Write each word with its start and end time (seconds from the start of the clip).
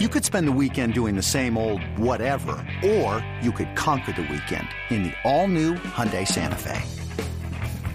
You 0.00 0.08
could 0.08 0.24
spend 0.24 0.48
the 0.48 0.58
weekend 0.60 0.92
doing 0.92 1.14
the 1.14 1.22
same 1.22 1.56
old 1.56 1.80
whatever, 1.96 2.56
or 2.84 3.24
you 3.40 3.52
could 3.52 3.76
conquer 3.76 4.10
the 4.10 4.22
weekend 4.22 4.66
in 4.90 5.04
the 5.04 5.12
all-new 5.22 5.74
Hyundai 5.74 6.26
Santa 6.26 6.56
Fe. 6.56 6.82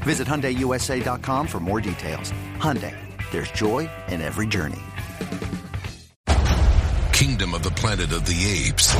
Visit 0.03 0.25
HyundaiUSA.com 0.25 1.45
for 1.45 1.59
more 1.59 1.81
details. 1.81 2.31
Hyundai, 2.55 2.95
there's 3.31 3.51
joy 3.51 3.89
in 4.07 4.21
every 4.21 4.47
journey. 4.47 4.79
Kingdom 7.11 7.53
of 7.53 7.63
the 7.63 7.71
Planet 7.71 8.13
of 8.13 8.25
the 8.25 8.65
Apes 8.69 8.93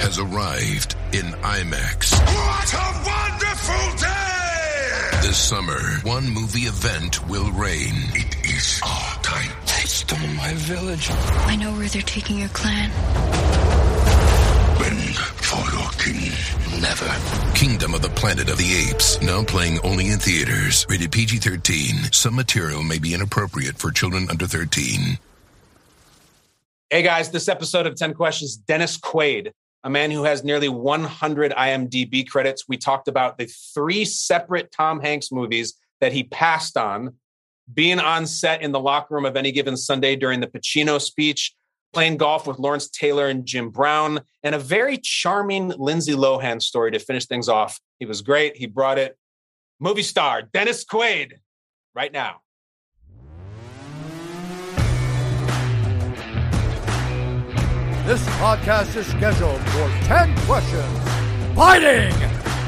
has 0.00 0.18
arrived 0.18 0.94
in 1.12 1.26
IMAX. 1.42 2.14
What 2.24 2.72
a 2.72 2.86
wonderful 3.04 3.98
day! 3.98 5.28
This 5.28 5.36
summer, 5.36 5.78
one 6.04 6.26
movie 6.30 6.60
event 6.60 7.28
will 7.28 7.52
reign. 7.52 7.92
It 8.14 8.34
is 8.48 8.80
our 8.82 9.22
time. 9.22 9.59
They 9.90 9.96
stole 9.96 10.28
my 10.34 10.54
village. 10.54 11.08
I 11.10 11.56
know 11.56 11.72
where 11.72 11.88
they're 11.88 12.00
taking 12.02 12.38
your 12.38 12.48
clan. 12.50 12.90
Bend 14.78 15.16
for 15.16 15.58
your 15.74 15.90
king. 15.98 16.30
Never. 16.80 17.10
Kingdom 17.56 17.94
of 17.94 18.02
the 18.02 18.08
Planet 18.10 18.48
of 18.50 18.58
the 18.58 18.88
Apes, 18.88 19.20
now 19.20 19.42
playing 19.42 19.80
only 19.80 20.10
in 20.10 20.20
theaters. 20.20 20.86
Rated 20.88 21.10
PG 21.10 21.38
13. 21.38 22.12
Some 22.12 22.36
material 22.36 22.84
may 22.84 23.00
be 23.00 23.14
inappropriate 23.14 23.78
for 23.78 23.90
children 23.90 24.28
under 24.30 24.46
13. 24.46 25.18
Hey 26.88 27.02
guys, 27.02 27.32
this 27.32 27.48
episode 27.48 27.86
of 27.86 27.96
10 27.96 28.14
Questions, 28.14 28.56
Dennis 28.56 28.96
Quaid, 28.96 29.50
a 29.82 29.90
man 29.90 30.12
who 30.12 30.22
has 30.22 30.44
nearly 30.44 30.68
100 30.68 31.50
IMDb 31.50 32.28
credits. 32.28 32.68
We 32.68 32.76
talked 32.76 33.08
about 33.08 33.38
the 33.38 33.46
three 33.74 34.04
separate 34.04 34.70
Tom 34.70 35.00
Hanks 35.00 35.32
movies 35.32 35.74
that 36.00 36.12
he 36.12 36.22
passed 36.22 36.76
on, 36.76 37.16
being 37.74 37.98
on 37.98 38.26
set 38.26 38.62
in 38.62 38.72
the 38.72 38.80
locker 38.80 39.14
room 39.14 39.24
of 39.24 39.36
any 39.36 39.52
given 39.52 39.76
Sunday 39.76 40.16
during 40.16 40.40
the 40.40 40.46
Pacino 40.46 41.00
speech, 41.00 41.54
playing 41.92 42.16
golf 42.16 42.46
with 42.46 42.58
Lawrence 42.58 42.88
Taylor 42.88 43.26
and 43.26 43.44
Jim 43.44 43.70
Brown, 43.70 44.20
and 44.42 44.54
a 44.54 44.58
very 44.58 44.98
charming 44.98 45.68
Lindsay 45.68 46.14
Lohan 46.14 46.62
story 46.62 46.90
to 46.92 46.98
finish 46.98 47.26
things 47.26 47.48
off. 47.48 47.80
He 47.98 48.06
was 48.06 48.22
great. 48.22 48.56
He 48.56 48.66
brought 48.66 48.98
it. 48.98 49.16
Movie 49.78 50.02
star 50.02 50.42
Dennis 50.42 50.84
Quaid, 50.84 51.34
right 51.94 52.12
now. 52.12 52.40
This 58.06 58.24
podcast 58.40 58.96
is 58.96 59.06
scheduled 59.06 59.60
for 59.68 59.88
10 60.06 60.36
questions. 60.46 60.98
Fighting 61.54 62.12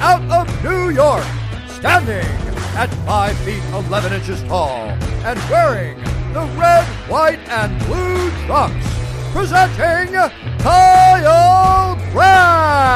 out 0.01 0.23
of 0.31 0.65
New 0.65 0.91
York, 0.91 1.25
standing 1.69 2.52
at 2.75 2.93
5 3.07 3.39
feet 3.39 3.63
11 3.73 4.13
inches 4.13 4.43
tall, 4.45 4.89
and 5.25 5.39
wearing 5.51 5.99
the 6.33 6.41
red, 6.59 6.87
white, 7.09 7.39
and 7.49 7.79
blue 7.87 8.31
trunks. 8.47 8.87
Presenting 9.33 10.15
Kyle 10.59 11.97
Brandt. 12.13 12.93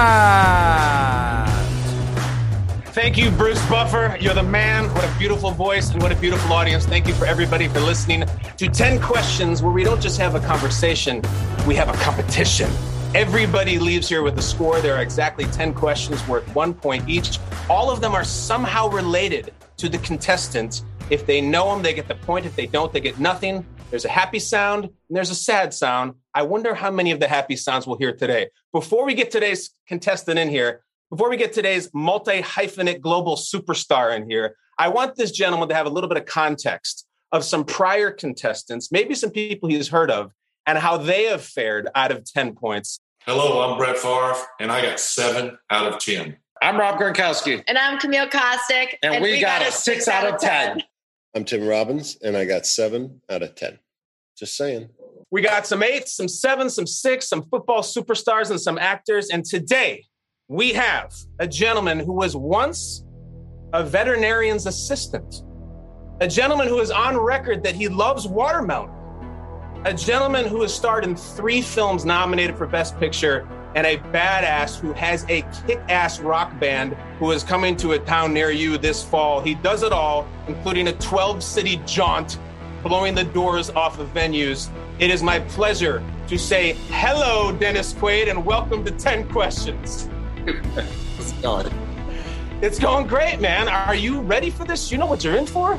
Thank 2.93 3.19
you, 3.19 3.31
Bruce 3.31 3.65
Buffer. 3.69 4.17
You're 4.21 4.35
the 4.35 4.43
man. 4.43 4.93
What 4.95 5.05
a 5.05 5.19
beautiful 5.19 5.51
voice 5.51 5.91
and 5.91 6.03
what 6.03 6.13
a 6.13 6.17
beautiful 6.17 6.53
audience. 6.55 6.87
Thank 6.87 7.07
you 7.07 7.13
for 7.13 7.27
everybody 7.27 7.69
for 7.69 7.81
listening 7.81 8.25
to 8.57 8.69
10 8.69 9.01
questions 9.03 9.63
where 9.63 9.73
we 9.73 9.85
don't 9.85 10.01
just 10.01 10.19
have 10.19 10.35
a 10.35 10.41
conversation, 10.41 11.23
we 11.67 11.75
have 11.75 11.91
a 11.91 11.97
competition. 12.03 12.71
Everybody 13.15 13.79
leaves 13.79 14.09
here 14.09 14.23
with 14.23 14.39
a 14.39 14.43
score. 14.43 14.81
There 14.81 14.97
are 14.97 15.03
exactly 15.03 15.45
10 15.47 15.75
questions 15.75 16.27
worth 16.27 16.47
one 16.55 16.73
point 16.75 17.09
each. 17.09 17.39
All 17.69 17.91
of 17.91 18.01
them 18.01 18.15
are 18.15 18.25
somehow 18.25 18.89
related 18.89 19.53
to 19.77 19.89
the 19.89 19.99
contestant. 19.99 20.83
If 21.11 21.27
they 21.27 21.41
know 21.41 21.71
them, 21.71 21.83
they 21.83 21.95
get 21.95 22.09
the 22.09 22.15
point. 22.15 22.47
If 22.47 22.57
they 22.57 22.67
don't, 22.67 22.93
they 22.93 23.01
get 23.01 23.19
nothing. 23.19 23.65
There's 23.91 24.05
a 24.05 24.09
happy 24.09 24.39
sound 24.39 24.85
and 24.85 25.17
there's 25.17 25.31
a 25.31 25.35
sad 25.35 25.73
sound. 25.73 26.15
I 26.35 26.43
wonder 26.43 26.75
how 26.75 26.91
many 26.91 27.13
of 27.13 27.21
the 27.21 27.29
happy 27.29 27.57
sounds 27.57 27.87
we'll 27.87 27.99
hear 27.99 28.13
today. 28.13 28.49
Before 28.73 29.07
we 29.07 29.15
get 29.15 29.31
today's 29.31 29.71
contestant 29.87 30.39
in 30.39 30.49
here, 30.49 30.83
before 31.11 31.31
we 31.31 31.37
get 31.37 31.53
today's 31.53 31.89
multi 31.95 32.43
hyphenate 32.43 33.01
global 33.01 33.37
superstar 33.37 34.17
in 34.17 34.29
here, 34.29 34.57
I 34.79 34.89
want 34.89 35.15
this 35.15 35.31
gentleman 35.31 35.69
to 35.69 35.75
have 35.75 35.87
a 35.87 35.91
little 35.91 36.09
bit 36.09 36.19
of 36.19 36.27
context 36.27 37.07
of 37.31 37.45
some 37.45 37.65
prior 37.65 38.11
contestants, 38.11 38.91
maybe 38.91 39.15
some 39.15 39.31
people 39.31 39.69
he's 39.69 39.89
heard 39.89 40.11
of, 40.11 40.33
and 40.67 40.79
how 40.79 40.97
they 40.97 41.25
have 41.25 41.43
fared 41.43 41.89
out 41.95 42.11
of 42.11 42.25
10 42.25 42.55
points. 42.55 42.99
Hello, 43.25 43.71
I'm 43.71 43.79
Brett 43.79 43.99
Favre, 43.99 44.35
and 44.61 44.71
I 44.71 44.83
got 44.83 45.01
seven 45.01 45.59
out 45.71 45.93
of 45.93 46.01
10. 46.01 46.37
I'm 46.63 46.79
Rob 46.79 46.99
Gronkowski, 46.99 47.63
And 47.69 47.77
I'm 47.77 47.99
Camille 47.99 48.29
Kostek. 48.29 48.95
and, 49.03 49.23
we, 49.23 49.41
got, 49.41 49.67
a 49.67 49.71
six 49.71 50.09
out 50.09 50.27
of 50.27 50.41
10. 50.41 50.83
I'm 51.35 51.45
Tim 51.45 51.67
Robbins, 51.67 52.17
and 52.23 52.37
I 52.37 52.47
got 52.47 52.65
seven 52.65 53.21
out 53.29 53.43
of 53.43 53.55
10. 53.55 53.79
Just 54.39 54.57
saying. 54.57 54.89
We 55.31 55.43
got 55.43 55.67
some 55.67 55.83
eights, 55.83 56.17
some 56.17 56.29
sevens, 56.29 56.75
some 56.75 56.87
six, 56.87 57.29
some 57.29 57.43
football 57.43 57.83
superstars, 57.83 58.51
and 58.51 58.61
some 58.61 58.79
actors. 58.79 59.29
And 59.29 59.45
today 59.45 60.05
we 60.49 60.73
have 60.73 61.13
a 61.39 61.47
gentleman 61.47 61.99
who 61.99 62.13
was 62.13 62.35
once 62.35 63.05
a 63.75 63.85
veterinarian's 63.85 64.67
assistant, 64.67 65.43
a 66.21 66.29
gentleman 66.29 66.69
who 66.69 66.79
is 66.81 66.91
on 66.91 67.19
record 67.19 67.65
that 67.65 67.75
he 67.75 67.89
loves 67.89 68.27
watermelon, 68.27 68.91
a 69.85 69.93
gentleman 69.93 70.47
who 70.47 70.63
has 70.63 70.73
starred 70.73 71.05
in 71.05 71.17
three 71.17 71.61
films 71.61 72.07
nominated 72.07 72.57
for 72.57 72.67
Best 72.67 72.99
Picture, 72.99 73.47
and 73.77 73.87
a 73.87 73.99
badass 74.11 74.81
who 74.81 74.95
has 74.95 75.25
a 75.29 75.43
kick 75.67 75.79
ass 75.91 76.19
rock 76.19 76.59
band 76.59 76.95
who 77.19 77.31
is 77.31 77.45
coming 77.45 77.77
to 77.77 77.93
a 77.93 77.99
town 77.99 78.33
near 78.33 78.51
you 78.51 78.79
this 78.79 79.05
fall. 79.05 79.39
He 79.39 79.55
does 79.55 79.83
it 79.83 79.93
all, 79.93 80.27
including 80.49 80.89
a 80.89 80.95
12 80.95 81.43
city 81.43 81.79
jaunt, 81.85 82.39
blowing 82.83 83.15
the 83.15 83.25
doors 83.25 83.69
off 83.69 83.99
of 83.99 84.09
venues. 84.15 84.71
It 84.99 85.11
is 85.11 85.23
my 85.23 85.41
pleasure 85.41 86.03
to 86.27 86.39
say 86.39 86.73
hello, 86.89 87.53
Dennis 87.53 87.93
Quaid, 87.93 88.31
and 88.31 88.47
welcome 88.47 88.83
to 88.83 88.91
10 88.91 89.29
Questions. 89.29 90.09
How's 90.47 91.33
it 91.33 91.43
going? 91.43 91.71
It's 92.63 92.79
going 92.79 93.07
great, 93.07 93.41
man. 93.41 93.69
Are 93.69 93.95
you 93.95 94.23
ready 94.23 94.49
for 94.49 94.65
this? 94.65 94.91
You 94.91 94.97
know 94.97 95.07
what 95.07 95.23
you're 95.23 95.37
in 95.37 95.47
for? 95.47 95.79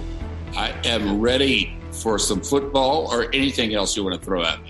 I 0.56 0.69
am 0.86 1.19
ready 1.19 1.75
for 1.91 2.19
some 2.19 2.41
football 2.41 3.07
or 3.12 3.34
anything 3.34 3.74
else 3.74 3.97
you 3.97 4.03
want 4.03 4.19
to 4.19 4.24
throw 4.24 4.44
at 4.44 4.62
me. 4.62 4.69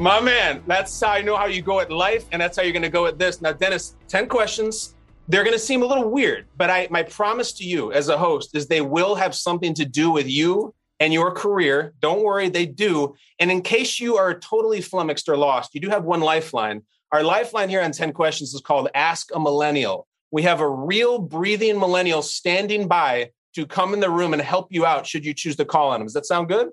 My 0.00 0.18
man, 0.18 0.62
that's 0.66 0.98
how 0.98 1.10
I 1.10 1.20
know 1.20 1.36
how 1.36 1.44
you 1.44 1.60
go 1.60 1.78
at 1.80 1.92
life, 1.92 2.24
and 2.32 2.40
that's 2.40 2.56
how 2.56 2.62
you're 2.62 2.72
going 2.72 2.80
to 2.80 2.88
go 2.88 3.04
at 3.04 3.18
this. 3.18 3.42
Now, 3.42 3.52
Dennis, 3.52 3.96
10 4.08 4.28
questions. 4.28 4.94
They're 5.28 5.44
going 5.44 5.52
to 5.52 5.58
seem 5.58 5.82
a 5.82 5.84
little 5.84 6.08
weird, 6.08 6.46
but 6.56 6.70
I, 6.70 6.88
my 6.90 7.02
promise 7.02 7.52
to 7.58 7.64
you 7.64 7.92
as 7.92 8.08
a 8.08 8.16
host 8.16 8.56
is 8.56 8.66
they 8.66 8.80
will 8.80 9.14
have 9.14 9.34
something 9.34 9.74
to 9.74 9.84
do 9.84 10.10
with 10.10 10.26
you 10.26 10.74
and 11.00 11.12
your 11.12 11.32
career. 11.32 11.92
Don't 12.00 12.22
worry, 12.22 12.48
they 12.48 12.64
do. 12.64 13.14
And 13.40 13.50
in 13.50 13.60
case 13.60 14.00
you 14.00 14.16
are 14.16 14.32
totally 14.32 14.80
flummoxed 14.80 15.28
or 15.28 15.36
lost, 15.36 15.74
you 15.74 15.82
do 15.82 15.90
have 15.90 16.04
one 16.04 16.20
lifeline. 16.20 16.80
Our 17.12 17.22
lifeline 17.22 17.68
here 17.68 17.82
on 17.82 17.92
10 17.92 18.14
questions 18.14 18.54
is 18.54 18.62
called 18.62 18.88
Ask 18.94 19.28
a 19.34 19.38
Millennial. 19.38 20.06
We 20.30 20.44
have 20.44 20.60
a 20.60 20.70
real 20.70 21.18
breathing 21.18 21.78
millennial 21.78 22.22
standing 22.22 22.88
by 22.88 23.32
to 23.54 23.66
come 23.66 23.92
in 23.92 24.00
the 24.00 24.08
room 24.08 24.32
and 24.32 24.40
help 24.40 24.68
you 24.72 24.86
out 24.86 25.06
should 25.06 25.26
you 25.26 25.34
choose 25.34 25.56
to 25.56 25.66
call 25.66 25.90
on 25.90 26.00
him. 26.00 26.06
Does 26.06 26.14
that 26.14 26.24
sound 26.24 26.48
good? 26.48 26.70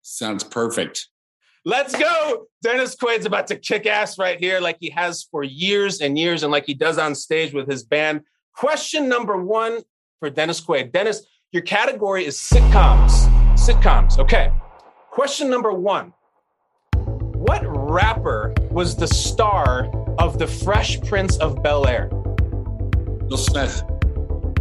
Sounds 0.00 0.42
perfect. 0.42 1.08
Let's 1.66 1.96
go. 1.96 2.46
Dennis 2.62 2.94
Quaid's 2.94 3.24
about 3.24 3.46
to 3.46 3.56
kick 3.56 3.86
ass 3.86 4.18
right 4.18 4.38
here, 4.38 4.60
like 4.60 4.76
he 4.80 4.90
has 4.90 5.22
for 5.30 5.42
years 5.42 6.02
and 6.02 6.18
years, 6.18 6.42
and 6.42 6.52
like 6.52 6.66
he 6.66 6.74
does 6.74 6.98
on 6.98 7.14
stage 7.14 7.54
with 7.54 7.66
his 7.66 7.82
band. 7.82 8.20
Question 8.54 9.08
number 9.08 9.42
one 9.42 9.80
for 10.20 10.28
Dennis 10.28 10.60
Quaid. 10.60 10.92
Dennis, 10.92 11.26
your 11.52 11.62
category 11.62 12.26
is 12.26 12.36
sitcoms. 12.36 13.12
Sitcoms. 13.54 14.18
Okay. 14.18 14.52
Question 15.10 15.48
number 15.48 15.72
one 15.72 16.12
What 16.92 17.62
rapper 17.64 18.52
was 18.70 18.94
the 18.94 19.08
star 19.08 19.90
of 20.18 20.38
The 20.38 20.46
Fresh 20.46 21.00
Prince 21.02 21.38
of 21.38 21.62
Bel 21.62 21.86
Air? 21.86 22.10
Will 22.10 23.38
Smith. 23.38 23.82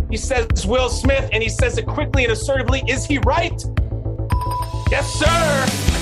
He 0.09 0.15
says 0.15 0.65
Will 0.65 0.87
Smith, 0.87 1.29
and 1.33 1.43
he 1.43 1.49
says 1.49 1.77
it 1.77 1.85
quickly 1.85 2.23
and 2.23 2.31
assertively. 2.31 2.81
Is 2.87 3.05
he 3.05 3.17
right? 3.19 3.61
Yes, 4.89 5.09
sir. 5.15 5.92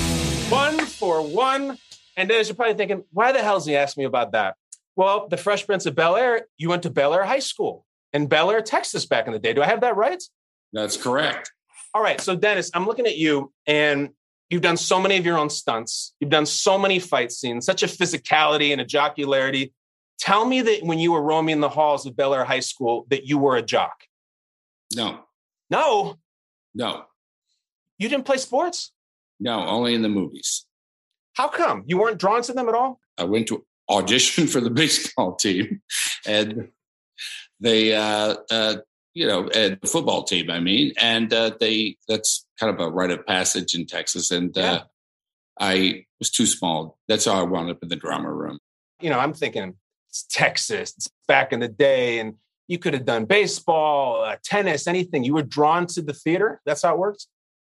One 0.52 0.84
for 0.84 1.26
one. 1.26 1.78
And 2.14 2.28
Dennis, 2.28 2.48
you're 2.48 2.56
probably 2.56 2.74
thinking, 2.74 3.04
why 3.10 3.32
the 3.32 3.42
hell 3.42 3.56
is 3.56 3.64
he 3.64 3.74
asking 3.74 4.02
me 4.02 4.06
about 4.06 4.32
that? 4.32 4.56
Well, 4.96 5.26
the 5.28 5.38
Fresh 5.38 5.64
Prince 5.64 5.86
of 5.86 5.94
Bel 5.94 6.14
Air, 6.14 6.46
you 6.58 6.68
went 6.68 6.82
to 6.82 6.90
Bellaire 6.90 7.24
High 7.24 7.38
School 7.38 7.86
in 8.12 8.28
Bellaire, 8.28 8.62
Texas 8.62 9.06
back 9.06 9.26
in 9.26 9.32
the 9.32 9.38
day. 9.38 9.54
Do 9.54 9.62
I 9.62 9.66
have 9.66 9.80
that 9.80 9.96
right? 9.96 10.22
That's 10.74 10.98
correct. 10.98 11.50
All 11.94 12.02
right. 12.02 12.20
So, 12.20 12.36
Dennis, 12.36 12.70
I'm 12.74 12.84
looking 12.84 13.06
at 13.06 13.16
you, 13.16 13.50
and 13.66 14.10
you've 14.50 14.60
done 14.60 14.76
so 14.76 15.00
many 15.00 15.16
of 15.16 15.24
your 15.24 15.38
own 15.38 15.48
stunts. 15.48 16.12
You've 16.20 16.28
done 16.28 16.44
so 16.44 16.78
many 16.78 16.98
fight 16.98 17.32
scenes, 17.32 17.64
such 17.64 17.82
a 17.82 17.86
physicality 17.86 18.72
and 18.72 18.80
a 18.82 18.84
jocularity. 18.84 19.72
Tell 20.18 20.44
me 20.44 20.60
that 20.60 20.82
when 20.82 20.98
you 20.98 21.12
were 21.12 21.22
roaming 21.22 21.60
the 21.60 21.70
halls 21.70 22.04
of 22.04 22.14
Bel 22.14 22.34
Air 22.34 22.44
High 22.44 22.60
School, 22.60 23.06
that 23.08 23.24
you 23.24 23.38
were 23.38 23.56
a 23.56 23.62
jock. 23.62 24.04
No, 24.94 25.20
No, 25.70 26.18
no, 26.74 27.04
you 27.96 28.10
didn't 28.10 28.26
play 28.26 28.36
sports. 28.36 28.91
No, 29.42 29.66
only 29.66 29.94
in 29.94 30.02
the 30.02 30.08
movies. 30.08 30.64
How 31.34 31.48
come 31.48 31.82
you 31.86 31.98
weren't 31.98 32.18
drawn 32.18 32.42
to 32.42 32.52
them 32.52 32.68
at 32.68 32.74
all? 32.74 33.00
I 33.18 33.24
went 33.24 33.48
to 33.48 33.64
audition 33.88 34.46
for 34.52 34.60
the 34.60 34.70
baseball 34.70 35.34
team 35.34 35.82
and 36.26 36.68
they, 37.60 37.94
uh, 37.94 38.36
uh, 38.50 38.76
you 39.14 39.26
know, 39.26 39.48
and 39.48 39.78
the 39.80 39.88
football 39.88 40.22
team, 40.22 40.48
I 40.48 40.60
mean, 40.60 40.92
and 41.00 41.32
uh, 41.32 41.50
they, 41.60 41.96
that's 42.08 42.46
kind 42.58 42.72
of 42.72 42.80
a 42.80 42.90
rite 42.90 43.10
of 43.10 43.26
passage 43.26 43.74
in 43.74 43.86
Texas. 43.86 44.30
And 44.30 44.56
uh, 44.56 44.84
I 45.60 46.06
was 46.18 46.30
too 46.30 46.46
small. 46.46 46.98
That's 47.08 47.24
how 47.24 47.34
I 47.34 47.42
wound 47.42 47.70
up 47.70 47.82
in 47.82 47.88
the 47.88 47.96
drama 47.96 48.32
room. 48.32 48.58
You 49.00 49.10
know, 49.10 49.18
I'm 49.18 49.34
thinking 49.34 49.74
it's 50.08 50.24
Texas, 50.30 50.94
it's 50.96 51.10
back 51.26 51.52
in 51.52 51.60
the 51.60 51.68
day, 51.68 52.20
and 52.20 52.34
you 52.68 52.78
could 52.78 52.94
have 52.94 53.04
done 53.04 53.24
baseball, 53.24 54.22
uh, 54.22 54.36
tennis, 54.44 54.86
anything. 54.86 55.24
You 55.24 55.34
were 55.34 55.42
drawn 55.42 55.86
to 55.88 56.02
the 56.02 56.14
theater. 56.14 56.60
That's 56.64 56.82
how 56.82 56.94
it 56.94 56.98
works. 56.98 57.26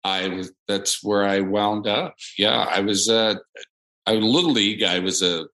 I 0.04 0.28
was. 0.28 0.52
That's 0.68 1.02
where 1.02 1.24
I 1.24 1.40
wound 1.40 1.86
up. 1.86 2.14
Yeah, 2.38 2.58
I 2.58 2.80
was. 2.80 3.08
I 3.08 4.12
was 4.12 4.24
little 4.24 4.52
league. 4.52 4.82
I 4.82 4.98
was 4.98 5.22
a, 5.22 5.46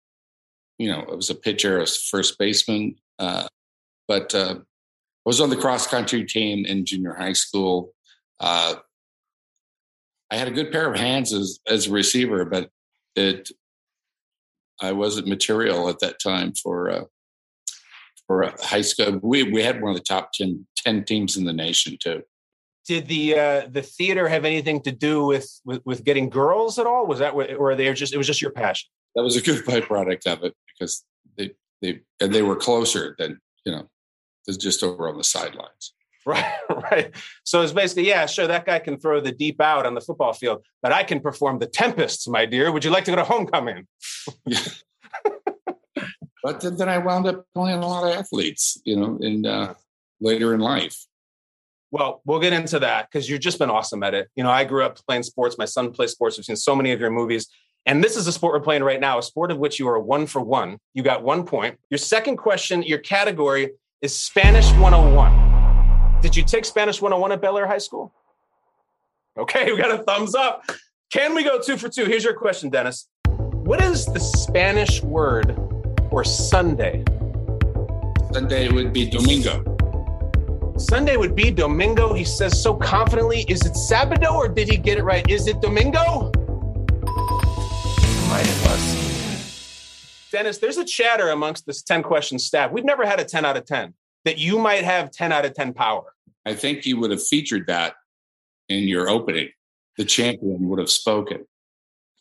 you 0.78 0.90
know, 0.90 1.04
I 1.10 1.14
was 1.14 1.30
a 1.30 1.34
pitcher, 1.34 1.80
a 1.80 1.86
first 1.86 2.38
baseman. 2.38 2.96
Uh, 3.18 3.48
but 4.08 4.34
uh, 4.34 4.56
I 4.58 4.62
was 5.24 5.40
on 5.40 5.50
the 5.50 5.56
cross 5.56 5.86
country 5.86 6.24
team 6.24 6.64
in 6.64 6.86
junior 6.86 7.14
high 7.14 7.32
school. 7.32 7.92
Uh, 8.38 8.76
I 10.30 10.36
had 10.36 10.48
a 10.48 10.52
good 10.52 10.72
pair 10.72 10.92
of 10.92 10.98
hands 10.98 11.32
as 11.32 11.58
as 11.68 11.86
a 11.86 11.92
receiver, 11.92 12.44
but 12.44 12.70
it 13.14 13.50
I 14.80 14.92
wasn't 14.92 15.28
material 15.28 15.88
at 15.88 16.00
that 16.00 16.20
time 16.20 16.52
for 16.54 16.90
uh, 16.90 17.04
for 18.26 18.52
high 18.60 18.82
school. 18.82 19.20
We 19.22 19.42
we 19.44 19.62
had 19.62 19.80
one 19.80 19.90
of 19.90 19.96
the 19.96 20.02
top 20.02 20.32
10, 20.32 20.66
10 20.76 21.04
teams 21.04 21.36
in 21.36 21.44
the 21.44 21.52
nation 21.52 21.96
too. 22.00 22.22
Did 22.86 23.08
the 23.08 23.38
uh, 23.38 23.68
the 23.68 23.82
theater 23.82 24.28
have 24.28 24.44
anything 24.44 24.80
to 24.82 24.92
do 24.92 25.24
with, 25.24 25.60
with, 25.64 25.82
with 25.84 26.04
getting 26.04 26.28
girls 26.28 26.78
at 26.78 26.86
all? 26.86 27.06
Was 27.06 27.18
that 27.18 27.30
or 27.30 27.74
they 27.74 27.92
just 27.94 28.14
it 28.14 28.18
was 28.18 28.26
just 28.26 28.40
your 28.40 28.52
passion? 28.52 28.88
That 29.14 29.24
was 29.24 29.36
a 29.36 29.42
good 29.42 29.64
byproduct 29.64 30.26
of 30.26 30.44
it 30.44 30.54
because 30.68 31.04
they 31.36 31.52
they 31.82 32.00
and 32.20 32.32
they 32.32 32.42
were 32.42 32.56
closer 32.56 33.16
than 33.18 33.40
you 33.66 33.72
know, 33.72 33.88
just 34.58 34.82
over 34.82 35.08
on 35.08 35.18
the 35.18 35.24
sidelines. 35.24 35.92
Right, 36.24 36.52
right. 36.90 37.14
So 37.44 37.60
it's 37.60 37.72
basically, 37.72 38.08
yeah, 38.08 38.24
sure, 38.26 38.46
that 38.46 38.64
guy 38.64 38.78
can 38.78 38.98
throw 38.98 39.20
the 39.20 39.32
deep 39.32 39.60
out 39.60 39.84
on 39.84 39.94
the 39.94 40.00
football 40.00 40.32
field, 40.32 40.64
but 40.82 40.92
I 40.92 41.02
can 41.02 41.20
perform 41.20 41.58
the 41.58 41.66
tempests, 41.66 42.26
my 42.28 42.46
dear. 42.46 42.72
Would 42.72 42.84
you 42.84 42.90
like 42.90 43.04
to 43.04 43.10
go 43.10 43.16
to 43.16 43.24
homecoming? 43.24 43.86
yeah. 44.46 44.58
but 46.42 46.60
then, 46.60 46.76
then, 46.76 46.88
I 46.88 46.98
wound 46.98 47.26
up 47.26 47.44
playing 47.54 47.82
a 47.82 47.86
lot 47.86 48.04
of 48.08 48.16
athletes, 48.16 48.80
you 48.84 48.96
know, 48.96 49.18
in 49.20 49.44
uh, 49.44 49.74
later 50.20 50.54
in 50.54 50.60
life. 50.60 51.06
Well, 51.96 52.20
we'll 52.26 52.40
get 52.40 52.52
into 52.52 52.78
that 52.80 53.08
because 53.10 53.26
you've 53.26 53.40
just 53.40 53.58
been 53.58 53.70
awesome 53.70 54.02
at 54.02 54.12
it. 54.12 54.28
You 54.36 54.44
know, 54.44 54.50
I 54.50 54.64
grew 54.64 54.84
up 54.84 54.98
playing 55.08 55.22
sports. 55.22 55.56
My 55.56 55.64
son 55.64 55.92
plays 55.92 56.10
sports. 56.10 56.36
We've 56.36 56.44
seen 56.44 56.54
so 56.54 56.76
many 56.76 56.92
of 56.92 57.00
your 57.00 57.10
movies. 57.10 57.48
And 57.86 58.04
this 58.04 58.18
is 58.18 58.26
a 58.26 58.32
sport 58.32 58.52
we're 58.52 58.60
playing 58.60 58.82
right 58.82 59.00
now, 59.00 59.16
a 59.16 59.22
sport 59.22 59.50
of 59.50 59.56
which 59.56 59.78
you 59.78 59.88
are 59.88 59.98
one 59.98 60.26
for 60.26 60.42
one. 60.42 60.76
You 60.92 61.02
got 61.02 61.22
one 61.22 61.46
point. 61.46 61.78
Your 61.88 61.96
second 61.96 62.36
question, 62.36 62.82
your 62.82 62.98
category 62.98 63.70
is 64.02 64.14
Spanish 64.14 64.70
101. 64.72 66.20
Did 66.20 66.36
you 66.36 66.42
take 66.42 66.66
Spanish 66.66 67.00
101 67.00 67.32
at 67.32 67.40
Bellaire 67.40 67.66
High 67.66 67.78
School? 67.78 68.12
Okay, 69.38 69.64
we 69.72 69.78
got 69.78 69.90
a 69.90 70.02
thumbs 70.02 70.34
up. 70.34 70.64
Can 71.10 71.34
we 71.34 71.44
go 71.44 71.62
two 71.62 71.78
for 71.78 71.88
two? 71.88 72.04
Here's 72.04 72.24
your 72.24 72.34
question, 72.34 72.68
Dennis. 72.68 73.08
What 73.24 73.80
is 73.80 74.04
the 74.04 74.20
Spanish 74.20 75.02
word 75.02 75.56
for 76.10 76.24
Sunday? 76.24 77.04
Sunday 78.34 78.68
would 78.68 78.92
be 78.92 79.08
domingo. 79.08 79.75
Sunday 80.78 81.16
would 81.16 81.34
be 81.34 81.50
domingo. 81.50 82.12
He 82.12 82.24
says 82.24 82.62
so 82.62 82.74
confidently. 82.74 83.44
Is 83.48 83.64
it 83.64 83.72
Sabado 83.72 84.34
or 84.34 84.48
did 84.48 84.68
he 84.68 84.76
get 84.76 84.98
it 84.98 85.04
right? 85.04 85.28
Is 85.30 85.46
it 85.46 85.60
domingo? 85.60 86.30
Might. 88.28 88.56
Dennis, 90.36 90.58
there's 90.58 90.76
a 90.76 90.84
chatter 90.84 91.30
amongst 91.30 91.64
this 91.64 91.82
10 91.82 92.02
question 92.02 92.38
staff. 92.38 92.70
We've 92.70 92.84
never 92.84 93.06
had 93.06 93.20
a 93.20 93.24
10 93.24 93.46
out 93.46 93.56
of 93.56 93.64
10 93.64 93.94
that 94.26 94.36
you 94.36 94.58
might 94.58 94.84
have 94.84 95.10
10 95.10 95.32
out 95.32 95.46
of 95.46 95.54
10 95.54 95.72
power. 95.72 96.12
I 96.44 96.54
think 96.54 96.84
you 96.84 97.00
would 97.00 97.10
have 97.10 97.26
featured 97.26 97.68
that 97.68 97.94
in 98.68 98.86
your 98.86 99.08
opening. 99.08 99.48
The 99.96 100.04
champion 100.04 100.68
would 100.68 100.78
have 100.78 100.90
spoken. 100.90 101.46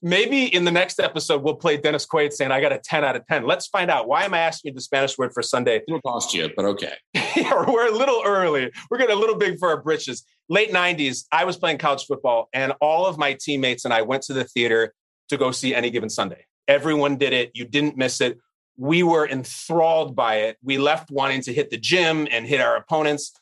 Maybe 0.02 0.46
in 0.46 0.64
the 0.64 0.72
next 0.72 1.00
episode, 1.00 1.42
we'll 1.42 1.56
play 1.56 1.76
Dennis 1.76 2.06
Quaid 2.06 2.32
saying, 2.32 2.52
I 2.52 2.62
got 2.62 2.72
a 2.72 2.80
10 2.80 3.04
out 3.04 3.18
of 3.18 3.26
10. 3.28 3.46
Let's 3.46 3.68
find 3.68 3.92
out. 3.92 4.08
Why 4.08 4.24
am 4.24 4.34
I 4.34 4.40
asking 4.40 4.70
you 4.70 4.76
the 4.76 4.82
Spanish 4.82 5.18
word 5.18 5.34
for 5.34 5.42
Sunday? 5.42 5.82
It'll 5.88 6.02
cost 6.02 6.34
you, 6.34 6.50
but 6.56 6.64
okay. 6.64 6.94
yeah, 7.42 7.70
we're 7.70 7.88
a 7.88 7.96
little 7.98 8.22
early. 8.26 8.72
We're 8.90 8.98
getting 8.98 9.16
a 9.16 9.20
little 9.20 9.38
big 9.38 9.60
for 9.60 9.70
our 9.70 9.82
britches. 9.82 10.26
Late 10.50 10.72
90s, 10.72 11.26
I 11.32 11.46
was 11.46 11.58
playing 11.58 11.80
college 11.80 12.06
football, 12.06 12.50
and 12.54 12.74
all 12.82 13.06
of 13.06 13.18
my 13.18 13.38
teammates 13.40 13.86
and 13.86 13.94
I 13.94 14.04
went 14.04 14.24
to 14.24 14.34
the 14.34 14.44
theater 14.44 14.94
to 15.30 15.38
go 15.38 15.52
see 15.52 15.74
any 15.74 15.90
given 15.90 16.10
Sunday. 16.10 16.46
Everyone 16.68 17.18
did 17.18 17.34
it. 17.34 17.52
You 17.54 17.66
didn't 17.66 17.98
miss 17.98 18.22
it 18.22 18.40
we 18.78 19.04
were 19.04 19.28
enthralled 19.28 20.16
by 20.16 20.36
it. 20.38 20.58
We 20.64 20.78
left 20.78 21.10
wanting 21.12 21.42
to 21.42 21.54
hit 21.54 21.70
the 21.70 21.78
gym 21.78 22.28
and 22.30 22.46
hit 22.46 22.62
our 22.62 22.76
opponents. 22.76 23.34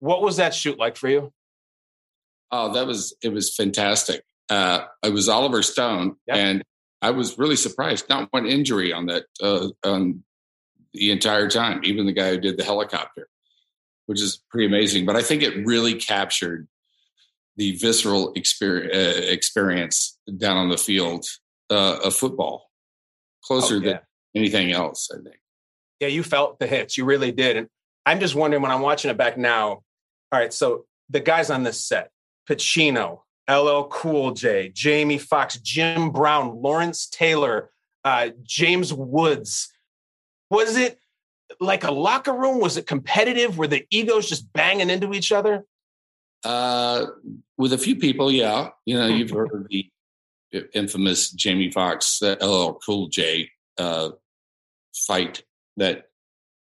What 0.00 0.22
was 0.22 0.36
that 0.36 0.54
shoot 0.54 0.78
like 0.78 0.96
for 0.96 1.08
you? 1.08 1.32
Oh, 2.50 2.72
that 2.74 2.86
was 2.86 3.16
it 3.22 3.30
was 3.30 3.54
fantastic. 3.54 4.22
Uh, 4.48 4.84
it 5.02 5.12
was 5.12 5.28
Oliver 5.28 5.62
Stone, 5.62 6.16
yep. 6.26 6.36
and 6.36 6.62
I 7.00 7.10
was 7.10 7.38
really 7.38 7.56
surprised. 7.56 8.08
Not 8.08 8.28
one 8.30 8.46
injury 8.46 8.92
on 8.92 9.06
that 9.06 9.24
uh, 9.42 9.68
on 9.84 10.22
the 10.94 11.10
entire 11.10 11.48
time. 11.48 11.80
Even 11.84 12.06
the 12.06 12.12
guy 12.12 12.30
who 12.30 12.38
did 12.38 12.56
the 12.56 12.64
helicopter, 12.64 13.28
which 14.06 14.20
is 14.20 14.42
pretty 14.50 14.66
amazing. 14.66 15.04
But 15.04 15.16
I 15.16 15.22
think 15.22 15.42
it 15.42 15.66
really 15.66 15.94
captured 15.94 16.68
the 17.56 17.76
visceral 17.76 18.32
experience, 18.34 18.96
uh, 18.96 19.22
experience 19.30 20.18
down 20.38 20.56
on 20.56 20.68
the 20.68 20.78
field 20.78 21.26
uh, 21.70 21.98
of 22.04 22.14
football, 22.14 22.70
closer 23.44 23.76
oh, 23.76 23.78
yeah. 23.78 23.92
than 23.92 24.00
anything 24.34 24.72
else, 24.72 25.10
I 25.12 25.22
think. 25.22 25.36
Yeah, 26.00 26.08
you 26.08 26.22
felt 26.22 26.58
the 26.58 26.66
hits. 26.66 26.98
You 26.98 27.04
really 27.04 27.32
did. 27.32 27.56
And 27.56 27.68
I'm 28.06 28.20
just 28.20 28.34
wondering 28.34 28.62
when 28.62 28.72
I'm 28.72 28.80
watching 28.80 29.10
it 29.10 29.16
back 29.16 29.38
now. 29.38 29.68
All 30.32 30.40
right, 30.40 30.52
so 30.52 30.86
the 31.10 31.20
guys 31.20 31.50
on 31.50 31.62
this 31.62 31.84
set, 31.84 32.10
Pacino, 32.48 33.20
LL 33.48 33.84
Cool 33.84 34.32
J, 34.32 34.70
Jamie 34.74 35.18
Foxx, 35.18 35.58
Jim 35.58 36.10
Brown, 36.10 36.60
Lawrence 36.60 37.06
Taylor, 37.06 37.70
uh, 38.04 38.30
James 38.42 38.92
Woods. 38.92 39.70
Was 40.50 40.76
it 40.76 40.98
like 41.60 41.84
a 41.84 41.90
locker 41.90 42.32
room? 42.32 42.60
Was 42.60 42.76
it 42.76 42.86
competitive? 42.86 43.58
Were 43.58 43.66
the 43.66 43.86
egos 43.90 44.28
just 44.28 44.52
banging 44.52 44.90
into 44.90 45.12
each 45.12 45.32
other? 45.32 45.64
Uh, 46.44 47.06
with 47.56 47.72
a 47.72 47.78
few 47.78 47.96
people, 47.96 48.30
yeah. 48.30 48.70
You 48.84 48.98
know, 48.98 49.06
you've 49.06 49.30
heard 49.30 49.66
the 49.70 49.90
infamous 50.74 51.30
Jamie 51.30 51.70
Foxx, 51.70 52.22
uh, 52.22 52.36
LL 52.40 52.78
Cool 52.84 53.08
J 53.08 53.50
uh, 53.78 54.10
fight 54.94 55.42
that 55.76 56.08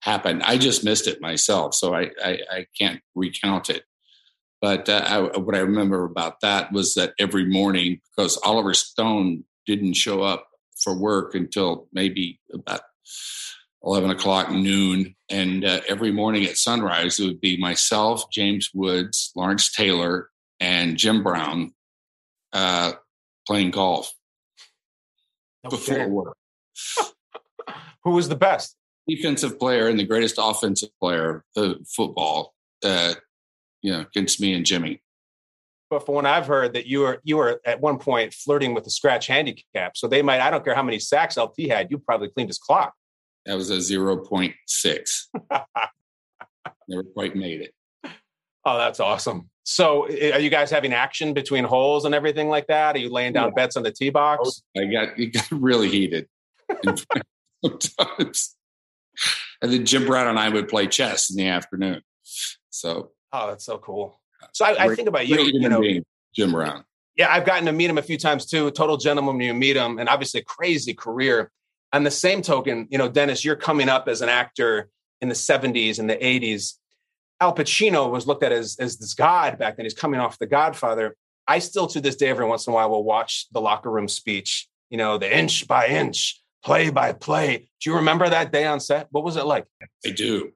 happened. 0.01 0.43
I 0.45 0.59
just 0.59 0.85
missed 0.85 1.07
it 1.07 1.21
myself, 1.21 1.75
so 1.75 1.95
I, 1.95 2.11
I, 2.23 2.39
I 2.51 2.67
can't 2.79 3.01
recount 3.15 3.71
it. 3.71 3.85
But 4.61 4.89
uh, 4.89 5.05
I, 5.07 5.39
what 5.39 5.55
I 5.55 5.61
remember 5.61 6.05
about 6.05 6.41
that 6.41 6.73
was 6.73 6.95
that 6.95 7.13
every 7.19 7.45
morning, 7.45 8.01
because 8.17 8.39
Oliver 8.45 8.75
Stone 8.75 9.45
didn't 9.67 9.95
show 9.95 10.23
up 10.23 10.49
for 10.83 10.97
work 10.99 11.35
until 11.35 11.89
maybe 11.93 12.41
about 12.53 12.81
11 13.85 14.11
o'clock 14.11 14.51
noon. 14.51 15.15
And 15.29 15.65
uh, 15.65 15.81
every 15.89 16.11
morning 16.11 16.45
at 16.45 16.57
sunrise, 16.57 17.19
it 17.19 17.27
would 17.27 17.41
be 17.41 17.57
myself, 17.57 18.31
James 18.31 18.71
Woods, 18.75 19.33
Lawrence 19.37 19.73
Taylor, 19.73 20.31
and 20.61 20.97
Jim 20.97 21.23
Brown 21.23 21.73
uh, 22.53 22.93
playing 23.47 23.71
golf 23.71 24.13
before 25.69 26.09
work. 26.09 26.37
Who 28.05 28.13
was 28.13 28.29
the 28.29 28.37
best? 28.37 28.77
Defensive 29.09 29.59
player 29.59 29.89
and 29.89 29.99
the 29.99 30.05
greatest 30.05 30.37
offensive 30.39 30.91
player 31.01 31.45
of 31.57 31.77
football, 31.89 32.55
uh, 32.83 33.15
you 33.83 33.93
know, 33.93 34.01
against 34.01 34.41
me 34.41 34.55
and 34.55 34.65
Jimmy. 34.65 35.03
But 35.91 36.07
from 36.07 36.15
what 36.15 36.27
I've 36.27 36.47
heard 36.47 36.73
that 36.73 36.87
you 36.87 37.01
were 37.01 37.21
you 37.25 37.37
were 37.37 37.61
at 37.67 37.81
one 37.81 37.99
point 37.99 38.33
flirting 38.33 38.75
with 38.75 38.85
the 38.85 38.91
scratch 38.91 39.27
handicap, 39.27 39.97
so 39.97 40.09
they 40.09 40.23
might 40.23 40.41
I 40.41 40.51
don't 40.51 40.65
care 40.65 40.75
how 40.75 40.83
many 40.83 40.99
sacks 40.99 41.37
LT 41.37 41.69
had, 41.69 41.91
you 41.91 41.99
probably 41.99 42.29
cleaned 42.29 42.49
his 42.49 42.59
clock. 42.59 42.95
That 43.47 43.57
was 43.57 43.71
a 43.71 43.81
zero 43.81 44.17
point 44.17 44.55
six. 44.67 45.29
Never 46.89 47.03
quite 47.03 47.37
made 47.37 47.63
it. 47.63 47.75
Oh, 48.65 48.79
that's 48.79 49.01
awesome. 49.01 49.51
So, 49.65 50.07
are 50.07 50.39
you 50.39 50.51
guys 50.51 50.71
having 50.71 50.93
action 50.93 51.33
between 51.33 51.65
holes 51.65 52.05
and 52.05 52.15
everything 52.15 52.49
like 52.49 52.67
that? 52.67 52.97
Are 52.97 52.99
you 52.99 53.11
laying 53.11 53.33
down 53.33 53.49
yeah. 53.49 53.55
bets 53.63 53.77
on 53.77 53.83
the 53.83 53.91
tee 53.91 54.11
box? 54.11 54.63
Oh, 54.77 54.81
I 54.81 54.85
got 54.87 55.19
it 55.19 55.33
got 55.33 55.51
really 55.51 55.89
heated 55.89 56.29
sometimes. 57.65 58.57
And 59.63 59.73
then 59.73 59.87
Jim 59.87 60.07
Brown 60.07 60.27
and 60.29 60.39
I 60.39 60.49
would 60.49 60.69
play 60.69 60.87
chess 60.87 61.31
in 61.31 61.37
the 61.37 61.49
afternoon. 61.49 62.03
So, 62.71 63.13
oh, 63.33 63.49
that's 63.49 63.65
so 63.65 63.79
cool. 63.79 64.21
Uh, 64.43 64.47
so 64.53 64.65
I, 64.67 64.85
I 64.85 64.95
think 64.95 65.09
about 65.09 65.27
you, 65.27 65.41
you 65.41 65.69
know, 65.69 65.83
Jim 66.35 66.53
Brown. 66.53 66.85
Yeah, 67.17 67.33
I've 67.33 67.47
gotten 67.47 67.65
to 67.67 67.73
meet 67.73 67.89
him 67.89 67.97
a 67.97 68.03
few 68.03 68.19
times 68.19 68.45
too. 68.45 68.71
Total 68.73 68.97
gentleman 68.97 69.37
when 69.37 69.47
you 69.47 69.55
meet 69.55 69.77
him, 69.77 69.99
and 69.99 70.09
obviously 70.09 70.43
crazy 70.43 70.93
career. 70.93 71.51
On 71.95 72.03
the 72.03 72.11
same 72.11 72.43
token, 72.43 72.89
you 72.91 72.99
know, 72.99 73.09
Dennis, 73.09 73.45
you're 73.45 73.57
coming 73.57 73.89
up 73.89 74.09
as 74.09 74.21
an 74.21 74.29
actor 74.29 74.91
in 75.21 75.29
the 75.29 75.35
70s 75.35 75.99
and 75.99 76.11
the 76.11 76.17
80s 76.17 76.75
Al 77.41 77.55
Pacino 77.55 78.11
was 78.11 78.27
looked 78.27 78.43
at 78.43 78.53
as, 78.53 78.77
as 78.79 78.97
this 78.97 79.15
god 79.15 79.59
back 79.59 79.77
then. 79.77 79.85
He's 79.85 79.95
coming 79.95 80.21
off 80.21 80.39
The 80.39 80.47
Godfather. 80.47 81.17
I 81.47 81.59
still, 81.59 81.87
to 81.89 82.01
this 82.01 82.17
day, 82.17 82.29
every 82.29 82.47
once 82.47 82.67
in 82.67 82.73
a 82.73 82.75
while, 82.75 82.91
will 82.91 83.05
watch 83.05 83.47
the 83.53 83.61
locker 83.61 83.91
room 83.91 84.09
speech, 84.09 84.69
you 84.89 84.97
know, 84.97 85.19
the 85.19 85.37
inch 85.37 85.67
by 85.69 85.89
inch, 85.89 86.43
play 86.65 86.91
by 86.91 87.13
play. 87.13 87.69
Do 87.81 87.91
you 87.91 87.97
remember 87.97 88.29
that 88.29 88.51
day 88.51 88.65
on 88.65 88.81
set? 88.81 89.09
What 89.11 89.25
was 89.25 89.37
it 89.37 89.45
like? 89.45 89.67
I 90.07 90.11
do. 90.11 90.53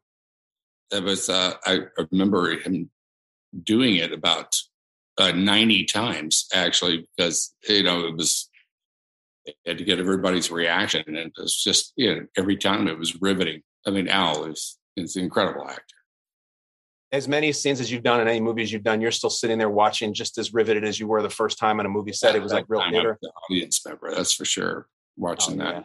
It 0.90 1.02
was, 1.02 1.28
uh, 1.28 1.54
I 1.66 1.80
remember 2.10 2.58
him 2.58 2.90
doing 3.62 3.96
it 3.96 4.12
about 4.12 4.56
uh, 5.18 5.32
90 5.32 5.84
times, 5.84 6.46
actually, 6.54 7.06
because, 7.16 7.54
you 7.68 7.82
know, 7.82 8.06
it 8.06 8.16
was 8.16 8.48
had 9.66 9.78
to 9.78 9.84
get 9.84 9.98
everybody's 9.98 10.50
reaction, 10.50 11.02
and 11.06 11.16
it 11.16 11.32
was 11.36 11.56
just 11.62 11.92
you 11.96 12.14
know 12.14 12.26
every 12.36 12.56
time 12.56 12.88
it 12.88 12.98
was 12.98 13.20
riveting. 13.20 13.62
I 13.86 13.90
mean, 13.90 14.08
Al 14.08 14.44
is 14.44 14.78
is 14.96 15.16
an 15.16 15.24
incredible 15.24 15.68
actor. 15.68 15.82
As 17.10 17.26
many 17.26 17.52
scenes 17.52 17.80
as 17.80 17.90
you've 17.90 18.02
done 18.02 18.20
in 18.20 18.28
any 18.28 18.40
movies 18.40 18.70
you've 18.70 18.82
done, 18.82 19.00
you're 19.00 19.10
still 19.12 19.30
sitting 19.30 19.56
there 19.56 19.70
watching 19.70 20.12
just 20.12 20.36
as 20.36 20.52
riveted 20.52 20.84
as 20.84 21.00
you 21.00 21.06
were 21.06 21.22
the 21.22 21.30
first 21.30 21.58
time 21.58 21.80
on 21.80 21.86
a 21.86 21.88
movie 21.88 22.12
set. 22.12 22.36
It 22.36 22.42
was 22.42 22.52
like 22.52 22.66
real 22.68 22.82
theater. 22.90 23.18
The 23.22 23.30
audience 23.48 23.80
member, 23.86 24.14
that's 24.14 24.34
for 24.34 24.44
sure. 24.44 24.88
Watching 25.16 25.60
Oh, 25.60 25.64
that. 25.64 25.74
yeah. 25.74 25.82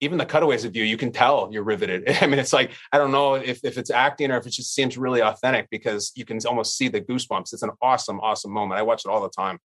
Even 0.00 0.18
the 0.18 0.26
cutaways 0.26 0.64
of 0.64 0.76
you, 0.76 0.84
you 0.84 0.96
can 0.96 1.10
tell 1.10 1.48
you're 1.50 1.64
riveted. 1.64 2.08
I 2.22 2.26
mean, 2.28 2.38
it's 2.38 2.52
like 2.52 2.70
I 2.92 2.98
don't 2.98 3.10
know 3.10 3.34
if, 3.34 3.64
if 3.64 3.78
it's 3.78 3.90
acting 3.90 4.30
or 4.30 4.36
if 4.36 4.46
it 4.46 4.50
just 4.50 4.72
seems 4.74 4.96
really 4.96 5.22
authentic 5.22 5.68
because 5.70 6.12
you 6.14 6.24
can 6.24 6.38
almost 6.46 6.76
see 6.78 6.86
the 6.86 7.00
goosebumps. 7.00 7.52
It's 7.52 7.62
an 7.62 7.70
awesome, 7.82 8.20
awesome 8.20 8.52
moment. 8.52 8.78
I 8.78 8.82
watch 8.82 9.02
it 9.04 9.08
all 9.08 9.22
the 9.22 9.30
time. 9.30 9.58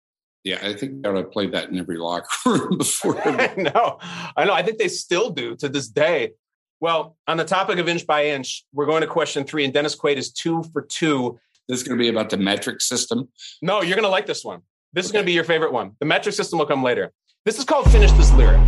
Yeah, 0.46 0.60
I 0.62 0.74
think 0.74 1.04
I 1.04 1.08
would 1.08 1.16
have 1.16 1.32
played 1.32 1.50
that 1.54 1.70
in 1.70 1.78
every 1.78 1.98
locker 1.98 2.28
room 2.46 2.78
before. 2.78 3.20
I 3.28 3.52
know. 3.56 3.98
I 4.36 4.44
know. 4.44 4.52
I 4.52 4.62
think 4.62 4.78
they 4.78 4.86
still 4.86 5.30
do 5.30 5.56
to 5.56 5.68
this 5.68 5.88
day. 5.88 6.34
Well, 6.78 7.16
on 7.26 7.36
the 7.36 7.44
topic 7.44 7.80
of 7.80 7.88
inch 7.88 8.06
by 8.06 8.26
inch, 8.26 8.64
we're 8.72 8.86
going 8.86 9.00
to 9.00 9.08
question 9.08 9.42
three, 9.42 9.64
and 9.64 9.74
Dennis 9.74 9.96
Quaid 9.96 10.18
is 10.18 10.30
two 10.30 10.62
for 10.72 10.82
two. 10.82 11.40
This 11.68 11.80
is 11.80 11.82
going 11.88 11.98
to 11.98 12.02
be 12.02 12.08
about 12.08 12.30
the 12.30 12.36
metric 12.36 12.80
system. 12.80 13.28
No, 13.60 13.82
you're 13.82 13.96
going 13.96 14.04
to 14.04 14.08
like 14.08 14.26
this 14.26 14.44
one. 14.44 14.60
This 14.92 15.04
is 15.04 15.10
going 15.10 15.24
to 15.24 15.26
be 15.26 15.32
your 15.32 15.42
favorite 15.42 15.72
one. 15.72 15.96
The 15.98 16.06
metric 16.06 16.36
system 16.36 16.60
will 16.60 16.66
come 16.66 16.84
later. 16.84 17.10
This 17.44 17.58
is 17.58 17.64
called 17.64 17.90
Finish 17.90 18.12
This 18.12 18.32
Lyric. 18.34 18.62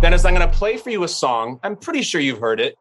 Dennis, 0.00 0.24
I'm 0.24 0.34
going 0.34 0.50
to 0.50 0.52
play 0.52 0.76
for 0.78 0.90
you 0.90 1.04
a 1.04 1.08
song. 1.08 1.60
I'm 1.62 1.76
pretty 1.76 2.02
sure 2.02 2.20
you've 2.20 2.40
heard 2.40 2.58
it. 2.58 2.74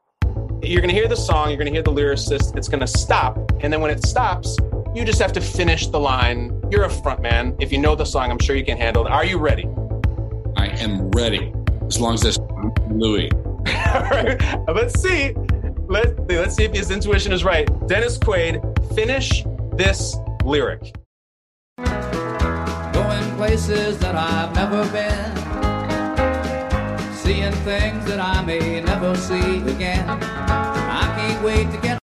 You're 0.64 0.82
going 0.82 0.90
to 0.90 0.96
hear 0.96 1.08
the 1.08 1.16
song, 1.16 1.50
you're 1.50 1.58
going 1.58 1.68
to 1.68 1.72
hear 1.72 1.84
the 1.84 1.92
lyricist. 1.92 2.58
It's 2.58 2.68
going 2.68 2.80
to 2.80 2.88
stop. 2.88 3.38
And 3.60 3.72
then 3.72 3.80
when 3.80 3.92
it 3.92 4.04
stops, 4.04 4.58
you 4.96 5.04
just 5.04 5.20
have 5.20 5.34
to 5.34 5.42
finish 5.42 5.88
the 5.88 6.00
line. 6.00 6.62
You're 6.70 6.84
a 6.84 6.90
front 6.90 7.22
man. 7.22 7.56
If 7.60 7.72
you 7.72 7.80
know 7.80 7.96
the 7.96 8.06
song, 8.06 8.30
I'm 8.30 8.40
sure 8.40 8.56
you 8.56 8.66
can 8.66 8.78
handle 8.78 9.06
it. 9.06 9.12
Are 9.12 9.26
you 9.26 9.38
ready? 9.40 9.68
I 10.56 10.68
am 10.68 11.10
ready 11.12 11.52
as 11.88 12.00
long 12.00 12.14
as 12.14 12.22
this 12.22 12.38
Louis. 12.90 13.32
All 13.34 14.02
right, 14.12 14.40
let's 14.68 15.02
see. 15.02 15.34
Let, 15.88 16.28
let's 16.30 16.56
see 16.56 16.64
if 16.64 16.74
his 16.74 16.92
intuition 16.92 17.32
is 17.32 17.44
right. 17.44 17.68
Dennis 17.88 18.18
Quaid, 18.18 18.62
finish 18.96 19.44
this 19.74 20.16
lyric. 20.44 20.94
Going 21.78 23.36
places 23.36 23.98
that 24.00 24.16
I've 24.16 24.54
never 24.56 24.84
been. 24.92 25.34
Seeing 27.16 27.52
things 27.64 28.06
that 28.06 28.20
I 28.20 28.44
may 28.44 28.82
never 28.82 29.16
see 29.16 29.58
again. 29.62 30.08
I 30.08 31.14
can't 31.18 31.44
wait 31.44 31.72
to 31.72 31.78
get 31.78 32.00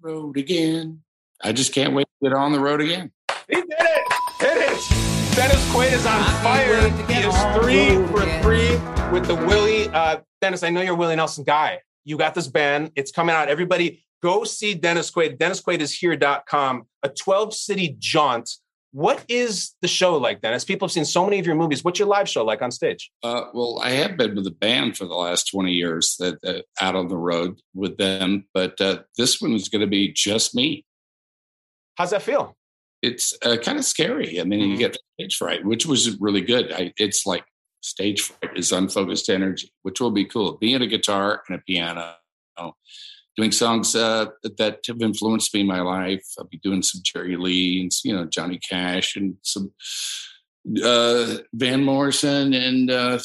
road 0.00 0.36
again. 0.36 1.02
I 1.42 1.52
just 1.52 1.72
can't 1.72 1.94
wait 1.94 2.06
to 2.22 2.28
get 2.28 2.36
on 2.36 2.52
the 2.52 2.60
road 2.60 2.80
again. 2.80 3.12
He 3.48 3.56
did 3.56 3.66
it! 3.70 4.12
Hit 4.40 4.56
it! 4.56 5.36
Dennis 5.36 5.70
Quaid 5.70 5.92
is 5.92 6.06
on 6.06 6.24
fire. 6.42 6.88
He 7.06 7.14
is 7.14 7.36
three 7.54 7.94
for 8.08 8.22
three 8.42 8.70
with 9.12 9.26
the 9.26 9.34
Willie. 9.34 9.88
Uh, 9.90 10.20
Dennis, 10.40 10.62
I 10.62 10.70
know 10.70 10.80
you're 10.80 10.94
a 10.94 10.96
Willie 10.96 11.16
Nelson 11.16 11.44
guy. 11.44 11.80
You 12.04 12.16
got 12.16 12.34
this 12.34 12.48
band. 12.48 12.92
It's 12.96 13.12
coming 13.12 13.34
out. 13.34 13.48
Everybody 13.48 14.02
go 14.22 14.44
see 14.44 14.74
Dennis 14.74 15.10
Quaid. 15.10 15.36
DennisQuaidishere.com. 15.36 16.86
A 17.02 17.08
12 17.10 17.54
city 17.54 17.96
jaunt. 17.98 18.50
What 18.92 19.26
is 19.28 19.74
the 19.82 19.88
show 19.88 20.16
like, 20.16 20.40
Dennis? 20.40 20.64
People 20.64 20.88
have 20.88 20.92
seen 20.92 21.04
so 21.04 21.22
many 21.24 21.38
of 21.38 21.44
your 21.44 21.54
movies. 21.54 21.84
What's 21.84 21.98
your 21.98 22.08
live 22.08 22.30
show 22.30 22.42
like 22.42 22.62
on 22.62 22.70
stage? 22.70 23.10
Uh, 23.22 23.42
well, 23.52 23.78
I 23.82 23.90
have 23.90 24.16
been 24.16 24.34
with 24.34 24.46
a 24.46 24.52
band 24.52 24.96
for 24.96 25.04
the 25.04 25.14
last 25.14 25.50
20 25.50 25.70
years 25.70 26.16
that 26.18 26.38
uh, 26.42 26.62
out 26.82 26.96
on 26.96 27.08
the 27.08 27.18
road 27.18 27.60
with 27.74 27.98
them, 27.98 28.46
but 28.54 28.80
uh, 28.80 29.00
this 29.18 29.38
one 29.38 29.52
is 29.52 29.68
going 29.68 29.82
to 29.82 29.86
be 29.86 30.12
just 30.14 30.54
me. 30.54 30.85
How's 31.96 32.10
that 32.10 32.22
feel? 32.22 32.56
It's 33.02 33.36
uh, 33.44 33.56
kind 33.56 33.78
of 33.78 33.84
scary. 33.84 34.40
I 34.40 34.44
mean, 34.44 34.70
you 34.70 34.76
get 34.76 34.98
stage 35.18 35.36
fright, 35.36 35.64
which 35.64 35.86
was 35.86 36.18
really 36.20 36.40
good. 36.40 36.72
I, 36.72 36.92
it's 36.96 37.26
like 37.26 37.44
stage 37.80 38.22
fright 38.22 38.56
is 38.56 38.72
unfocused 38.72 39.28
energy, 39.28 39.72
which 39.82 40.00
will 40.00 40.10
be 40.10 40.24
cool. 40.24 40.56
Being 40.58 40.82
a 40.82 40.86
guitar 40.86 41.42
and 41.48 41.58
a 41.58 41.62
piano, 41.62 42.14
doing 43.36 43.52
songs 43.52 43.94
uh, 43.94 44.26
that 44.42 44.80
have 44.86 45.00
influenced 45.00 45.52
me 45.54 45.60
in 45.60 45.66
my 45.66 45.80
life. 45.80 46.24
I'll 46.38 46.46
be 46.46 46.58
doing 46.58 46.82
some 46.82 47.02
Jerry 47.04 47.36
Lee 47.36 47.80
and 47.80 47.90
you 48.04 48.14
know 48.14 48.26
Johnny 48.26 48.58
Cash 48.58 49.16
and 49.16 49.36
some 49.42 49.72
uh, 50.82 51.38
Van 51.52 51.84
Morrison 51.84 52.54
and 52.54 52.90
uh, 52.90 53.18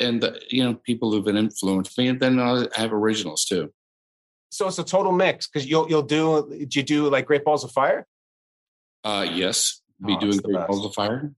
and 0.00 0.22
uh, 0.24 0.32
you 0.48 0.64
know 0.64 0.74
people 0.74 1.12
who've 1.12 1.24
been 1.24 1.36
influenced 1.36 1.96
me. 1.96 2.08
And 2.08 2.20
then 2.20 2.38
I 2.40 2.66
have 2.74 2.92
originals 2.92 3.44
too. 3.44 3.72
So 4.50 4.66
it's 4.66 4.78
a 4.78 4.84
total 4.84 5.12
mix 5.12 5.46
because 5.46 5.66
you'll 5.66 5.88
you'll 5.88 6.02
do. 6.02 6.66
Do 6.68 6.78
you 6.78 6.82
do 6.84 7.08
like 7.08 7.26
Great 7.26 7.44
Balls 7.44 7.64
of 7.64 7.70
Fire? 7.70 8.06
Uh, 9.04 9.26
yes, 9.32 9.80
be 10.04 10.14
Oh, 10.14 10.20
doing 10.20 10.38
Great 10.38 10.56
best. 10.56 10.68
Balls 10.68 10.84
of 10.84 10.94
Fire. 10.94 11.32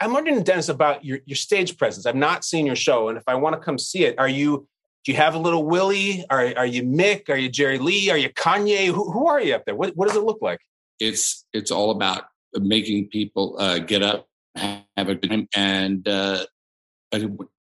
I'm 0.00 0.12
wondering, 0.12 0.42
Dennis, 0.42 0.68
about 0.68 1.04
your, 1.04 1.18
your 1.26 1.36
stage 1.36 1.76
presence. 1.76 2.06
I've 2.06 2.16
not 2.16 2.44
seen 2.44 2.66
your 2.66 2.76
show, 2.76 3.08
and 3.08 3.18
if 3.18 3.24
I 3.26 3.34
want 3.34 3.54
to 3.54 3.60
come 3.60 3.78
see 3.78 4.04
it, 4.04 4.18
are 4.18 4.28
you? 4.28 4.66
Do 5.04 5.10
you 5.10 5.18
have 5.18 5.34
a 5.34 5.38
little 5.38 5.64
Willie? 5.64 6.24
Are 6.30 6.52
are 6.56 6.66
you 6.66 6.84
Mick? 6.84 7.28
Are 7.28 7.36
you 7.36 7.48
Jerry 7.48 7.78
Lee? 7.78 8.10
Are 8.10 8.16
you 8.16 8.30
Kanye? 8.30 8.86
Who, 8.86 9.10
who 9.12 9.26
are 9.26 9.40
you 9.40 9.54
up 9.54 9.64
there? 9.64 9.74
What 9.74 9.96
what 9.96 10.06
does 10.06 10.16
it 10.16 10.22
look 10.22 10.38
like? 10.40 10.60
It's 11.00 11.44
it's 11.52 11.72
all 11.72 11.90
about 11.90 12.24
making 12.54 13.08
people 13.08 13.56
uh, 13.58 13.78
get 13.80 14.02
up, 14.02 14.28
have 14.54 14.84
a 14.96 15.16
good 15.16 15.28
time, 15.28 15.48
and 15.56 16.06
uh, 16.06 16.46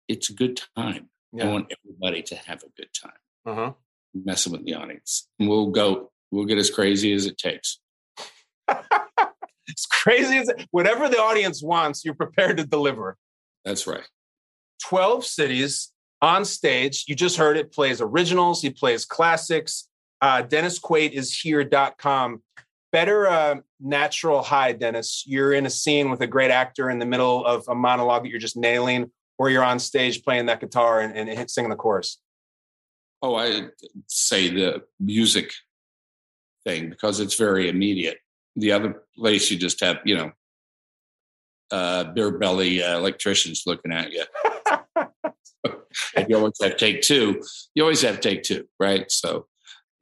it's 0.07 0.29
a 0.29 0.33
good 0.33 0.61
time. 0.77 1.09
I 1.37 1.45
want 1.47 1.73
everybody 1.83 2.21
to 2.23 2.35
have 2.35 2.63
a 2.63 2.69
good 2.77 2.89
time. 2.93 3.11
Uh-huh. 3.45 3.73
Messing 4.23 4.51
with 4.53 4.65
the 4.65 4.75
audience. 4.75 5.27
And 5.39 5.49
we'll 5.49 5.71
go, 5.71 6.11
we'll 6.31 6.45
get 6.45 6.57
as 6.57 6.69
crazy 6.69 7.13
as 7.13 7.25
it 7.25 7.37
takes. 7.37 7.79
It's 9.67 9.85
crazy 9.85 10.37
as 10.37 10.49
whatever 10.71 11.09
the 11.09 11.17
audience 11.17 11.63
wants, 11.63 12.05
you're 12.05 12.13
prepared 12.13 12.57
to 12.57 12.65
deliver. 12.65 13.17
That's 13.63 13.87
right. 13.87 14.07
12 14.83 15.25
cities 15.25 15.91
on 16.21 16.45
stage. 16.45 17.05
You 17.07 17.15
just 17.15 17.37
heard 17.37 17.57
it 17.57 17.71
plays 17.71 18.01
originals, 18.01 18.61
he 18.61 18.69
plays 18.69 19.05
classics. 19.05 19.87
Uh, 20.21 20.41
Dennis 20.41 20.79
Quaid 20.79 21.11
is 21.11 21.37
here.com. 21.37 22.41
Better 22.91 23.27
uh, 23.27 23.55
natural 23.81 24.41
high, 24.41 24.71
Dennis. 24.71 25.23
You're 25.27 25.53
in 25.53 25.65
a 25.65 25.69
scene 25.69 26.09
with 26.09 26.21
a 26.21 26.27
great 26.27 26.51
actor 26.51 26.89
in 26.89 26.99
the 26.99 27.05
middle 27.05 27.45
of 27.45 27.65
a 27.67 27.75
monologue 27.75 28.23
that 28.23 28.29
you're 28.29 28.39
just 28.39 28.55
nailing, 28.55 29.11
or 29.37 29.49
you're 29.49 29.63
on 29.63 29.79
stage 29.79 30.23
playing 30.23 30.45
that 30.45 30.61
guitar 30.61 31.01
and, 31.01 31.29
and 31.29 31.51
singing 31.51 31.69
the 31.69 31.75
chorus. 31.75 32.19
Oh, 33.25 33.33
I 33.33 33.69
say 34.05 34.49
the 34.49 34.83
music 34.99 35.51
thing 36.63 36.91
because 36.91 37.19
it's 37.19 37.33
very 37.33 37.69
immediate. 37.69 38.19
The 38.55 38.71
other 38.71 39.01
place 39.17 39.49
you 39.49 39.57
just 39.57 39.79
have, 39.79 39.97
you 40.05 40.15
know, 40.15 40.31
uh, 41.71 42.03
beer 42.03 42.37
belly 42.37 42.83
uh, 42.83 42.99
electricians 42.99 43.63
looking 43.65 43.91
at 43.91 44.11
you. 44.11 44.25
and 46.15 46.29
you 46.29 46.37
always 46.37 46.61
have 46.61 46.77
take 46.77 47.01
two. 47.01 47.41
You 47.73 47.81
always 47.81 48.03
have 48.03 48.19
take 48.19 48.43
two, 48.43 48.67
right? 48.79 49.09
So 49.09 49.47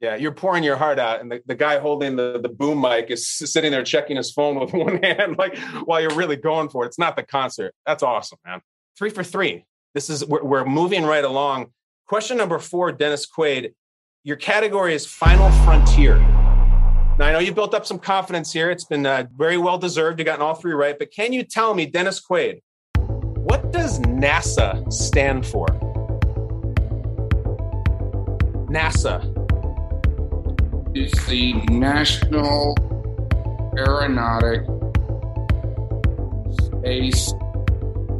Yeah, 0.02 0.16
you're 0.16 0.32
pouring 0.32 0.62
your 0.62 0.76
heart 0.76 0.98
out, 0.98 1.22
and 1.22 1.32
the, 1.32 1.40
the 1.46 1.54
guy 1.54 1.78
holding 1.78 2.16
the, 2.16 2.38
the 2.42 2.50
boom 2.50 2.78
mic 2.78 3.10
is 3.10 3.26
sitting 3.26 3.70
there 3.70 3.84
checking 3.84 4.18
his 4.18 4.32
phone 4.32 4.60
with 4.60 4.72
one 4.74 5.02
hand, 5.02 5.38
like 5.38 5.56
while 5.86 6.02
you're 6.02 6.14
really 6.14 6.36
going 6.36 6.68
for 6.68 6.84
it. 6.84 6.88
It's 6.88 6.98
not 6.98 7.16
the 7.16 7.22
concert. 7.22 7.74
That's 7.86 8.02
awesome, 8.02 8.38
man. 8.44 8.60
Three 8.98 9.08
for 9.08 9.24
three. 9.24 9.64
This 9.94 10.10
is 10.10 10.26
we're, 10.26 10.44
we're 10.44 10.66
moving 10.66 11.04
right 11.04 11.24
along. 11.24 11.70
Question 12.06 12.36
number 12.36 12.58
four, 12.58 12.92
Dennis 12.92 13.26
Quaid. 13.26 13.72
Your 14.24 14.36
category 14.36 14.94
is 14.94 15.06
Final 15.06 15.50
Frontier. 15.64 16.18
Now 16.18 17.26
I 17.26 17.32
know 17.32 17.38
you 17.38 17.54
built 17.54 17.74
up 17.74 17.86
some 17.86 17.98
confidence 17.98 18.52
here. 18.52 18.70
It's 18.70 18.84
been 18.84 19.06
uh, 19.06 19.26
very 19.34 19.56
well 19.56 19.78
deserved. 19.78 20.18
You've 20.18 20.26
gotten 20.26 20.42
all 20.42 20.54
three 20.54 20.74
right, 20.74 20.98
but 20.98 21.10
can 21.12 21.32
you 21.32 21.44
tell 21.44 21.72
me, 21.72 21.86
Dennis 21.86 22.20
Quaid, 22.20 22.60
what 22.96 23.72
does 23.72 24.00
NASA 24.00 24.92
stand 24.92 25.46
for? 25.46 25.66
NASA. 28.68 29.22
it's 30.94 31.26
the 31.26 31.54
National 31.70 32.76
Aeronautic 33.78 34.66
Space 36.60 37.32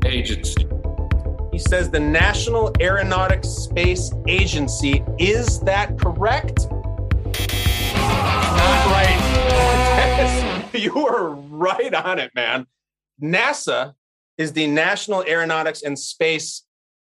Agency. 0.07 0.74
He 1.55 1.61
says 1.61 1.89
the 1.89 2.01
National 2.01 2.73
Aeronautics 2.81 3.49
Space 3.49 4.11
Agency. 4.27 5.05
Is 5.21 5.61
that 5.61 5.97
correct? 5.97 6.67
Not 7.95 8.87
right. 8.91 10.71
you 10.75 11.07
are 11.07 11.29
right 11.29 11.95
on 11.95 12.19
it, 12.19 12.33
man. 12.35 12.67
NASA 13.23 13.95
is 14.37 14.53
the 14.53 14.67
National 14.67 15.23
Aeronautics 15.23 15.83
and 15.83 15.97
Space 15.97 16.65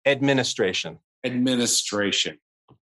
Administration. 0.06 1.00
Administration. 1.23 2.38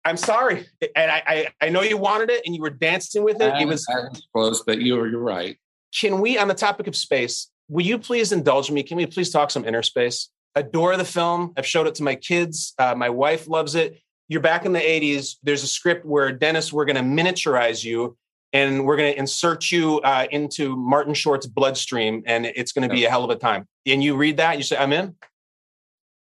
I'm 0.06 0.16
sorry, 0.16 0.64
and 0.96 1.10
I, 1.10 1.22
I, 1.26 1.48
I 1.60 1.68
know 1.68 1.82
you 1.82 1.98
wanted 1.98 2.30
it, 2.30 2.46
and 2.46 2.56
you 2.56 2.62
were 2.62 2.70
dancing 2.70 3.24
with 3.24 3.42
it. 3.42 3.54
It 3.60 3.68
was 3.68 3.86
I 3.90 4.08
was 4.08 4.26
close, 4.32 4.62
but 4.62 4.80
you're 4.80 5.06
you're 5.06 5.20
right. 5.20 5.58
can 5.94 6.22
we 6.22 6.38
on 6.38 6.48
the 6.48 6.54
topic 6.54 6.86
of 6.86 6.96
space 6.96 7.50
will 7.68 7.84
you 7.84 7.98
please 7.98 8.32
indulge 8.32 8.70
me 8.70 8.82
can 8.82 8.96
we 8.96 9.04
please 9.04 9.28
talk 9.28 9.50
some 9.50 9.64
Innerspace 9.64 10.28
adore 10.54 10.96
the 10.96 11.04
film. 11.04 11.52
I've 11.56 11.66
showed 11.66 11.86
it 11.86 11.94
to 11.96 12.02
my 12.02 12.14
kids. 12.14 12.74
Uh, 12.78 12.94
my 12.94 13.08
wife 13.08 13.48
loves 13.48 13.74
it. 13.74 13.98
You're 14.28 14.40
back 14.40 14.64
in 14.64 14.72
the 14.72 14.80
80s 14.80 15.36
there's 15.42 15.62
a 15.62 15.66
script 15.66 16.06
where 16.06 16.32
dennis 16.32 16.72
we're 16.72 16.86
going 16.86 16.96
to 16.96 17.02
miniaturize 17.02 17.84
you 17.84 18.16
and 18.54 18.86
we're 18.86 18.96
going 18.96 19.12
to 19.12 19.18
insert 19.18 19.70
you 19.70 20.00
uh, 20.00 20.26
into 20.30 20.74
martin 20.74 21.12
short's 21.12 21.46
bloodstream 21.46 22.22
and 22.24 22.46
it's 22.46 22.72
going 22.72 22.88
to 22.88 22.94
be 22.94 23.04
a 23.04 23.10
hell 23.10 23.24
of 23.24 23.30
a 23.30 23.36
time. 23.36 23.66
And 23.84 24.02
you 24.02 24.16
read 24.16 24.38
that 24.38 24.56
you 24.56 24.62
say 24.62 24.76
i'm 24.76 24.92
in? 24.92 25.14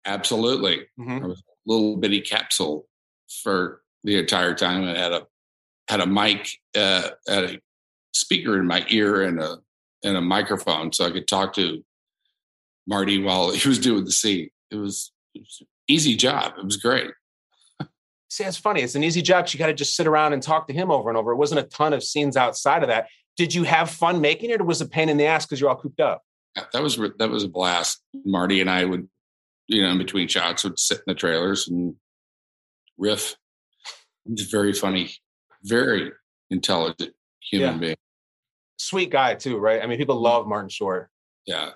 Absolutely. 0.05 0.87
Mhm. 0.99 1.23
I 1.23 1.27
was 1.27 1.39
a 1.41 1.43
little 1.67 1.97
bitty 1.97 2.23
capsule 2.23 2.89
for 3.43 3.83
the 4.05 4.19
entire 4.19 4.55
time. 4.55 4.85
I 4.85 4.99
had 4.99 5.13
a 5.13 5.27
had 5.89 6.01
a 6.01 6.07
mic, 6.07 6.49
uh, 6.77 7.11
had 7.29 7.45
a 7.45 7.61
speaker 8.13 8.59
in 8.59 8.67
my 8.67 8.85
ear 8.89 9.23
and 9.23 9.41
a 9.41 9.59
and 10.05 10.17
a 10.17 10.21
microphone, 10.21 10.93
so 10.93 11.07
I 11.07 11.13
could 11.13 11.29
talk 11.29 11.53
to 11.55 11.85
Marty 12.87 13.23
while 13.23 13.51
he 13.51 13.69
was 13.69 13.79
doing 13.79 14.05
the 14.05 14.13
scene. 14.13 14.51
It 14.71 14.77
was, 14.77 15.13
it 15.35 15.41
was 15.41 15.59
an 15.61 15.67
easy 15.89 16.17
job. 16.17 16.55
It 16.59 16.65
was 16.65 16.77
great. 16.77 17.11
See, 18.29 18.45
it's 18.45 18.57
funny. 18.57 18.81
It's 18.81 18.95
an 18.95 19.05
easy 19.05 19.21
job. 19.21 19.47
You 19.51 19.59
got 19.59 19.67
to 19.67 19.75
just 19.75 19.95
sit 19.95 20.07
around 20.07 20.33
and 20.33 20.43
talk 20.43 20.67
to 20.69 20.73
him 20.73 20.91
over 20.91 21.11
and 21.11 21.19
over. 21.19 21.33
It 21.33 21.37
wasn't 21.37 21.61
a 21.61 21.65
ton 21.65 21.93
of 21.93 22.03
scenes 22.03 22.35
outside 22.35 22.83
of 22.83 22.89
that. 22.89 23.09
Did 23.37 23.55
you 23.55 23.65
have 23.65 23.91
fun 23.91 24.23
making 24.23 24.49
it, 24.49 24.61
or 24.61 24.65
was 24.65 24.81
it 24.81 24.87
a 24.87 24.89
pain 24.89 25.11
in 25.11 25.19
the 25.19 25.27
ass 25.27 25.45
because 25.45 25.61
you're 25.61 25.69
all 25.69 25.77
cooped 25.77 26.01
up? 26.01 26.23
That 26.73 26.83
was 26.83 26.97
that 27.19 27.31
was 27.31 27.45
a 27.45 27.49
blast. 27.49 28.03
Marty 28.25 28.63
and 28.63 28.71
I 28.71 28.87
would, 28.87 29.07
you 29.69 29.83
know, 29.83 29.91
in 29.91 29.99
between 29.99 30.29
shots, 30.29 30.65
would 30.65 30.79
sit 30.79 30.99
in 30.99 31.05
the 31.09 31.15
trailers 31.15 31.69
and 31.69 31.95
riff. 32.97 33.37
He's 34.27 34.51
very 34.51 34.73
funny, 34.73 35.11
very 35.63 36.13
intelligent 36.51 37.13
human 37.41 37.75
Yeah. 37.75 37.79
being. 37.79 37.97
Sweet 38.79 39.11
guy 39.11 39.35
too, 39.35 39.59
right? 39.59 39.83
I 39.83 39.87
mean, 39.87 39.99
people 39.99 40.17
mm-hmm. 40.17 40.25
love 40.25 40.47
Martin 40.47 40.69
Short. 40.71 41.11
Yeah. 41.47 41.71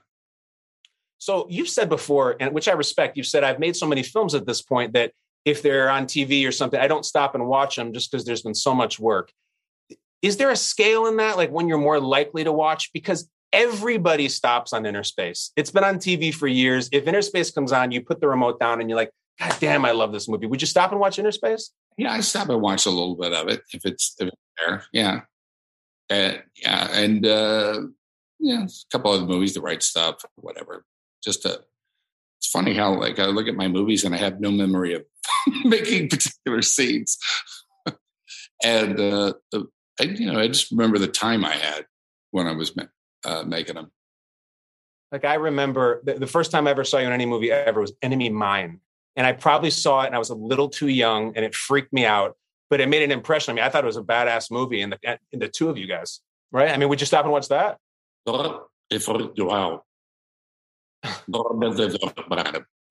So 1.27 1.45
you've 1.51 1.69
said 1.69 1.89
before, 1.89 2.37
and 2.39 2.55
which 2.55 2.69
I 2.69 2.73
respect, 2.73 3.17
you've 3.17 3.27
said 3.27 3.43
I've 3.43 3.59
made 3.59 3.75
so 3.75 3.85
many 3.85 4.05
films 4.05 4.33
at 4.37 4.47
this 4.47 4.63
point 4.63 4.93
that 4.93 5.11
if 5.45 5.61
they're 5.61 5.91
on 5.91 6.07
TV 6.07 6.47
or 6.47 6.53
something, 6.53 6.79
I 6.79 6.87
don't 6.87 7.05
stop 7.05 7.35
and 7.35 7.49
watch 7.49 7.75
them 7.75 7.93
just 7.93 8.13
because 8.13 8.25
there's 8.25 8.43
been 8.43 8.55
so 8.55 8.73
much 8.73 9.01
work. 9.01 9.33
Is 10.23 10.37
there 10.37 10.51
a 10.51 10.57
scale 10.57 11.07
in 11.07 11.17
that, 11.17 11.37
like 11.37 11.51
when 11.51 11.67
you're 11.67 11.79
more 11.79 11.99
likely 11.99 12.45
to 12.45 12.53
watch? 12.53 12.93
Because 12.93 13.29
everybody 13.53 14.29
stops 14.29 14.73
on 14.73 14.85
Innerspace. 14.85 15.51
It's 15.57 15.73
been 15.73 15.83
on 15.83 15.97
TV 15.97 16.33
for 16.33 16.47
years. 16.47 16.89
If 16.93 17.07
Innerspace 17.07 17.53
comes 17.53 17.73
on, 17.73 17.91
you 17.91 18.03
put 18.03 18.21
the 18.21 18.29
remote 18.29 18.61
down 18.61 18.81
and 18.81 18.89
you're 18.89 18.97
like, 18.97 19.11
God 19.41 19.57
damn, 19.59 19.85
I 19.85 19.91
love 19.91 20.13
this 20.13 20.29
movie. 20.29 20.47
Would 20.47 20.63
you 20.63 20.69
stop 20.69 20.93
and 20.93 21.01
watch 21.01 21.17
Innerspace? 21.17 21.71
Yeah, 21.99 22.13
I 22.13 22.21
stop 22.21 22.51
and 22.51 22.63
watch 22.63 22.87
a 22.87 22.91
little 22.91 23.17
bit 23.17 23.33
of 23.33 23.49
it 23.49 23.63
if 23.73 23.85
it's, 23.85 24.15
if 24.21 24.29
it's 24.29 24.37
there. 24.65 24.85
Yeah. 24.93 25.23
Uh, 26.09 26.39
yeah. 26.55 26.89
And, 26.93 27.27
uh, 27.27 27.81
yeah, 28.39 28.63
a 28.63 28.93
couple 28.93 29.13
of 29.13 29.29
movies, 29.29 29.55
The 29.55 29.61
Right 29.61 29.83
Stuff, 29.83 30.25
whatever. 30.37 30.85
Just 31.27 31.45
a, 31.45 31.61
it's 32.39 32.49
funny 32.49 32.73
how, 32.73 32.95
like, 32.99 33.19
I 33.19 33.27
look 33.27 33.49
at 33.49 33.57
my 33.57 33.69
movies 33.69 34.05
and 34.05 34.15
I 34.15 34.19
have 34.19 34.41
no 34.41 34.51
memory 34.51 34.95
of 34.95 35.05
making 35.65 36.09
particular 36.09 36.63
scenes. 36.63 37.19
and, 38.65 38.99
uh, 38.99 39.35
the, 39.53 39.67
I, 40.01 40.05
you 40.05 40.33
know, 40.33 40.39
I 40.39 40.49
just 40.49 40.71
remember 40.71 40.99
the 40.99 41.09
time 41.09 41.45
I 41.45 41.53
had 41.53 41.87
when 42.31 42.47
I 42.47 42.53
was 42.53 42.75
uh, 43.25 43.43
making 43.45 43.75
them. 43.75 43.91
Like 45.13 45.25
I 45.25 45.35
remember 45.35 46.03
the, 46.05 46.15
the 46.15 46.27
first 46.27 46.51
time 46.51 46.67
I 46.67 46.71
ever 46.71 46.85
saw 46.85 46.99
you 46.99 47.07
in 47.07 47.13
any 47.13 47.27
movie 47.27 47.51
ever 47.51 47.81
was 47.81 47.93
Enemy 48.03 48.31
Mine. 48.31 48.81
And 49.15 49.27
I 49.27 49.33
probably 49.33 49.71
saw 49.71 50.03
it 50.03 50.07
and 50.07 50.15
I 50.15 50.19
was 50.19 50.31
a 50.31 50.35
little 50.35 50.69
too 50.69 50.89
young 50.89 51.35
and 51.37 51.45
it 51.45 51.55
freaked 51.55 51.93
me 51.93 52.05
out, 52.05 52.37
but 52.69 52.81
it 52.81 52.89
made 52.89 53.03
an 53.03 53.11
impression 53.11 53.53
on 53.53 53.57
me. 53.57 53.63
I 53.63 53.71
thought 53.71 53.85
it 53.85 53.87
was 53.87 53.97
a 53.97 54.03
badass 54.03 54.51
movie 54.51 54.83
and 54.83 54.93
the, 54.93 55.19
and 55.33 55.43
the 55.43 55.49
two 55.49 55.71
of 55.71 55.79
you 55.79 55.87
guys, 55.87 56.21
right? 56.53 56.71
I 56.71 56.77
mean, 56.77 56.89
would 56.91 57.01
you 57.01 57.07
stop 57.07 57.25
and 57.25 57.33
watch 57.33 57.49
that? 57.49 57.79
Wow. 59.47 59.86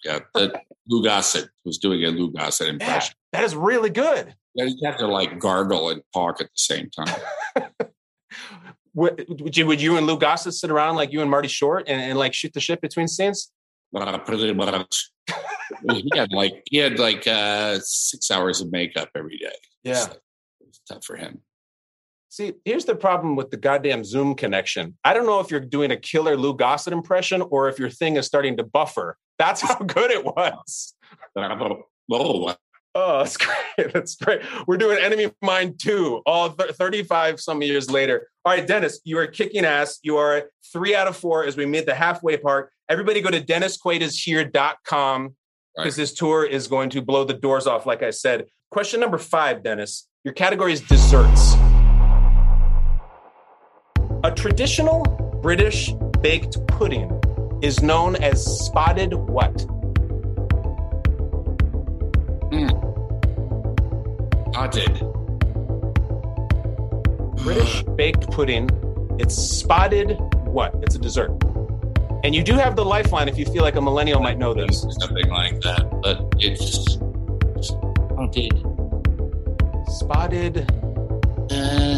Yeah, 0.04 0.20
that 0.36 0.62
Lou 0.88 1.04
Gossett 1.04 1.50
was 1.64 1.78
doing 1.80 2.04
a 2.04 2.10
Lou 2.10 2.32
Gossett 2.32 2.68
Yeah, 2.68 2.74
impression. 2.74 3.16
that 3.32 3.44
is 3.44 3.56
really 3.56 3.90
good. 3.90 4.36
Yeah, 4.54 4.66
you 4.66 4.78
have 4.86 4.98
to 4.98 5.08
like 5.08 5.40
gargle 5.40 5.90
and 5.90 6.02
talk 6.14 6.42
at 6.42 6.48
the 6.48 6.52
same 6.56 6.90
time. 6.90 7.16
Would, 8.94 9.26
would 9.42 9.58
you 9.58 9.66
would 9.66 9.82
you 9.82 9.98
and 9.98 10.08
Lou 10.08 10.18
Gossett 10.18 10.54
sit 10.54 10.72
around 10.72 10.96
like 10.96 11.12
you 11.12 11.22
and 11.22 11.30
Marty 11.30 11.50
Short 11.50 11.84
and, 11.88 12.02
and 12.02 12.18
like 12.18 12.34
shoot 12.34 12.54
the 12.54 12.62
shit 12.62 12.80
between 12.80 13.10
scenes? 13.10 13.52
he 15.92 16.10
had 16.16 16.32
like 16.32 16.64
he 16.70 16.78
had 16.78 16.98
like 16.98 17.28
uh 17.28 17.78
six 17.82 18.32
hours 18.32 18.62
of 18.62 18.72
makeup 18.72 19.10
every 19.14 19.38
day. 19.38 19.56
Yeah. 19.84 19.96
So 19.96 20.12
it 20.12 20.68
was 20.68 20.82
tough 20.88 21.04
for 21.04 21.18
him. 21.18 21.42
See, 22.36 22.52
here's 22.66 22.84
the 22.84 22.98
problem 22.98 23.38
with 23.38 23.50
the 23.50 23.56
goddamn 23.56 24.04
Zoom 24.04 24.36
connection. 24.36 24.98
I 25.06 25.14
don't 25.14 25.26
know 25.26 25.40
if 25.40 25.50
you're 25.50 25.62
doing 25.62 25.92
a 25.92 25.96
killer 25.96 26.36
Lou 26.36 26.54
Gossett 26.54 26.92
impression 26.92 27.42
or 27.42 27.70
if 27.70 27.80
your 27.80 27.90
thing 27.90 28.18
is 28.18 28.26
starting 28.26 28.58
to 28.58 28.64
buffer. 28.66 29.18
That's 29.40 29.62
how 29.62 29.76
good 29.80 30.12
it 30.12 30.26
was. 30.26 30.96
Oh, 32.94 33.20
that's 33.20 33.38
great. 33.78 33.94
That's 33.94 34.18
great. 34.18 34.42
We're 34.68 34.76
doing 34.76 34.98
Enemy 35.00 35.32
Mine 35.42 35.76
2, 35.78 36.24
all 36.26 36.50
th- 36.50 36.72
35 36.72 37.40
some 37.40 37.62
years 37.62 37.90
later. 37.90 38.28
All 38.44 38.52
right, 38.52 38.68
Dennis, 38.68 39.00
you 39.06 39.18
are 39.18 39.28
kicking 39.28 39.64
ass. 39.64 40.00
You 40.04 40.18
are 40.18 40.50
three 40.74 40.94
out 40.94 41.08
of 41.08 41.16
four 41.16 41.46
as 41.46 41.56
we 41.56 41.66
meet 41.66 41.86
the 41.86 41.96
halfway 41.96 42.36
part. 42.36 42.70
Everybody 42.90 43.22
go 43.22 43.32
to 43.32 43.40
dennisquaidishere.com 43.40 45.36
because 45.78 45.96
this 45.96 46.14
tour 46.14 46.44
is 46.44 46.68
going 46.68 46.90
to 46.90 47.02
blow 47.02 47.24
the 47.24 47.34
doors 47.34 47.66
off, 47.66 47.86
like 47.86 48.04
I 48.04 48.10
said. 48.10 48.48
Question 48.72 49.00
number 49.00 49.20
five, 49.20 49.64
Dennis. 49.64 50.10
Your 50.26 50.34
category 50.34 50.74
is 50.74 50.82
desserts. 50.82 51.56
A 54.36 54.38
traditional 54.38 55.02
British 55.42 55.94
baked 56.20 56.58
pudding 56.68 57.10
is 57.62 57.82
known 57.82 58.18
as 58.18 58.46
spotted 58.66 59.14
what? 59.14 59.66
Haunted. 64.54 65.00
British 67.46 67.84
baked 67.96 68.30
pudding. 68.30 68.70
It's 69.20 69.36
spotted 69.36 70.18
what? 70.48 70.76
It's 70.84 70.96
a 70.96 71.00
dessert. 71.00 71.32
And 72.26 72.36
you 72.36 72.44
do 72.44 72.56
have 72.56 72.76
the 72.76 72.84
lifeline 72.84 73.30
if 73.30 73.38
you 73.38 73.46
feel 73.46 73.64
like 73.64 73.78
a 73.78 73.82
millennial 73.82 74.20
might 74.20 74.38
know 74.38 74.54
this. 74.54 74.82
Something 75.00 75.30
like 75.30 75.62
that, 75.62 75.90
but 76.04 76.22
it's 76.40 76.98
haunted. 78.18 78.52
Spotted. 79.88 80.70
Uh, 81.50 81.95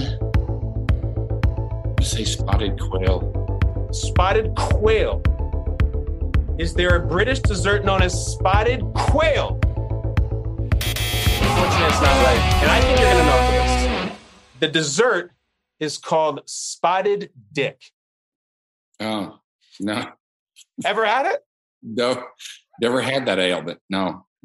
say 2.07 2.23
spotted 2.23 2.79
quail. 2.79 3.89
Spotted 3.91 4.55
quail. 4.55 5.21
Is 6.57 6.73
there 6.73 6.95
a 6.95 7.05
British 7.05 7.39
dessert 7.39 7.83
known 7.85 8.01
as 8.01 8.13
spotted 8.33 8.81
quail? 8.95 9.59
Unfortunately, 9.61 11.87
it's 11.87 12.01
not 12.01 12.25
right. 12.25 12.41
And 12.61 12.71
I 12.71 12.81
think 12.81 12.99
you're 12.99 13.11
going 13.11 13.17
to 13.17 13.25
know 13.25 13.51
this. 13.51 14.11
The 14.59 14.67
dessert 14.67 15.31
is 15.79 15.97
called 15.97 16.41
spotted 16.45 17.29
dick. 17.53 17.81
Oh 18.99 19.39
no, 19.79 20.05
Ever 20.83 21.05
had 21.05 21.27
it? 21.27 21.45
no, 21.83 22.23
never 22.81 22.99
had 23.01 23.27
that 23.27 23.37
ailment. 23.37 23.79
No, 23.89 24.25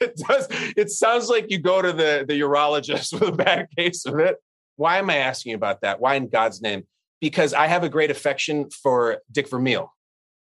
It 0.00 0.16
does. 0.16 0.48
It 0.76 0.90
sounds 0.90 1.28
like 1.28 1.46
you 1.48 1.58
go 1.58 1.80
to 1.80 1.92
the, 1.92 2.24
the 2.26 2.40
urologist 2.40 3.12
with 3.18 3.28
a 3.28 3.32
bad 3.32 3.68
case 3.78 4.04
of 4.04 4.18
it. 4.18 4.36
Why 4.76 4.98
am 4.98 5.10
I 5.10 5.16
asking 5.16 5.50
you 5.50 5.56
about 5.56 5.80
that? 5.82 6.00
Why 6.00 6.14
in 6.14 6.28
God's 6.28 6.62
name? 6.62 6.84
Because 7.20 7.54
I 7.54 7.66
have 7.66 7.82
a 7.82 7.88
great 7.88 8.10
affection 8.10 8.70
for 8.70 9.22
Dick 9.32 9.48
Vermeil. 9.48 9.92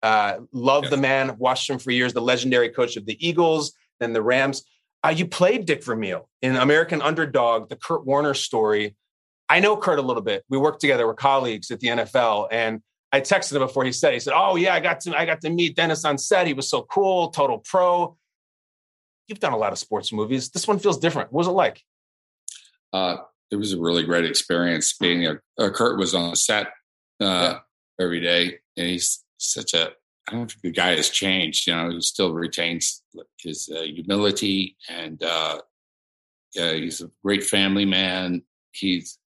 Uh, 0.01 0.39
love 0.51 0.89
the 0.89 0.97
man, 0.97 1.37
watched 1.37 1.69
him 1.69 1.79
for 1.79 1.91
years, 1.91 2.13
the 2.13 2.21
legendary 2.21 2.69
coach 2.69 2.97
of 2.97 3.05
the 3.05 3.15
Eagles, 3.25 3.73
then 3.99 4.11
the 4.11 4.21
Rams. 4.21 4.63
Uh, 5.03 5.09
you 5.09 5.25
played 5.25 5.65
Dick 5.65 5.83
Vermeil 5.83 6.29
in 6.41 6.55
American 6.55 7.01
Underdog, 7.01 7.69
the 7.69 7.75
Kurt 7.75 8.05
Warner 8.05 8.33
story. 8.33 8.95
I 9.47 9.59
know 9.59 9.77
Kurt 9.77 9.99
a 9.99 10.01
little 10.01 10.23
bit. 10.23 10.43
We 10.49 10.57
worked 10.57 10.81
together. 10.81 11.05
We're 11.07 11.13
colleagues 11.13 11.71
at 11.71 11.79
the 11.79 11.87
NFL, 11.87 12.47
and 12.51 12.81
I 13.11 13.21
texted 13.21 13.53
him 13.53 13.59
before 13.59 13.85
he 13.85 13.91
said. 13.91 14.13
He 14.13 14.19
said, 14.19 14.33
"Oh 14.35 14.55
yeah, 14.55 14.73
I 14.73 14.79
got 14.79 15.01
to 15.01 15.17
I 15.17 15.25
got 15.25 15.41
to 15.41 15.49
meet 15.49 15.75
Dennis 15.75 16.03
on 16.03 16.17
set. 16.17 16.47
He 16.47 16.53
was 16.53 16.69
so 16.69 16.81
cool, 16.83 17.29
total 17.29 17.59
pro." 17.59 18.17
You've 19.27 19.39
done 19.39 19.53
a 19.53 19.57
lot 19.57 19.71
of 19.71 19.79
sports 19.79 20.11
movies. 20.11 20.49
This 20.49 20.67
one 20.67 20.79
feels 20.79 20.97
different. 20.97 21.31
What 21.31 21.39
was 21.39 21.47
it 21.47 21.51
like? 21.51 21.81
uh, 22.93 23.17
it 23.53 23.57
was 23.57 23.71
a 23.71 23.79
really 23.79 24.03
great 24.03 24.25
experience. 24.25 24.97
Being 24.99 25.27
a, 25.27 25.39
uh, 25.59 25.69
Kurt 25.69 25.99
was 25.99 26.15
on 26.15 26.31
the 26.31 26.35
set 26.35 26.69
uh, 27.19 27.59
every 28.01 28.19
day, 28.19 28.57
and 28.75 28.87
he's 28.87 29.23
such 29.37 29.75
a. 29.75 29.91
I 30.27 30.31
don't 30.31 30.49
think 30.49 30.63
the 30.63 30.71
guy 30.71 30.95
has 30.95 31.09
changed. 31.09 31.67
You 31.67 31.75
know, 31.75 31.91
he 31.91 32.01
still 32.01 32.33
retains 32.33 33.03
his 33.37 33.69
uh, 33.73 33.81
humility, 33.83 34.75
and 34.89 35.21
uh, 35.21 35.59
yeah, 36.55 36.73
he's 36.73 37.01
a 37.01 37.11
great 37.23 37.43
family 37.43 37.85
man. 37.85 38.41
He's, 38.71 39.19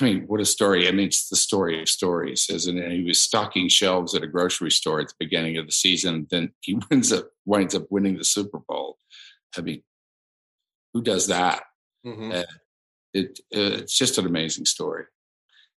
I 0.00 0.04
mean, 0.04 0.24
what 0.28 0.40
a 0.40 0.44
story! 0.44 0.86
I 0.86 0.92
mean, 0.92 1.08
it's 1.08 1.28
the 1.28 1.34
story 1.34 1.82
of 1.82 1.88
stories, 1.88 2.46
isn't 2.48 2.78
it? 2.78 2.92
He 2.92 3.02
was 3.02 3.20
stocking 3.20 3.68
shelves 3.68 4.14
at 4.14 4.22
a 4.22 4.28
grocery 4.28 4.70
store 4.70 5.00
at 5.00 5.08
the 5.08 5.14
beginning 5.18 5.56
of 5.58 5.66
the 5.66 5.72
season. 5.72 6.28
Then 6.30 6.52
he 6.60 6.78
winds 6.90 7.12
up 7.12 7.28
winds 7.44 7.74
up 7.74 7.86
winning 7.90 8.18
the 8.18 8.24
Super 8.24 8.60
Bowl. 8.68 8.98
I 9.56 9.62
mean, 9.62 9.82
who 10.94 11.02
does 11.02 11.26
that? 11.26 11.64
Uh, 12.32 12.44
it, 13.18 13.40
uh, 13.54 13.78
it's 13.82 13.96
just 13.96 14.18
an 14.18 14.26
amazing 14.26 14.64
story. 14.64 15.04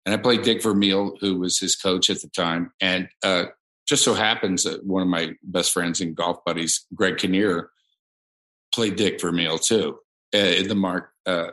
And 0.07 0.15
I 0.15 0.19
played 0.19 0.43
Dick 0.43 0.63
Vermeil, 0.63 1.17
who 1.21 1.39
was 1.39 1.59
his 1.59 1.77
coach 1.77 2.09
at 2.11 2.23
the 2.23 2.29
time. 2.29 2.73
And 2.81 3.09
uh, 3.23 3.47
just 3.87 4.05
so 4.05 4.15
happens 4.15 4.65
that 4.65 4.85
one 4.85 5.03
of 5.03 5.09
my 5.09 5.35
best 5.43 5.73
friends 5.73 6.01
and 6.01 6.15
golf 6.15 6.45
buddies, 6.45 6.87
Greg 6.95 7.19
Kinnear, 7.19 7.71
played 8.75 8.97
Dick 8.97 9.21
Vermeil 9.21 9.59
too 9.59 9.99
uh, 10.35 10.39
in 10.39 10.69
the 10.69 10.75
Mark 10.75 11.11
uh, 11.27 11.51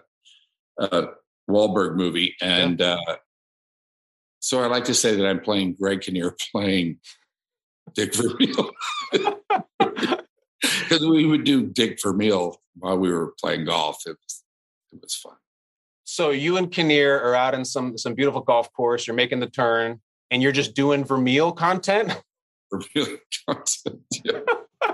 uh, 0.79 1.07
Wahlberg 1.49 1.95
movie. 1.95 2.35
And 2.41 2.81
uh, 2.81 3.17
so 4.39 4.63
I 4.63 4.67
like 4.67 4.85
to 4.85 4.93
say 4.93 5.15
that 5.15 5.27
I'm 5.27 5.41
playing 5.41 5.75
Greg 5.79 6.01
Kinnear 6.01 6.35
playing 6.51 6.99
Dick 7.95 8.13
Vermeil. 8.15 8.71
because 10.61 11.05
we 11.05 11.25
would 11.25 11.43
do 11.43 11.65
Dick 11.67 11.99
Vermeil 12.01 12.61
while 12.75 12.97
we 12.97 13.11
were 13.11 13.33
playing 13.39 13.65
golf. 13.65 14.03
It 14.05 14.17
was 14.23 14.43
it 14.93 14.99
was 15.01 15.15
fun. 15.15 15.35
So 16.09 16.29
you 16.29 16.55
and 16.55 16.71
Kinnear 16.71 17.19
are 17.19 17.35
out 17.35 17.53
in 17.53 17.65
some 17.65 17.97
some 17.97 18.13
beautiful 18.13 18.39
golf 18.39 18.71
course. 18.71 19.05
You're 19.05 19.15
making 19.15 19.41
the 19.41 19.49
turn, 19.49 19.99
and 20.31 20.41
you're 20.41 20.53
just 20.53 20.73
doing 20.73 21.03
Vermeil 21.03 21.51
content. 21.51 22.17
Vermeil 22.71 23.17
content. 23.45 24.01
Yeah. 24.23 24.39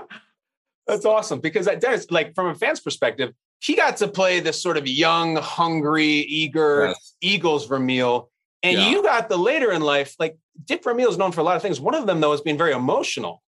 That's 0.88 1.04
awesome 1.04 1.38
because 1.38 1.66
that 1.66 1.80
does 1.80 2.10
like 2.10 2.34
from 2.34 2.48
a 2.48 2.54
fan's 2.56 2.80
perspective, 2.80 3.32
he 3.60 3.76
got 3.76 3.96
to 3.98 4.08
play 4.08 4.40
this 4.40 4.60
sort 4.60 4.76
of 4.76 4.88
young, 4.88 5.36
hungry, 5.36 6.04
eager 6.04 6.86
Yes. 6.88 7.14
Eagles 7.20 7.66
Vermeil. 7.68 8.28
And 8.64 8.76
Yeah. 8.76 8.90
you 8.90 9.02
got 9.04 9.28
the 9.28 9.36
later 9.38 9.70
in 9.70 9.82
life, 9.82 10.16
like 10.18 10.36
Dick 10.64 10.82
Vermeil 10.82 11.08
is 11.10 11.16
known 11.16 11.30
for 11.30 11.42
a 11.42 11.44
lot 11.44 11.54
of 11.54 11.62
things. 11.62 11.78
One 11.78 11.94
of 11.94 12.06
them, 12.06 12.20
though, 12.20 12.32
is 12.32 12.40
being 12.40 12.58
very 12.58 12.72
emotional. 12.72 13.40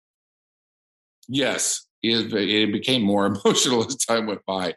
Yes, 1.28 1.86
it, 2.02 2.30
it 2.34 2.72
became 2.72 3.00
more 3.02 3.24
emotional 3.44 3.86
as 3.86 3.96
time 3.96 4.26
went 4.26 4.44
by. 4.44 4.74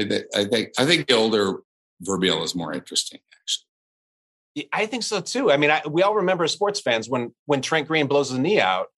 I, 0.00 0.04
think 0.04 0.24
I 0.34 0.44
think 0.46 0.70
I 0.76 0.84
think 0.84 1.06
the 1.06 1.14
older 1.14 1.60
Vermeil 2.04 2.42
is 2.42 2.54
more 2.54 2.72
interesting. 2.72 3.20
Actually, 3.42 4.68
I 4.72 4.86
think 4.86 5.02
so 5.02 5.20
too. 5.20 5.50
I 5.50 5.56
mean, 5.56 5.70
I, 5.70 5.82
we 5.88 6.02
all 6.02 6.14
remember 6.14 6.44
as 6.44 6.52
sports 6.52 6.80
fans 6.80 7.08
when 7.08 7.34
when 7.46 7.60
Trent 7.60 7.88
Green 7.88 8.06
blows 8.06 8.30
his 8.30 8.38
knee 8.38 8.60
out 8.60 8.88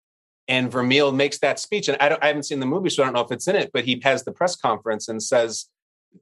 and 0.49 0.71
Vermeil 0.71 1.13
makes 1.13 1.39
that 1.39 1.59
speech. 1.59 1.89
And 1.89 1.97
I, 2.01 2.09
don't, 2.09 2.23
I 2.23 2.27
haven't 2.29 2.45
seen 2.45 2.61
the 2.61 2.67
movie, 2.67 2.91
so 2.91 3.03
I 3.03 3.07
don't 3.07 3.15
know 3.15 3.21
if 3.23 3.33
it's 3.33 3.49
in 3.49 3.57
it, 3.57 3.71
but 3.73 3.85
he 3.85 4.01
has 4.05 4.25
the 4.25 4.33
press 4.33 4.55
conference 4.57 5.09
and 5.09 5.23
says, 5.23 5.67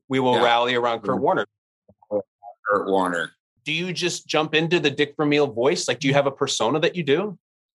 "We 0.08 0.20
will 0.20 0.34
Yeah. 0.36 0.44
rally 0.44 0.74
around 0.74 1.00
Kurt 1.02 1.16
Mhm. 1.16 1.20
Warner." 1.20 1.46
Kurt 2.66 2.88
Warner. 2.88 3.32
Do 3.64 3.72
you 3.72 3.92
just 3.92 4.26
jump 4.26 4.54
into 4.54 4.80
the 4.80 4.90
Dick 4.90 5.14
Vermeil 5.16 5.46
voice? 5.46 5.86
Like, 5.88 5.98
do 5.98 6.08
you 6.08 6.14
have 6.14 6.26
a 6.26 6.30
persona 6.30 6.80
that 6.80 6.96
you 6.96 7.02
do? 7.02 7.38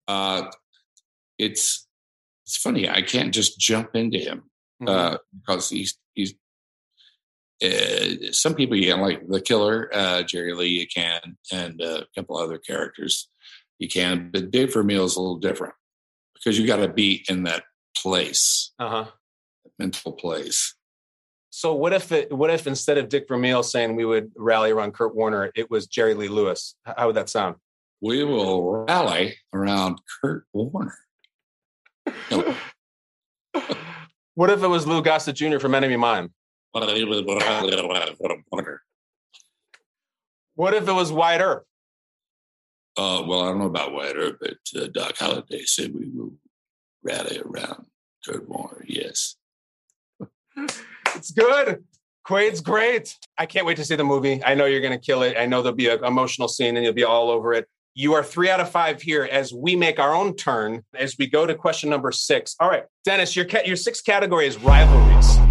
Uh, 0.09 0.51
it's 1.38 1.87
it's 2.47 2.57
funny. 2.59 2.88
I 2.88 3.01
can't 3.01 3.33
just 3.33 3.59
jump 3.59 3.95
into 3.95 4.19
him 4.19 4.51
Mhm. 4.83 4.88
uh, 4.88 5.19
because 5.40 5.71
he's 5.71 5.99
he's. 6.14 6.35
Uh, 7.62 8.33
some 8.33 8.55
people 8.55 8.77
you 8.77 8.90
can 8.93 9.01
like 9.01 9.27
the 9.29 9.40
killer 9.40 9.88
uh, 9.93 10.23
Jerry 10.23 10.55
Lee. 10.55 10.69
You 10.69 10.87
can 10.87 11.37
and 11.53 11.81
uh, 11.81 12.03
a 12.03 12.07
couple 12.21 12.37
other 12.37 12.59
characters 12.59 13.29
you 13.79 13.88
can, 13.88 14.31
but 14.33 14.51
Dave 14.51 14.73
Vermeil 14.75 15.05
is 15.05 15.17
a 15.17 15.21
little 15.21 15.38
different 15.38 15.75
because 16.35 16.59
you 16.59 16.67
got 16.67 16.77
to 16.77 16.88
be 16.88 17.25
in 17.29 17.45
that 17.45 17.64
place, 17.97 18.73
Uh-huh. 18.79 19.07
mental 19.79 20.12
place. 20.12 20.75
So 21.51 21.73
what 21.75 21.93
if 21.93 22.11
it, 22.11 22.33
what 22.33 22.51
if 22.51 22.67
instead 22.67 22.99
of 22.99 23.09
Dick 23.09 23.27
Vermeil 23.29 23.62
saying 23.62 23.95
we 23.95 24.05
would 24.05 24.33
rally 24.37 24.71
around 24.73 24.93
Kurt 24.95 25.14
Warner, 25.14 25.53
it 25.55 25.71
was 25.71 25.87
Jerry 25.87 26.14
Lee 26.14 26.27
Lewis? 26.29 26.75
How 26.85 27.07
would 27.07 27.17
that 27.17 27.29
sound? 27.29 27.57
We 28.01 28.25
will 28.25 28.85
rally 28.85 29.37
around 29.53 30.01
Kurt 30.21 30.45
Warner. 30.53 30.97
What 34.37 34.51
if 34.51 34.64
it 34.64 34.67
was 34.67 34.85
Lou 34.85 35.01
Gossett 35.01 35.37
Jr. 35.37 35.59
from 35.61 35.77
Enemy 35.77 35.97
Mine? 35.97 36.31
What 40.57 40.75
if 40.75 40.89
it 40.89 40.93
was 40.93 41.13
Wyatt 41.13 41.41
Earp? 41.41 41.67
Uh, 42.97 43.23
well, 43.27 43.43
I 43.43 43.47
don't 43.47 43.59
know 43.59 43.67
about 43.67 43.93
Wyatt 43.93 44.17
Earp, 44.17 44.39
but 44.41 44.81
uh, 44.81 44.87
Doc 44.93 45.17
Holliday 45.17 45.65
said 45.65 45.93
we 45.95 46.09
will 46.09 46.33
rally 47.03 47.41
around 47.45 47.87
Kurt 48.25 48.49
Warner. 48.49 48.85
Yes. 48.87 49.37
It's 51.15 51.33
good. 51.33 51.85
Quaid's 52.25 52.61
great. 52.61 53.17
I 53.37 53.47
can't 53.47 53.67
wait 53.67 53.77
to 53.77 53.85
see 53.85 53.97
the 53.97 54.05
movie. 54.05 54.43
I 54.45 54.55
know 54.55 54.65
you're 54.65 54.81
going 54.81 54.99
to 54.99 55.05
kill 55.05 55.23
it. 55.23 55.37
I 55.39 55.47
know 55.47 55.61
there'll 55.63 55.77
be 55.77 55.89
an 55.89 56.05
emotional 56.05 56.49
scene 56.49 56.77
and 56.77 56.85
you'll 56.85 56.95
be 56.95 57.05
all 57.05 57.31
over 57.31 57.53
it. 57.53 57.69
You 57.95 58.15
are 58.15 58.25
three 58.25 58.49
out 58.49 58.61
of 58.61 58.71
five 58.71 59.03
here 59.03 59.29
as 59.31 59.53
we 59.53 59.77
make 59.77 60.01
our 60.01 60.15
own 60.15 60.35
turn 60.35 60.83
as 60.95 61.17
we 61.19 61.27
go 61.27 61.47
to 61.47 61.55
question 61.55 61.91
number 61.91 62.11
six. 62.11 62.57
All 62.59 62.69
right, 62.69 62.85
Dennis, 63.05 63.37
your 63.37 63.45
ca- 63.45 63.63
your 63.65 63.77
sixth 63.77 64.05
category 64.05 64.47
is 64.47 64.59
rivalries. 64.59 65.44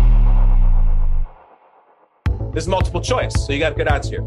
There's 2.54 2.68
multiple 2.68 3.02
choice, 3.02 3.34
so 3.34 3.52
you 3.52 3.58
got 3.58 3.76
good 3.76 3.88
odds 3.88 4.10
here. 4.10 4.24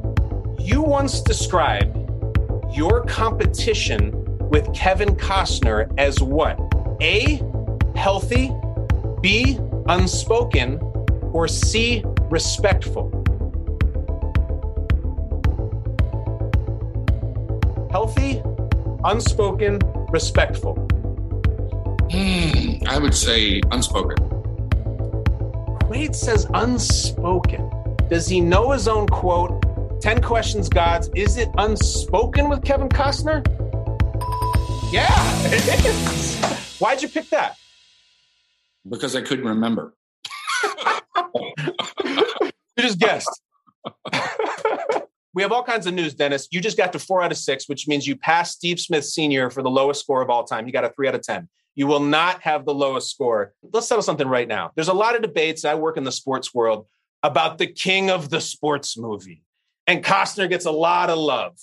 You 0.59 0.83
once 0.83 1.21
described 1.21 1.97
your 2.75 3.05
competition 3.05 4.11
with 4.49 4.75
Kevin 4.75 5.15
Costner 5.15 5.95
as 5.97 6.21
what? 6.21 6.59
A, 7.01 7.41
healthy, 7.95 8.53
B, 9.21 9.61
unspoken, 9.87 10.81
or 11.33 11.47
C, 11.47 12.03
respectful? 12.29 13.13
Healthy, 17.93 18.43
unspoken, 19.05 19.79
respectful. 20.11 20.75
Hmm, 22.11 22.85
I 22.89 22.99
would 22.99 23.15
say 23.15 23.61
unspoken. 23.71 24.17
Quaid 25.87 26.17
says 26.17 26.49
unspoken. 26.53 27.71
Does 28.09 28.29
he 28.29 28.41
know 28.41 28.71
his 28.71 28.87
own 28.87 29.09
quote? 29.09 30.01
10 30.01 30.23
questions, 30.23 30.69
gods. 30.69 31.11
Is 31.17 31.39
it 31.39 31.49
unspoken 31.59 32.49
with 32.49 32.63
Kevin 32.63 32.89
Costner? 32.89 33.45
Yeah, 34.93 35.09
it 35.47 35.85
is. 35.85 36.41
Why'd 36.79 37.03
you 37.03 37.09
pick 37.09 37.29
that? 37.31 37.57
Because 38.89 39.17
I 39.17 39.23
couldn't 39.23 39.47
remember. 39.47 39.95
You 41.35 42.83
just 42.83 43.01
guessed. 43.01 43.43
we 45.35 45.43
have 45.43 45.51
all 45.51 45.65
kinds 45.65 45.89
of 45.89 45.95
news, 45.95 46.15
Dennis. 46.15 46.47
You 46.53 46.61
just 46.61 46.77
got 46.77 46.93
to 46.93 47.01
four 47.01 47.23
out 47.23 47.33
of 47.33 47.39
six, 47.39 47.69
which 47.69 47.89
means 47.89 48.07
you 48.07 48.15
passed 48.15 48.53
Steve 48.53 48.79
Smith 48.79 49.05
Sr. 49.05 49.51
for 49.51 49.63
the 49.63 49.71
lowest 49.71 50.01
score 50.03 50.23
of 50.23 50.31
all 50.31 50.45
time. 50.45 50.67
You 50.67 50.73
got 50.73 50.85
a 50.85 50.91
three 50.91 51.09
out 51.09 51.17
of 51.17 51.23
10. 51.23 51.49
You 51.75 51.89
will 51.89 52.01
not 52.01 52.43
have 52.43 52.65
the 52.65 52.73
lowest 52.73 53.11
score. 53.11 53.53
Let's 53.73 53.89
settle 53.89 54.03
something 54.03 54.29
right 54.29 54.47
now. 54.47 54.71
There's 54.77 54.89
a 54.89 54.95
lot 54.95 55.17
of 55.17 55.23
debates. 55.23 55.65
I 55.65 55.75
work 55.75 55.97
in 55.97 56.05
the 56.05 56.13
sports 56.13 56.55
world 56.55 56.87
about 57.27 57.59
the 57.59 57.67
king 57.67 58.11
of 58.11 58.31
the 58.31 58.41
sports 58.41 58.97
movie, 58.97 59.43
and 59.87 60.05
Costner 60.05 60.49
gets 60.49 60.65
a 60.65 60.71
lot 60.71 61.11
of 61.11 61.19
love. 61.19 61.59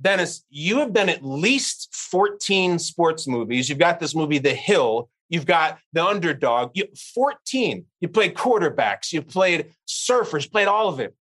Dennis, 0.00 0.44
you 0.50 0.78
have 0.78 0.92
been 0.92 1.08
at 1.08 1.24
least 1.24 1.94
14 1.94 2.78
sports 2.78 3.28
movies. 3.28 3.68
You've 3.68 3.78
got 3.78 4.00
this 4.00 4.14
movie, 4.14 4.38
The 4.38 4.54
Hill. 4.54 5.08
You've 5.28 5.46
got 5.46 5.78
The 5.92 6.04
Underdog. 6.04 6.72
You, 6.74 6.88
14. 7.14 7.84
You 8.00 8.08
played 8.08 8.34
quarterbacks. 8.34 9.12
You 9.12 9.22
played 9.22 9.72
surfers. 9.86 10.50
Played 10.50 10.66
all 10.66 10.88
of 10.88 10.98
it. 10.98 11.14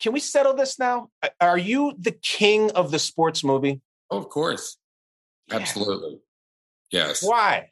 Can 0.00 0.12
we 0.12 0.18
settle 0.18 0.54
this 0.54 0.78
now? 0.78 1.10
Are 1.40 1.58
you 1.58 1.94
the 1.98 2.12
king 2.12 2.70
of 2.72 2.90
the 2.90 2.98
sports 2.98 3.44
movie? 3.44 3.80
Oh, 4.10 4.18
of 4.18 4.28
course. 4.28 4.76
Absolutely. 5.50 6.18
Yes. 6.90 7.22
Why? 7.22 7.70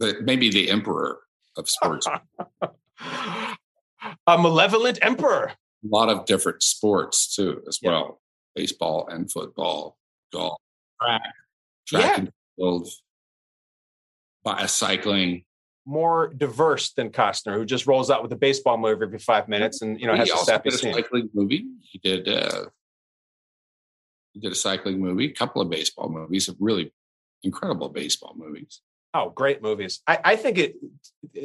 The, 0.00 0.16
maybe 0.22 0.50
the 0.50 0.70
emperor 0.70 1.20
of 1.56 1.68
sports. 1.68 2.06
a 4.26 4.38
malevolent 4.38 4.98
emperor. 5.02 5.52
A 5.84 5.88
lot 5.88 6.08
of 6.08 6.24
different 6.26 6.62
sports 6.62 7.34
too, 7.34 7.62
as 7.68 7.78
well. 7.82 8.20
Baseball 8.54 9.06
and 9.10 9.30
football, 9.30 9.96
golf, 10.32 10.58
track, 11.00 11.22
track 11.86 12.02
Yeah. 12.04 12.16
and 12.18 12.32
field, 12.56 12.88
bicycling. 14.44 15.44
More 15.84 16.28
diverse 16.34 16.92
than 16.92 17.10
Costner, 17.10 17.54
who 17.54 17.64
just 17.64 17.86
rolls 17.86 18.10
out 18.10 18.22
with 18.22 18.32
a 18.32 18.36
baseball 18.36 18.76
movie 18.76 19.04
every 19.04 19.18
five 19.18 19.48
minutes 19.48 19.82
and 19.82 20.00
you 20.00 20.06
know 20.06 20.16
has 20.16 20.28
he 20.28 20.34
a 20.34 20.38
sappy 20.38 20.70
did 20.70 20.80
a 20.80 20.92
cycling 20.92 21.30
movie. 21.32 21.64
He 21.82 21.98
did. 21.98 22.28
Uh, 22.28 22.66
he 24.32 24.40
did 24.40 24.52
a 24.52 24.56
cycling 24.56 25.00
movie, 25.00 25.26
a 25.30 25.32
couple 25.32 25.62
of 25.62 25.70
baseball 25.70 26.08
movies, 26.08 26.50
really 26.58 26.92
incredible 27.42 27.88
baseball 27.88 28.34
movies. 28.36 28.80
Oh, 29.14 29.30
great 29.30 29.62
movies. 29.62 30.00
I, 30.06 30.18
I 30.24 30.36
think 30.36 30.58
it, 30.58 30.76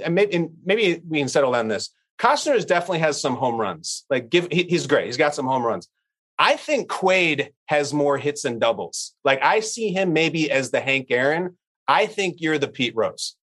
and 0.04 0.14
maybe, 0.16 0.34
and 0.36 0.50
maybe 0.66 1.02
we 1.08 1.20
can 1.20 1.30
settle 1.30 1.56
on 1.56 1.68
this. 1.70 1.92
Costner 2.22 2.56
is 2.56 2.66
definitely 2.66 3.00
has 3.00 3.20
some 3.20 3.36
home 3.36 3.60
runs. 3.60 4.06
Like, 4.08 4.30
give 4.30 4.48
he, 4.52 4.64
he's 4.64 4.86
great. 4.86 5.08
He's 5.08 5.18
got 5.18 5.34
some 5.34 5.48
home 5.48 5.64
runs. 5.64 5.88
I 6.38 6.56
think 6.56 6.88
Quaid 6.88 7.50
has 7.66 7.94
more 7.94 8.20
hits 8.20 8.46
and 8.46 8.62
doubles. 8.62 9.16
Like, 9.24 9.42
I 9.42 9.60
see 9.60 9.92
him 9.92 10.14
maybe 10.14 10.52
as 10.52 10.70
the 10.70 10.82
Hank 10.82 11.08
Aaron. 11.10 11.58
I 11.88 12.06
think 12.06 12.36
you're 12.40 12.60
the 12.60 12.68
Pete 12.68 12.96
Rose. 12.96 13.36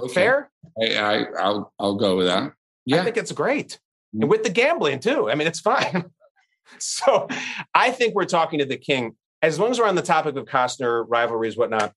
Okay. 0.00 0.12
Fair? 0.12 0.50
I, 0.82 0.96
I, 0.96 1.24
I'll, 1.40 1.72
I'll 1.78 1.94
go 1.94 2.16
with 2.16 2.26
that. 2.26 2.52
Yeah. 2.84 3.00
I 3.00 3.04
think 3.04 3.16
it's 3.16 3.32
great. 3.32 3.78
Mm-hmm. 4.14 4.22
And 4.22 4.30
with 4.30 4.42
the 4.42 4.50
gambling 4.50 4.98
too. 4.98 5.30
I 5.30 5.36
mean, 5.36 5.46
it's 5.46 5.60
fine. 5.60 6.06
so 6.78 7.28
I 7.72 7.92
think 7.92 8.16
we're 8.16 8.24
talking 8.24 8.58
to 8.58 8.64
the 8.64 8.76
king. 8.76 9.14
As 9.40 9.58
long 9.58 9.70
as 9.70 9.78
we're 9.78 9.86
on 9.86 9.94
the 9.94 10.02
topic 10.02 10.36
of 10.36 10.46
Costner 10.46 11.04
rivalries, 11.08 11.56
whatnot, 11.56 11.94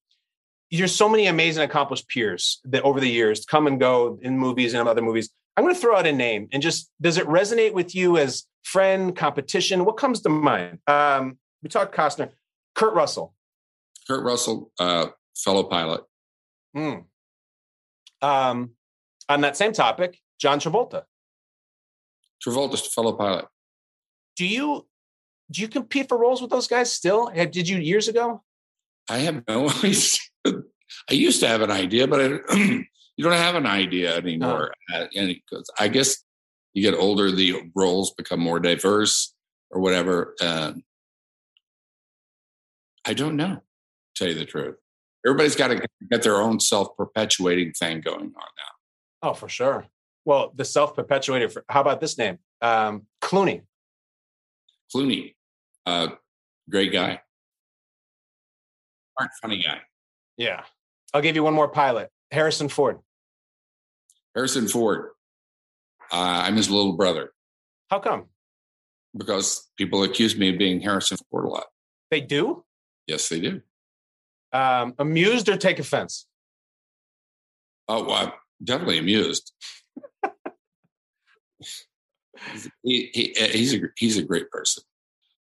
there's 0.80 0.96
so 0.96 1.08
many 1.08 1.28
amazing 1.28 1.64
accomplished 1.64 2.08
peers 2.10 2.60
that 2.66 2.82
over 2.84 3.00
the 3.00 3.10
years 3.10 3.46
come 3.46 3.68
and 3.68 3.80
go 3.80 4.18
in 4.22 4.38
movies 4.38 4.74
and 4.74 4.88
other 4.88 5.02
movies. 5.02 5.30
I'm 5.56 5.64
going 5.64 5.76
to 5.76 5.80
throw 5.80 5.96
out 5.96 6.08
a 6.08 6.12
name 6.12 6.48
and 6.52 6.64
just 6.64 6.90
does 7.00 7.18
it 7.18 7.28
resonate 7.28 7.74
with 7.74 7.94
you 7.94 8.18
as 8.18 8.46
friend, 8.64 9.16
competition? 9.16 9.86
What 9.86 9.98
comes 9.98 10.22
to 10.22 10.30
mind? 10.30 10.80
Um, 10.88 11.38
we 11.62 11.70
talked 11.70 11.96
Costner, 11.96 12.32
Kurt 12.74 12.94
Russell. 12.94 13.36
Kurt 14.08 14.24
Russell, 14.24 14.72
uh, 14.80 15.08
fellow 15.36 15.64
pilot. 15.64 16.02
Hmm. 16.76 16.94
Um, 18.22 18.72
on 19.30 19.42
that 19.42 19.56
same 19.56 19.74
topic, 19.74 20.20
John 20.40 20.60
Travolta. 20.60 21.04
Travolta's 22.46 22.88
fellow 22.94 23.14
pilot. 23.14 23.46
Do 24.36 24.46
you 24.46 24.88
do 25.52 25.62
you 25.62 25.68
compete 25.68 26.10
for 26.10 26.18
roles 26.18 26.42
with 26.42 26.50
those 26.50 26.68
guys 26.68 26.92
still? 26.92 27.30
Did 27.30 27.70
you 27.70 27.78
years 27.78 28.08
ago? 28.08 28.42
I 29.08 29.20
have 29.20 29.44
no 29.48 29.70
idea. 29.84 30.00
I 31.10 31.14
used 31.14 31.40
to 31.42 31.48
have 31.48 31.62
an 31.62 31.72
idea, 31.72 32.08
but 32.08 32.22
I, 32.22 32.56
you 33.18 33.24
don't 33.24 33.34
have 33.34 33.56
an 33.56 33.66
idea 33.66 34.16
anymore. 34.16 34.74
Uh, 34.94 35.06
and 35.16 35.28
because 35.28 35.70
I 35.80 35.88
guess 35.88 36.24
you 36.74 36.82
get 36.82 36.98
older, 36.98 37.32
the 37.32 37.72
roles 37.76 38.14
become 38.14 38.40
more 38.40 38.60
diverse 38.60 39.34
or 39.70 39.82
whatever. 39.82 40.36
Uh, 40.42 40.74
I 43.06 43.14
don't 43.14 43.36
know, 43.36 43.56
to 43.56 43.62
tell 44.16 44.28
you 44.28 44.34
the 44.34 44.46
truth. 44.46 44.76
Everybody's 45.26 45.56
got 45.56 45.70
to 45.70 45.82
get 46.12 46.24
their 46.24 46.42
own 46.42 46.60
self 46.60 46.96
perpetuating 46.98 47.74
thing 47.74 48.02
going 48.02 48.26
on 48.26 48.32
now. 48.32 49.30
Oh, 49.30 49.34
for 49.34 49.48
sure. 49.48 49.86
Well, 50.26 50.52
the 50.56 50.66
self 50.66 50.96
perpetuated. 50.96 51.56
How 51.70 51.82
about 51.82 52.02
this 52.02 52.18
name? 52.18 52.40
Um, 52.62 53.04
Clooney. 53.22 53.64
Clooney, 54.94 55.34
uh, 55.86 56.10
great 56.70 56.94
guy, 56.94 57.20
smart, 59.18 59.32
funny 59.42 59.64
guy. 59.64 59.82
Yeah. 60.38 60.64
I'll 61.14 61.22
give 61.22 61.36
you 61.36 61.44
one 61.44 61.54
more 61.54 61.68
pilot. 61.68 62.10
Harrison 62.32 62.70
Ford. 62.70 63.00
Harrison 64.34 64.68
Ford. 64.68 65.10
Uh, 66.12 66.44
I'm 66.46 66.56
his 66.56 66.70
little 66.70 66.94
brother. 66.94 67.32
How 67.90 68.00
come? 68.00 68.26
Because 69.16 69.70
people 69.78 70.04
accuse 70.04 70.36
me 70.38 70.50
of 70.50 70.58
being 70.58 70.82
Harrison 70.82 71.18
Ford 71.30 71.46
a 71.46 71.50
lot. 71.50 71.66
They 72.10 72.22
do? 72.22 72.64
Yes, 73.08 73.30
they 73.30 73.40
do. 73.40 73.62
Um, 74.52 74.96
amused 74.98 75.50
or 75.50 75.58
take 75.58 75.80
offense? 75.80 76.28
Oh, 77.88 78.04
well, 78.06 78.16
I'm 78.16 78.32
definitely 78.64 79.00
amused. 79.00 79.52
he, 82.84 83.10
he, 83.14 83.36
uh, 83.40 83.48
he's 83.48 83.74
a 83.74 83.80
he's 83.98 84.18
a 84.18 84.24
great 84.24 84.50
person. 84.52 84.84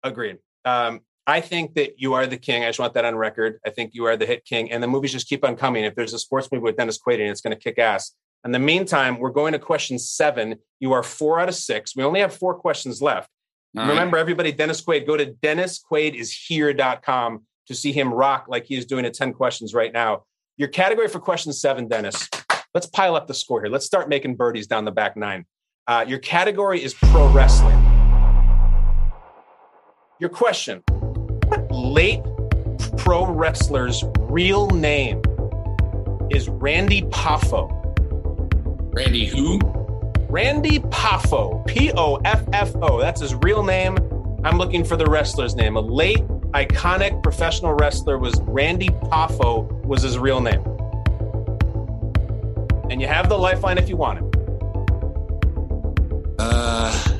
Agreed. 0.03 0.39
Um, 0.65 1.01
I 1.25 1.39
think 1.39 1.75
that 1.75 1.99
you 1.99 2.15
are 2.15 2.27
the 2.27 2.35
king. 2.37 2.63
I 2.63 2.69
just 2.69 2.79
want 2.79 2.95
that 2.95 3.05
on 3.05 3.15
record. 3.15 3.59
I 3.65 3.69
think 3.69 3.91
you 3.93 4.03
are 4.05 4.17
the 4.17 4.25
hit 4.25 4.43
king, 4.43 4.69
and 4.71 4.83
the 4.83 4.87
movies 4.87 5.13
just 5.13 5.29
keep 5.29 5.45
on 5.45 5.55
coming. 5.55 5.85
If 5.85 5.95
there's 5.95 6.13
a 6.13 6.19
sports 6.19 6.49
movie 6.51 6.63
with 6.63 6.75
Dennis 6.75 6.99
Quaid, 6.99 7.19
it's 7.19 7.39
going 7.39 7.55
to 7.55 7.61
kick 7.61 7.79
ass. 7.79 8.11
In 8.45 8.51
the 8.51 8.59
meantime, 8.59 9.19
we're 9.19 9.29
going 9.29 9.53
to 9.53 9.59
question 9.59 9.97
seven. 9.97 10.55
You 10.81 10.91
are 10.91 11.01
four 11.01 11.39
out 11.39 11.47
of 11.47 11.55
six. 11.55 11.95
We 11.95 12.03
only 12.03 12.19
have 12.19 12.35
four 12.35 12.55
questions 12.55 13.01
left. 13.01 13.29
All 13.77 13.87
Remember, 13.87 14.17
right. 14.17 14.21
everybody, 14.21 14.51
Dennis 14.51 14.81
Quaid, 14.81 15.07
go 15.07 15.15
to 15.15 15.27
dennisquaidishere.com 15.27 17.43
to 17.67 17.73
see 17.73 17.93
him 17.93 18.13
rock 18.13 18.47
like 18.49 18.65
he 18.65 18.75
is 18.75 18.85
doing 18.85 19.05
at 19.05 19.13
10 19.13 19.31
questions 19.33 19.73
right 19.73 19.93
now. 19.93 20.25
Your 20.57 20.67
category 20.67 21.07
for 21.07 21.19
question 21.19 21.53
seven, 21.53 21.87
Dennis, 21.87 22.29
let's 22.73 22.85
pile 22.85 23.15
up 23.15 23.27
the 23.27 23.33
score 23.33 23.63
here. 23.63 23.71
Let's 23.71 23.85
start 23.85 24.09
making 24.09 24.35
birdies 24.35 24.67
down 24.67 24.83
the 24.83 24.91
back 24.91 25.15
nine. 25.15 25.45
Uh, 25.87 26.03
your 26.07 26.19
category 26.19 26.83
is 26.83 26.93
pro 26.93 27.31
wrestling. 27.31 27.79
Your 30.19 30.29
question 30.29 30.83
late 31.83 32.23
pro 32.97 33.25
wrestler's 33.25 34.03
real 34.19 34.67
name 34.69 35.21
is 36.31 36.47
Randy 36.47 37.01
Poffo? 37.03 37.69
Randy 38.95 39.25
who? 39.25 39.59
Randy 40.29 40.79
Poffo. 40.79 41.65
P 41.67 41.91
O 41.97 42.15
F 42.23 42.43
F 42.53 42.73
O. 42.77 42.99
That's 42.99 43.19
his 43.19 43.35
real 43.35 43.63
name. 43.63 43.97
I'm 44.45 44.57
looking 44.57 44.83
for 44.85 44.95
the 44.95 45.05
wrestler's 45.05 45.55
name. 45.55 45.75
A 45.75 45.81
late 45.81 46.25
iconic 46.53 47.21
professional 47.21 47.73
wrestler 47.73 48.17
was 48.17 48.39
Randy 48.41 48.89
Poffo 48.89 49.69
was 49.83 50.03
his 50.03 50.17
real 50.17 50.39
name. 50.39 50.63
And 52.89 53.01
you 53.01 53.07
have 53.07 53.27
the 53.27 53.37
lifeline 53.37 53.77
if 53.77 53.89
you 53.89 53.97
want 53.97 54.19
it. 54.19 54.25
Uh 56.39 57.12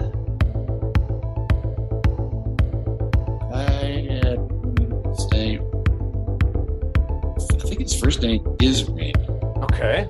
his 7.83 7.99
first 7.99 8.21
name 8.21 8.41
is 8.61 8.85
Randy. 8.85 9.13
Okay. 9.63 10.07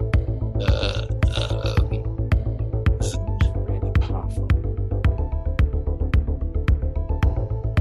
Uh 0.61 1.07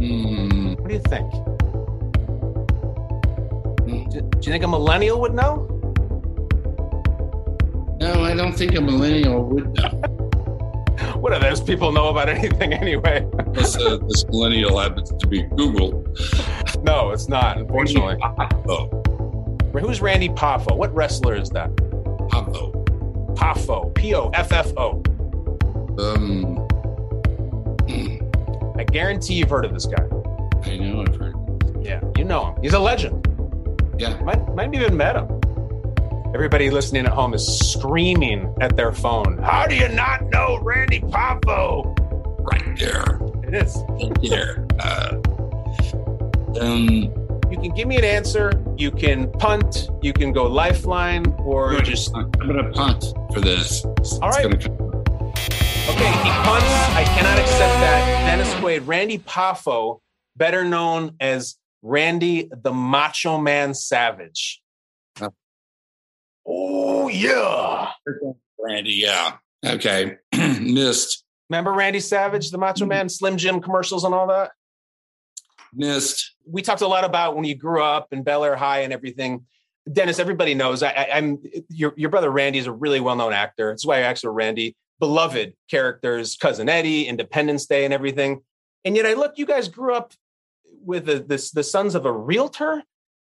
Hmm. 0.02 0.74
What 0.74 0.88
do 0.88 0.94
you 0.94 1.00
think? 1.00 1.30
Do, 4.10 4.20
do 4.20 4.38
you 4.40 4.52
think 4.52 4.64
a 4.64 4.68
millennial 4.68 5.20
would 5.20 5.32
know? 5.32 5.68
No, 8.00 8.24
I 8.24 8.34
don't 8.34 8.52
think 8.52 8.74
a 8.74 8.80
millennial 8.80 9.44
would 9.44 9.72
know. 9.74 9.88
what 11.20 11.32
do 11.32 11.38
those 11.38 11.60
people 11.60 11.92
know 11.92 12.08
about 12.08 12.28
anything 12.28 12.72
anyway? 12.72 13.24
Unless 13.38 13.76
uh, 13.76 13.98
this 14.08 14.24
millennial 14.26 14.76
happens 14.78 15.12
to 15.16 15.26
be 15.28 15.42
Google. 15.42 16.04
no, 16.82 17.10
it's 17.10 17.28
not, 17.28 17.58
unfortunately. 17.58 18.16
Oh. 18.68 19.01
Who's 19.80 20.00
Randy 20.00 20.28
Poffo? 20.28 20.76
What 20.76 20.94
wrestler 20.94 21.34
is 21.34 21.50
that? 21.50 21.74
Poffo. 22.30 22.84
Poffo. 23.36 23.94
P 23.94 24.14
O 24.14 24.28
F 24.30 24.52
F 24.52 24.72
O. 24.76 25.02
Um. 25.98 26.68
I 28.78 28.84
guarantee 28.84 29.34
you've 29.34 29.50
heard 29.50 29.64
of 29.64 29.72
this 29.72 29.86
guy. 29.86 30.04
I 30.64 30.76
know 30.76 31.02
I've 31.02 31.16
heard. 31.16 31.34
Yeah, 31.82 32.00
you 32.16 32.24
know 32.24 32.52
him. 32.52 32.62
He's 32.62 32.72
a 32.72 32.78
legend. 32.78 33.26
Yeah. 33.98 34.18
Might, 34.22 34.54
might 34.54 34.74
even 34.74 34.96
met 34.96 35.16
him. 35.16 35.40
Everybody 36.34 36.70
listening 36.70 37.04
at 37.04 37.12
home 37.12 37.34
is 37.34 37.46
screaming 37.70 38.54
at 38.60 38.76
their 38.76 38.92
phone. 38.92 39.38
How 39.38 39.66
do 39.66 39.74
you 39.76 39.88
not 39.88 40.24
know 40.30 40.58
Randy 40.62 41.00
Poffo? 41.00 41.94
Right 42.40 42.78
there. 42.78 43.20
It 43.46 43.54
is. 43.54 43.76
Right 43.88 44.18
there. 44.22 44.66
Uh, 44.82 45.20
um, 46.60 46.88
you 47.50 47.56
can 47.56 47.72
give 47.74 47.86
me 47.86 47.96
an 47.96 48.04
answer. 48.04 48.50
You 48.76 48.90
can 48.90 49.30
punt. 49.32 49.88
You 50.02 50.12
can 50.12 50.32
go 50.32 50.46
lifeline, 50.46 51.26
or 51.38 51.80
just. 51.82 52.14
I'm 52.14 52.30
going 52.30 52.56
to 52.56 52.70
punt 52.72 53.04
for 53.32 53.40
this. 53.40 53.84
All 53.84 54.30
right. 54.30 54.46
Okay, 54.46 56.12
he 56.12 56.30
punts. 56.30 56.66
I 56.94 57.04
cannot 57.04 57.38
accept 57.38 57.58
that. 57.58 58.24
Dennis 58.26 58.52
Quaid, 58.54 58.86
Randy 58.86 59.18
Poffo, 59.18 60.00
better 60.36 60.64
known 60.64 61.16
as 61.20 61.56
Randy 61.82 62.48
the 62.50 62.72
Macho 62.72 63.38
Man 63.38 63.74
Savage. 63.74 64.62
Oh, 66.46 67.08
yeah. 67.08 67.90
Randy, 68.58 68.94
yeah. 68.94 69.36
Okay. 69.64 70.16
Missed. 70.34 71.24
Remember 71.50 71.72
Randy 71.72 72.00
Savage, 72.00 72.50
the 72.50 72.58
Macho 72.58 72.84
hmm. 72.84 72.90
Man, 72.90 73.08
Slim 73.08 73.36
Jim 73.36 73.60
commercials 73.60 74.04
and 74.04 74.14
all 74.14 74.26
that? 74.28 74.52
Missed. 75.74 76.34
We 76.46 76.62
talked 76.62 76.82
a 76.82 76.86
lot 76.86 77.04
about 77.04 77.34
when 77.34 77.44
you 77.44 77.54
grew 77.54 77.82
up 77.82 78.12
in 78.12 78.22
Bellaire 78.22 78.56
High 78.56 78.80
and 78.80 78.92
everything. 78.92 79.46
Dennis, 79.90 80.18
everybody 80.18 80.54
knows 80.54 80.82
I, 80.82 80.90
am 80.90 81.42
your 81.68 81.94
your 81.96 82.10
brother 82.10 82.30
Randy 82.30 82.58
is 82.58 82.66
a 82.66 82.72
really 82.72 83.00
well 83.00 83.16
known 83.16 83.32
actor. 83.32 83.70
That's 83.70 83.84
why 83.84 83.96
I 83.96 84.00
asked 84.00 84.22
for 84.22 84.32
Randy. 84.32 84.76
Beloved 85.00 85.54
characters, 85.68 86.36
cousin 86.36 86.68
Eddie, 86.68 87.08
Independence 87.08 87.66
Day, 87.66 87.84
and 87.84 87.92
everything. 87.92 88.42
And 88.84 88.94
yet 88.94 89.06
I 89.06 89.14
look, 89.14 89.36
you 89.36 89.46
guys 89.46 89.68
grew 89.68 89.94
up 89.94 90.12
with 90.84 91.06
the, 91.06 91.14
the, 91.14 91.50
the 91.54 91.64
sons 91.64 91.94
of 91.94 92.06
a 92.06 92.12
realtor 92.12 92.82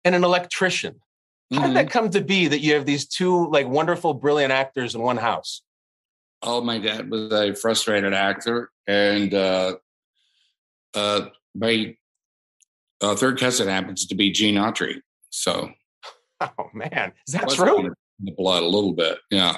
and 0.04 0.14
an 0.14 0.24
electrician. 0.24 1.00
How 1.52 1.60
did 1.60 1.64
mm-hmm. 1.66 1.74
that 1.74 1.90
come 1.90 2.10
to 2.10 2.20
be 2.22 2.48
that 2.48 2.60
you 2.60 2.74
have 2.74 2.86
these 2.86 3.06
two 3.06 3.48
like 3.50 3.68
wonderful, 3.68 4.14
brilliant 4.14 4.52
actors 4.52 4.94
in 4.94 5.02
one 5.02 5.18
house? 5.18 5.62
Oh, 6.42 6.60
my 6.60 6.78
dad 6.78 7.10
was 7.10 7.32
a 7.32 7.54
frustrated 7.54 8.14
actor, 8.14 8.70
and 8.86 9.32
uh, 9.32 9.76
uh, 10.94 11.26
my 11.54 11.96
uh, 13.02 13.16
third 13.16 13.38
cousin 13.38 13.68
happens 13.68 14.06
to 14.06 14.14
be 14.14 14.30
Gene 14.30 14.54
Autry. 14.54 15.00
So, 15.30 15.70
oh 16.40 16.70
man, 16.72 17.12
is 17.26 17.34
that 17.34 17.48
true? 17.50 17.92
The 18.20 18.32
blood 18.32 18.62
a 18.62 18.68
little 18.68 18.92
bit, 18.92 19.18
yeah. 19.30 19.56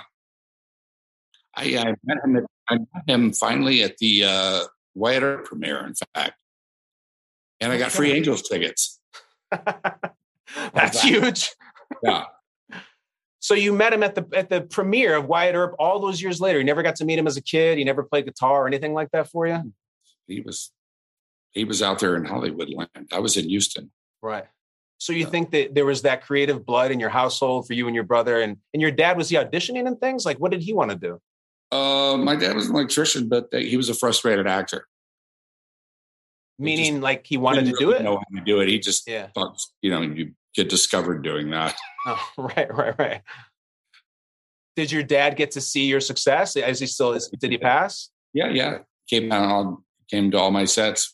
I, 1.57 1.77
I 1.79 1.95
met 2.05 2.25
him. 2.25 2.37
At, 2.37 2.45
I 2.69 2.79
met 2.79 3.05
him 3.07 3.33
finally 3.33 3.83
at 3.83 3.99
the 3.99 4.25
uh, 4.25 4.61
Wyatt 4.95 5.23
Earp 5.23 5.45
premiere. 5.45 5.87
In 5.87 5.95
fact, 6.15 6.35
and 7.61 7.73
I 7.73 7.79
got 7.79 7.93
free 7.93 8.13
Angels 8.13 8.43
tickets. 8.43 9.01
That's 10.75 11.03
huge. 11.03 11.51
Yeah. 12.03 12.25
So 13.41 13.55
you 13.55 13.73
met 13.73 13.93
him 13.93 14.03
at 14.03 14.15
the 14.15 14.27
at 14.35 14.49
the 14.49 14.63
premiere 14.63 15.17
of 15.17 15.27
Wyatt 15.27 15.55
Earp 15.55 15.75
all 15.79 16.01
those 16.01 16.23
years 16.23 16.41
later. 16.41 16.59
You 16.59 16.65
never 16.65 16.83
got 16.83 16.97
to 16.97 17.05
meet 17.05 17.19
him 17.19 17.27
as 17.27 17.37
a 17.37 17.43
kid. 17.43 17.79
He 17.79 17.85
never 17.85 18.03
played 18.03 18.25
guitar 18.25 18.65
or 18.65 18.67
anything 18.67 18.95
like 18.95 19.11
that 19.13 19.29
for 19.29 19.47
you. 19.47 19.73
He 20.27 20.41
was 20.41 20.73
he 21.55 21.65
was 21.65 21.83
out 21.83 22.01
there 22.01 22.17
in 22.17 22.25
Hollywood 22.25 22.69
land. 22.71 23.09
I 23.13 23.21
was 23.21 23.37
in 23.37 23.49
Houston. 23.49 23.91
Right. 24.23 24.45
So 24.99 25.13
you 25.13 25.27
think 25.27 25.51
that 25.51 25.75
there 25.75 25.85
was 25.85 26.03
that 26.03 26.25
creative 26.25 26.65
blood 26.65 26.91
in 26.91 27.01
your 27.01 27.11
household 27.11 27.67
for 27.67 27.75
you 27.75 27.87
and 27.87 27.95
your 27.95 28.05
brother, 28.05 28.41
and 28.41 28.57
and 28.73 28.81
your 28.81 28.91
dad 28.91 29.17
was 29.17 29.29
he 29.29 29.37
auditioning 29.37 29.87
and 29.87 30.01
things 30.01 30.25
like 30.25 30.39
what 30.39 30.51
did 30.51 30.63
he 30.63 30.73
want 30.73 30.91
to 30.91 30.97
do? 30.97 31.21
Uh, 31.73 32.17
my 32.17 32.37
dad 32.37 32.55
was 32.55 32.69
an 32.69 32.75
electrician, 32.75 33.29
but 33.29 33.49
he 33.53 33.77
was 33.77 33.89
a 33.89 33.95
frustrated 33.95 34.47
actor. 34.47 34.87
Meaning, 36.59 37.01
like 37.01 37.27
he 37.27 37.37
wanted 37.37 37.67
to 37.67 37.75
do 37.79 37.91
it. 37.91 38.03
Know 38.03 38.17
how 38.17 38.39
to 38.39 38.45
do 38.45 38.61
it? 38.61 38.69
He 38.69 38.79
just 38.79 39.09
yeah. 39.09 39.27
thought, 39.35 39.61
you 39.83 39.91
know, 39.91 40.01
you 40.03 40.33
get 40.55 40.69
discovered 40.69 41.23
doing 41.23 41.51
that. 41.51 41.77
Oh, 42.07 42.21
right, 42.37 42.71
right, 42.75 42.99
right. 42.99 43.23
Did 44.77 44.93
your 44.93 45.03
dad 45.03 45.37
get 45.37 45.53
to 45.53 45.61
see 45.63 45.87
your 45.87 46.01
success? 46.01 46.55
Is 46.55 46.79
he 46.79 46.87
still? 46.87 47.15
Is, 47.15 47.31
did 47.41 47.51
he 47.51 47.57
pass? 47.73 48.11
Yeah, 48.35 48.51
yeah. 48.51 48.79
Came 49.09 49.33
out, 49.33 49.83
came 50.11 50.31
to 50.33 50.39
all 50.39 50.51
my 50.51 50.67
sets. 50.67 51.14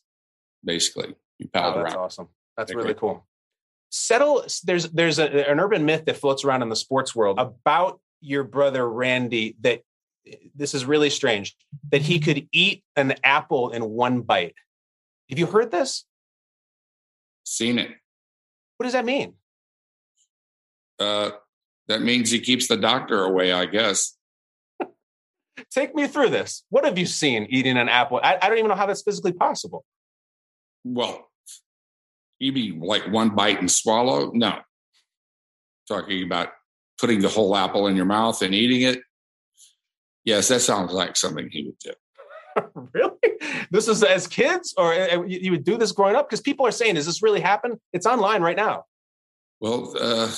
Basically, 0.64 1.14
you 1.38 1.48
palled 1.48 1.76
oh, 1.76 1.82
that's 1.82 1.94
around. 1.94 2.04
awesome. 2.04 2.28
That's 2.56 2.74
really 2.74 2.94
cool. 2.94 3.26
Settle. 3.90 4.44
There's 4.64 4.84
there's 4.90 5.18
a, 5.18 5.50
an 5.50 5.60
urban 5.60 5.84
myth 5.84 6.04
that 6.06 6.16
floats 6.16 6.44
around 6.44 6.62
in 6.62 6.68
the 6.68 6.76
sports 6.76 7.14
world 7.14 7.38
about 7.38 8.00
your 8.20 8.44
brother 8.44 8.88
Randy 8.88 9.56
that 9.60 9.82
this 10.54 10.74
is 10.74 10.84
really 10.84 11.10
strange 11.10 11.56
that 11.90 12.02
he 12.02 12.20
could 12.20 12.46
eat 12.52 12.84
an 12.96 13.14
apple 13.24 13.70
in 13.70 13.88
one 13.88 14.20
bite. 14.20 14.54
Have 15.30 15.38
you 15.38 15.46
heard 15.46 15.70
this? 15.70 16.04
Seen 17.44 17.78
it. 17.78 17.90
What 18.76 18.84
does 18.84 18.92
that 18.92 19.04
mean? 19.04 19.34
Uh, 20.98 21.30
that 21.88 22.02
means 22.02 22.30
he 22.30 22.40
keeps 22.40 22.68
the 22.68 22.76
doctor 22.76 23.24
away, 23.24 23.52
I 23.52 23.66
guess. 23.66 24.16
Take 25.70 25.94
me 25.94 26.06
through 26.06 26.30
this. 26.30 26.64
What 26.68 26.84
have 26.84 26.98
you 26.98 27.06
seen 27.06 27.46
eating 27.50 27.76
an 27.76 27.88
apple? 27.88 28.20
I, 28.22 28.38
I 28.40 28.48
don't 28.48 28.58
even 28.58 28.68
know 28.68 28.76
how 28.76 28.86
that's 28.86 29.02
physically 29.02 29.32
possible. 29.32 29.84
Well, 30.84 31.30
you 32.38 32.52
mean 32.52 32.80
like 32.80 33.10
one 33.10 33.30
bite 33.30 33.60
and 33.60 33.70
swallow? 33.70 34.30
No. 34.32 34.60
Talking 35.88 36.24
about 36.24 36.48
putting 36.98 37.20
the 37.20 37.28
whole 37.28 37.56
apple 37.56 37.86
in 37.86 37.96
your 37.96 38.06
mouth 38.06 38.42
and 38.42 38.54
eating 38.54 38.82
it. 38.82 39.00
Yes, 40.24 40.48
that 40.48 40.60
sounds 40.60 40.92
like 40.92 41.16
something 41.16 41.48
he 41.50 41.64
would 41.64 41.78
do. 41.78 41.92
really? 42.94 43.66
This 43.70 43.88
is 43.88 44.02
as 44.02 44.26
kids, 44.26 44.74
or 44.76 44.92
uh, 44.92 45.22
you 45.22 45.38
you 45.40 45.50
would 45.52 45.64
do 45.64 45.76
this 45.76 45.92
growing 45.92 46.16
up? 46.16 46.28
Because 46.28 46.40
people 46.40 46.66
are 46.66 46.72
saying, 46.72 46.96
"Does 46.96 47.06
this 47.06 47.22
really 47.22 47.40
happen?" 47.40 47.80
It's 47.92 48.06
online 48.06 48.42
right 48.42 48.56
now. 48.56 48.84
Well, 49.60 49.94
uh, 49.98 50.30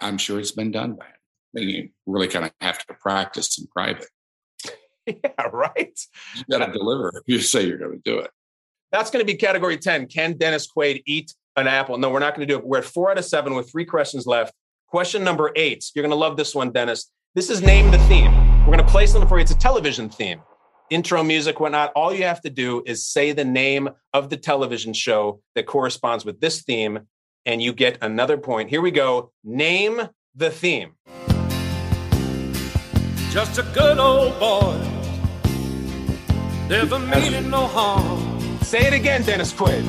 I'm 0.00 0.18
sure 0.18 0.38
it's 0.38 0.52
been 0.52 0.72
done 0.72 0.96
by 0.96 1.06
him. 1.06 1.68
You 1.68 1.88
really 2.06 2.28
kind 2.28 2.44
of 2.44 2.52
have 2.60 2.84
to 2.86 2.94
practice 2.94 3.58
in 3.58 3.66
private. 3.66 4.08
yeah, 5.24 5.42
right. 5.52 5.98
You 6.34 6.44
got 6.50 6.66
to 6.66 6.72
deliver 6.72 7.08
if 7.14 7.22
you 7.26 7.40
say 7.40 7.66
you're 7.66 7.78
going 7.78 7.92
to 7.92 8.02
do 8.04 8.18
it. 8.18 8.30
That's 8.92 9.10
going 9.10 9.24
to 9.24 9.30
be 9.30 9.36
category 9.36 9.76
10. 9.76 10.06
Can 10.06 10.34
Dennis 10.34 10.68
Quaid 10.70 11.02
eat 11.06 11.34
an 11.56 11.66
apple? 11.66 11.98
No, 11.98 12.10
we're 12.10 12.20
not 12.20 12.34
going 12.34 12.46
to 12.46 12.52
do 12.52 12.58
it. 12.58 12.66
We're 12.66 12.78
at 12.78 12.84
four 12.84 13.10
out 13.10 13.18
of 13.18 13.24
seven 13.24 13.54
with 13.54 13.70
three 13.70 13.84
questions 13.84 14.26
left. 14.26 14.54
Question 14.88 15.24
number 15.24 15.52
eight. 15.56 15.84
You're 15.94 16.02
going 16.02 16.10
to 16.10 16.16
love 16.16 16.36
this 16.36 16.54
one, 16.54 16.70
Dennis. 16.70 17.10
This 17.34 17.50
is 17.50 17.60
Name 17.60 17.90
the 17.90 17.98
Theme. 18.00 18.32
We're 18.60 18.72
going 18.72 18.78
to 18.78 18.90
play 18.90 19.06
something 19.06 19.28
for 19.28 19.38
you. 19.38 19.42
It's 19.42 19.52
a 19.52 19.58
television 19.58 20.08
theme. 20.08 20.40
Intro 20.88 21.22
music, 21.24 21.58
whatnot. 21.58 21.92
All 21.96 22.14
you 22.14 22.22
have 22.22 22.40
to 22.42 22.50
do 22.50 22.82
is 22.86 23.04
say 23.04 23.32
the 23.32 23.44
name 23.44 23.90
of 24.12 24.30
the 24.30 24.36
television 24.36 24.92
show 24.92 25.40
that 25.54 25.66
corresponds 25.66 26.24
with 26.24 26.40
this 26.40 26.62
theme, 26.62 27.00
and 27.44 27.60
you 27.60 27.72
get 27.72 27.98
another 28.02 28.38
point. 28.38 28.70
Here 28.70 28.80
we 28.80 28.92
go. 28.92 29.32
Name 29.42 30.00
the 30.36 30.50
theme. 30.50 30.92
Just 33.30 33.58
a 33.58 33.62
good 33.74 33.98
old 33.98 34.38
boy, 34.38 34.80
never 36.68 36.98
meaning 36.98 37.50
no 37.50 37.66
harm. 37.66 38.38
Say 38.62 38.86
it 38.86 38.92
again, 38.92 39.22
Dennis 39.22 39.52
Quaid. 39.52 39.84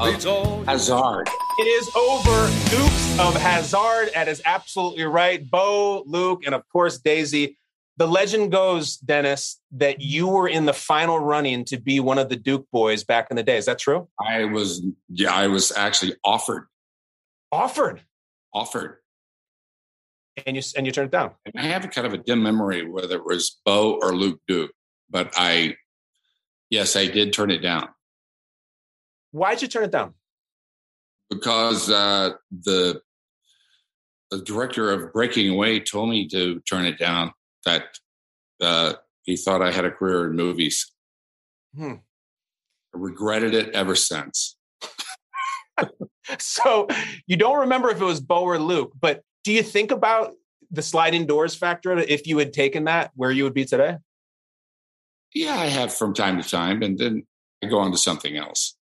Reads 0.00 0.26
uh, 0.26 0.30
all 0.30 0.64
Hazard. 0.64 1.28
It 1.58 1.62
is 1.62 1.94
over. 1.96 2.46
Dukes 2.70 3.18
of 3.18 3.34
Hazzard. 3.40 4.10
That 4.14 4.28
is 4.28 4.42
absolutely 4.44 5.04
right. 5.04 5.48
Bo, 5.48 6.02
Luke, 6.06 6.42
and 6.46 6.54
of 6.54 6.62
course 6.70 6.98
Daisy. 6.98 7.56
The 7.96 8.06
legend 8.06 8.52
goes, 8.52 8.96
Dennis, 8.98 9.60
that 9.72 10.00
you 10.00 10.28
were 10.28 10.46
in 10.48 10.66
the 10.66 10.72
final 10.72 11.18
running 11.18 11.64
to 11.64 11.78
be 11.78 11.98
one 11.98 12.18
of 12.18 12.28
the 12.28 12.36
Duke 12.36 12.66
boys 12.70 13.02
back 13.02 13.26
in 13.30 13.36
the 13.36 13.42
day. 13.42 13.56
Is 13.56 13.66
that 13.66 13.80
true? 13.80 14.06
I 14.24 14.44
was, 14.44 14.84
yeah, 15.08 15.34
I 15.34 15.48
was 15.48 15.72
actually 15.76 16.14
offered, 16.22 16.68
Offered, 17.50 18.02
offered. 18.54 18.98
and 20.46 20.54
you 20.54 20.62
and 20.76 20.86
you 20.86 20.92
turned 20.92 21.06
it 21.06 21.10
down. 21.10 21.32
And 21.44 21.54
I 21.58 21.66
have 21.66 21.84
a 21.84 21.88
kind 21.88 22.06
of 22.06 22.12
a 22.12 22.18
dim 22.18 22.40
memory 22.40 22.88
whether 22.88 23.16
it 23.16 23.24
was 23.26 23.58
Bo 23.64 23.98
or 24.00 24.14
Luke 24.14 24.38
Duke, 24.46 24.70
but 25.10 25.32
I, 25.36 25.76
yes, 26.70 26.96
I 26.96 27.06
did 27.06 27.32
turn 27.32 27.50
it 27.50 27.58
down 27.58 27.88
Why'd 29.30 29.62
you 29.62 29.68
turn 29.68 29.84
it 29.84 29.90
down? 29.90 30.14
because 31.30 31.90
uh, 31.90 32.30
the 32.64 33.00
the 34.30 34.40
director 34.42 34.90
of 34.90 35.12
Breaking 35.12 35.50
Away 35.50 35.80
told 35.80 36.10
me 36.10 36.28
to 36.28 36.60
turn 36.60 36.84
it 36.84 36.98
down. 36.98 37.32
That 37.64 37.84
uh, 38.60 38.94
he 39.22 39.36
thought 39.36 39.62
I 39.62 39.70
had 39.70 39.84
a 39.84 39.90
career 39.90 40.30
in 40.30 40.36
movies. 40.36 40.90
Hmm. 41.76 41.94
I 42.94 42.98
regretted 42.98 43.54
it 43.54 43.74
ever 43.74 43.94
since. 43.94 44.56
So 46.38 46.88
you 47.26 47.38
don't 47.38 47.60
remember 47.60 47.88
if 47.88 48.02
it 48.02 48.04
was 48.04 48.20
Bo 48.20 48.42
or 48.42 48.58
Luke, 48.58 48.92
but 49.00 49.22
do 49.44 49.52
you 49.52 49.62
think 49.62 49.90
about 49.90 50.34
the 50.70 50.82
sliding 50.82 51.24
doors 51.24 51.54
factor? 51.54 51.96
If 51.96 52.26
you 52.26 52.36
had 52.36 52.52
taken 52.52 52.84
that, 52.84 53.12
where 53.14 53.30
you 53.30 53.44
would 53.44 53.54
be 53.54 53.64
today? 53.64 53.96
Yeah, 55.34 55.54
I 55.54 55.66
have 55.66 55.92
from 55.92 56.14
time 56.14 56.40
to 56.40 56.48
time, 56.48 56.82
and 56.82 56.98
then 56.98 57.26
I 57.62 57.66
go 57.66 57.78
on 57.78 57.92
to 57.92 57.98
something 57.98 58.36
else. 58.36 58.76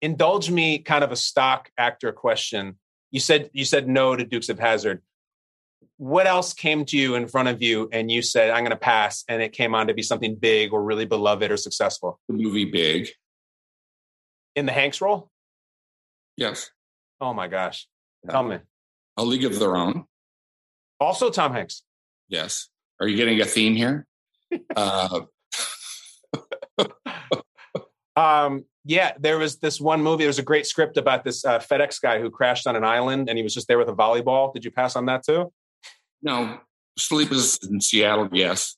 indulge 0.00 0.50
me 0.50 0.78
kind 0.78 1.04
of 1.04 1.12
a 1.12 1.16
stock 1.16 1.70
actor 1.78 2.12
question. 2.12 2.78
You 3.10 3.20
said 3.20 3.50
you 3.52 3.64
said 3.64 3.88
no 3.88 4.16
to 4.16 4.24
dukes 4.24 4.48
of 4.48 4.58
Hazzard 4.58 5.02
what 5.96 6.26
else 6.26 6.52
came 6.52 6.84
to 6.86 6.96
you 6.96 7.14
in 7.14 7.28
front 7.28 7.48
of 7.48 7.62
you 7.62 7.88
and 7.92 8.10
you 8.10 8.22
said 8.22 8.50
i'm 8.50 8.62
going 8.62 8.70
to 8.70 8.76
pass 8.76 9.24
and 9.28 9.40
it 9.42 9.52
came 9.52 9.74
on 9.74 9.86
to 9.86 9.94
be 9.94 10.02
something 10.02 10.34
big 10.34 10.72
or 10.72 10.82
really 10.82 11.04
beloved 11.04 11.50
or 11.50 11.56
successful? 11.56 12.20
The 12.28 12.34
movie 12.34 12.64
Big, 12.64 13.08
in 14.56 14.66
the 14.66 14.72
hanks 14.72 15.00
role? 15.00 15.30
Yes, 16.36 16.70
oh 17.20 17.32
my 17.32 17.48
gosh. 17.48 17.86
Yeah. 18.24 18.32
tell 18.32 18.42
me. 18.42 18.58
A 19.16 19.24
League 19.24 19.44
of 19.44 19.58
Their 19.58 19.76
Own, 19.76 20.04
also 20.98 21.30
tom 21.30 21.52
hanks. 21.52 21.82
Yes. 22.28 22.68
Are 23.00 23.06
you 23.06 23.16
getting 23.16 23.40
a 23.40 23.44
theme 23.44 23.76
here? 23.76 24.06
uh, 24.76 25.20
um 28.16 28.64
yeah 28.84 29.12
there 29.18 29.38
was 29.38 29.56
this 29.58 29.80
one 29.80 30.02
movie 30.02 30.24
there 30.24 30.28
was 30.28 30.38
a 30.38 30.42
great 30.42 30.66
script 30.66 30.96
about 30.96 31.24
this 31.24 31.44
uh, 31.44 31.58
fedex 31.58 32.00
guy 32.00 32.20
who 32.20 32.30
crashed 32.30 32.66
on 32.66 32.76
an 32.76 32.84
island 32.84 33.28
and 33.28 33.36
he 33.38 33.42
was 33.42 33.54
just 33.54 33.66
there 33.68 33.78
with 33.78 33.88
a 33.88 33.94
volleyball 33.94 34.52
did 34.52 34.64
you 34.64 34.70
pass 34.70 34.96
on 34.96 35.06
that 35.06 35.24
too 35.24 35.50
no, 36.24 36.58
Sleepless 36.98 37.58
in 37.58 37.80
Seattle, 37.80 38.28
yes. 38.32 38.76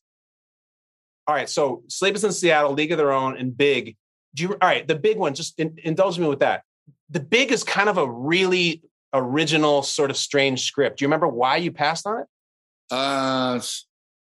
All 1.29 1.35
right, 1.35 1.49
so 1.49 1.85
Sleepless 1.89 2.25
in 2.25 2.33
Seattle, 2.33 2.73
League 2.73 2.91
of 2.91 2.99
Their 2.99 3.13
Own, 3.13 3.37
and 3.37 3.57
Big. 3.57 3.97
Do 4.35 4.43
you? 4.43 4.49
All 4.51 4.69
right, 4.69 4.87
the 4.87 4.97
big 4.97 5.17
one. 5.17 5.35
Just 5.35 5.59
in, 5.59 5.79
indulge 5.83 6.19
me 6.19 6.27
with 6.27 6.41
that. 6.41 6.65
The 7.09 7.21
Big 7.21 7.53
is 7.53 7.63
kind 7.63 7.89
of 7.89 7.99
a 7.99 8.11
really 8.11 8.83
original, 9.15 9.83
sort 9.83 10.11
of 10.11 10.17
strange 10.17 10.65
script. 10.65 10.99
Do 10.99 11.05
you 11.05 11.07
remember 11.07 11.29
why 11.29 11.57
you 11.57 11.71
passed 11.71 12.07
on 12.07 12.21
it? 12.21 12.27
Uh, 12.91 13.61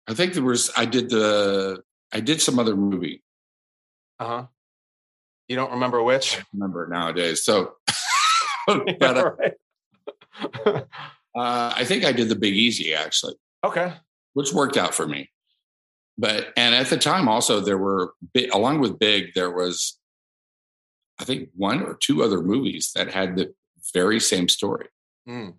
I 0.07 0.13
think 0.13 0.33
there 0.33 0.43
was. 0.43 0.71
I 0.77 0.85
did 0.85 1.09
the. 1.09 1.81
I 2.13 2.19
did 2.19 2.41
some 2.41 2.59
other 2.59 2.75
movie. 2.75 3.23
Uh 4.19 4.25
huh. 4.25 4.45
You 5.47 5.55
don't 5.55 5.71
remember 5.71 6.03
which? 6.03 6.37
I 6.37 6.43
remember 6.53 6.87
nowadays. 6.87 7.43
So, 7.43 7.73
but 8.67 9.17
uh, 9.17 9.31
right. 9.39 9.53
uh, 10.65 10.83
I 11.35 11.83
think 11.85 12.05
I 12.05 12.11
did 12.11 12.29
the 12.29 12.35
Big 12.35 12.53
Easy 12.53 12.93
actually, 12.93 13.35
okay. 13.63 13.93
which 14.33 14.53
worked 14.53 14.77
out 14.77 14.93
for 14.93 15.07
me. 15.07 15.29
But 16.17 16.47
and 16.57 16.73
at 16.75 16.87
the 16.87 16.97
time 16.97 17.27
also 17.27 17.59
there 17.59 17.77
were 17.77 18.13
along 18.51 18.79
with 18.79 18.99
Big 18.99 19.33
there 19.35 19.51
was, 19.51 19.99
I 21.19 21.23
think 21.23 21.49
one 21.55 21.81
or 21.81 21.95
two 21.95 22.23
other 22.23 22.41
movies 22.41 22.91
that 22.95 23.11
had 23.11 23.37
the 23.37 23.53
very 23.93 24.19
same 24.19 24.49
story. 24.49 24.87
Mm. 25.29 25.53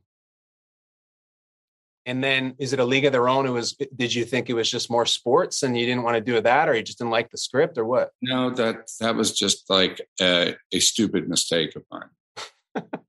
And 2.09 2.25
then, 2.25 2.55
is 2.59 2.73
it 2.73 2.81
a 2.81 2.85
League 2.87 3.05
of 3.05 3.13
Their 3.13 3.29
Own? 3.29 3.45
It 3.45 3.51
was. 3.51 3.77
Did 3.95 4.15
you 4.15 4.25
think 4.25 4.49
it 4.49 4.55
was 4.55 4.71
just 4.71 4.91
more 4.91 5.05
sports, 5.05 5.63
and 5.63 5.79
you 5.79 5.85
didn't 5.85 6.05
want 6.05 6.15
to 6.15 6.23
do 6.23 6.41
that, 6.41 6.67
or 6.67 6.75
you 6.75 6.83
just 6.83 6.97
didn't 6.97 7.11
like 7.11 7.31
the 7.31 7.37
script, 7.37 7.77
or 7.77 7.85
what? 7.85 8.13
No, 8.23 8.49
that 8.49 8.91
that 8.99 9.15
was 9.15 9.39
just 9.39 9.69
like 9.69 10.01
a, 10.19 10.57
a 10.73 10.81
stupid 10.81 11.29
mistake 11.29 11.77
of 11.77 11.85
mine. 11.93 12.85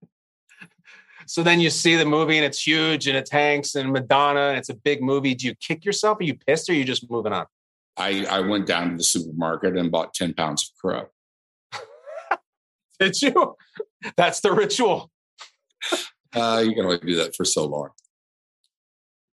So 1.29 1.43
then 1.43 1.59
you 1.59 1.69
see 1.69 1.95
the 1.95 2.05
movie, 2.05 2.37
and 2.37 2.45
it's 2.45 2.65
huge, 2.65 3.05
and 3.05 3.15
it's 3.15 3.29
Hanks 3.29 3.75
and 3.75 3.91
Madonna, 3.93 4.47
and 4.47 4.57
it's 4.57 4.69
a 4.69 4.73
big 4.73 5.03
movie. 5.03 5.35
Do 5.35 5.45
you 5.45 5.53
kick 5.53 5.85
yourself? 5.85 6.19
Are 6.19 6.23
you 6.23 6.33
pissed, 6.33 6.67
or 6.67 6.73
are 6.73 6.75
you 6.75 6.83
just 6.83 7.07
moving 7.07 7.33
on? 7.33 7.45
I, 7.97 8.25
I 8.25 8.39
went 8.39 8.65
down 8.65 8.89
to 8.89 8.97
the 8.97 9.03
supermarket 9.03 9.77
and 9.77 9.91
bought 9.91 10.15
10 10.15 10.33
pounds 10.33 10.71
of 10.71 10.81
crow. 10.81 11.05
Did 12.99 13.21
you? 13.21 13.55
That's 14.17 14.39
the 14.39 14.51
ritual. 14.51 15.11
Uh, 16.31 16.63
you 16.63 16.75
can 16.75 16.85
only 16.85 16.99
do 16.99 17.15
that 17.15 17.35
for 17.35 17.43
so 17.43 17.65
long. 17.65 17.89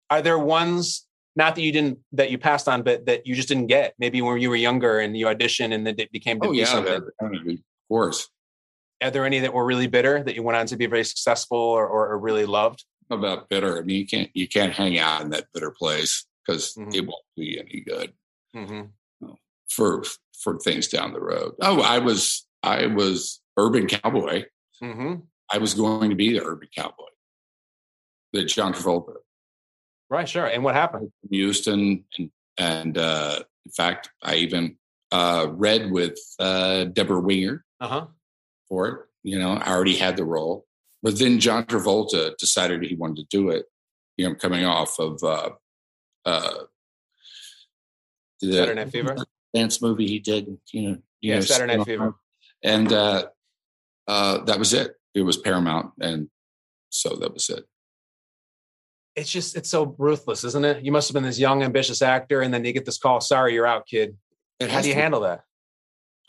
Are 0.10 0.22
there 0.22 0.40
ones 0.40 1.06
not 1.36 1.56
that 1.56 1.62
you 1.62 1.72
didn't 1.72 2.00
that 2.14 2.32
you 2.32 2.38
passed 2.38 2.68
on, 2.68 2.84
but 2.84 3.06
that 3.06 3.28
you 3.28 3.36
just 3.36 3.48
didn't 3.48 3.68
get? 3.68 3.94
Maybe 4.00 4.22
when 4.22 4.40
you 4.40 4.50
were 4.50 4.56
younger 4.56 5.00
and 5.00 5.16
you 5.16 5.28
auditioned 5.28 5.74
and 5.74 5.86
then 5.86 5.96
it 5.98 6.12
became 6.12 6.40
to 6.42 6.48
Oh, 6.48 6.52
be 6.52 6.58
yeah, 6.60 6.66
something. 6.66 7.02
of 7.22 7.58
course. 7.88 8.28
Are 9.02 9.12
there 9.12 9.26
any 9.26 9.40
that 9.40 9.54
were 9.54 9.66
really 9.66 9.88
bitter 9.88 10.22
that 10.24 10.36
you 10.36 10.44
went 10.44 10.58
on 10.58 10.66
to 10.68 10.76
be 10.78 10.86
very 10.88 11.06
successful 11.06 11.58
or, 11.58 11.88
or, 11.88 12.10
or 12.10 12.20
really 12.20 12.46
loved? 12.46 12.84
About 13.10 13.48
bitter. 13.50 13.78
I 13.78 13.82
mean, 13.82 13.98
you 13.98 14.06
can't 14.08 14.30
you 14.34 14.48
can't 14.48 14.74
hang 14.74 15.00
out 15.00 15.22
in 15.22 15.30
that 15.30 15.46
bitter 15.54 15.72
place 15.72 16.26
because 16.46 16.74
Mhm. 16.76 16.94
it 16.94 17.02
won't 17.02 17.24
be 17.38 17.60
any 17.60 17.82
good 17.82 18.14
Mm-hmm. 18.56 19.32
for 19.70 20.04
for 20.44 20.58
things 20.60 20.88
down 20.88 21.14
the 21.14 21.22
road. 21.22 21.54
Oh, 21.62 21.82
I 21.82 22.00
was 22.00 22.46
I 22.64 22.88
was 22.88 23.40
urban 23.58 23.88
cowboy. 23.88 24.46
Mm-hmm. 24.84 25.22
I 25.52 25.58
was 25.60 25.74
going 25.74 26.10
to 26.10 26.16
be 26.16 26.34
the 26.34 26.44
urban 26.46 26.68
cowboy. 26.76 27.06
The 28.34 28.44
John 28.46 28.74
Travolta 28.74 29.14
Right, 30.10 30.28
sure. 30.28 30.46
And 30.48 30.64
what 30.64 30.76
happened? 30.76 31.12
Houston, 31.30 32.04
and 32.18 32.32
and 32.58 32.98
uh, 32.98 33.44
in 33.66 33.72
fact, 33.72 34.10
I 34.24 34.36
even 34.36 34.78
uh, 35.12 35.48
read 35.52 35.92
with 35.92 36.18
uh, 36.40 36.86
Debra 36.86 37.20
Winger 37.22 37.64
Uh 37.80 37.88
huh. 37.88 38.06
for 38.68 38.88
it. 38.88 39.00
You 39.24 39.38
know, 39.40 39.52
I 39.54 39.72
already 39.72 39.96
had 39.96 40.18
the 40.18 40.26
role. 40.26 40.66
but 41.04 41.18
then 41.20 41.40
John 41.40 41.64
Travolta 41.66 42.36
decided 42.38 42.84
he 42.84 42.96
wanted 42.96 43.30
to 43.30 43.38
do 43.38 43.50
it. 43.50 43.66
You 44.18 44.28
know, 44.30 44.36
coming 44.36 44.66
off 44.66 45.00
of 45.00 45.24
uh, 45.24 45.52
uh, 46.26 46.64
the 48.42 48.54
Saturday 48.54 48.76
Night 48.84 48.92
Fever? 48.92 49.16
dance 49.54 49.82
movie 49.82 50.08
he 50.08 50.20
did. 50.20 50.58
You 50.74 50.82
know, 50.82 50.98
you 51.22 51.30
Yeah, 51.32 51.36
know, 51.36 51.42
Saturday 51.42 51.78
Night 51.78 51.86
Fever. 51.86 52.16
and 52.64 52.92
uh, 52.92 53.28
uh, 54.08 54.44
that 54.46 54.60
was 54.60 54.74
it. 54.74 54.96
It 55.14 55.22
was 55.22 55.38
Paramount, 55.38 55.92
and 56.02 56.30
so 56.90 57.16
that 57.18 57.34
was 57.34 57.50
it. 57.50 57.66
It's 59.16 59.30
just 59.32 59.56
it's 59.58 59.70
so 59.70 59.96
ruthless, 59.98 60.44
isn't 60.44 60.64
it? 60.66 60.84
You 60.84 60.92
must 60.92 61.10
have 61.10 61.14
been 61.14 61.24
this 61.24 61.40
young, 61.40 61.64
ambitious 61.64 62.02
actor, 62.02 62.42
and 62.42 62.54
then 62.54 62.64
you 62.64 62.72
get 62.74 62.86
this 62.86 62.98
call. 62.98 63.20
Sorry, 63.22 63.54
you're 63.54 63.68
out, 63.68 63.86
kid. 63.88 64.16
It 64.60 64.70
How 64.70 64.82
do 64.82 64.88
you 64.88 64.94
to- 64.94 65.00
handle 65.02 65.22
that? 65.22 65.42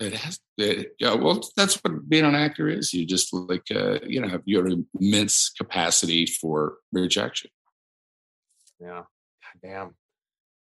It 0.01 0.15
has, 0.15 0.41
it, 0.57 0.95
yeah. 0.99 1.13
Well, 1.15 1.43
that's 1.59 1.75
what 1.85 2.09
being 2.09 2.25
an 2.25 2.35
actor 2.35 2.69
is. 2.69 2.95
You 2.95 3.05
just 3.05 3.35
like, 3.35 3.65
uh, 3.71 3.99
you 4.07 4.19
know, 4.23 4.29
have 4.29 4.41
your 4.47 4.67
immense 4.99 5.51
capacity 5.51 6.25
for 6.25 6.79
rejection. 6.91 7.51
Yeah. 8.81 9.03
God 9.03 9.61
damn. 9.63 9.87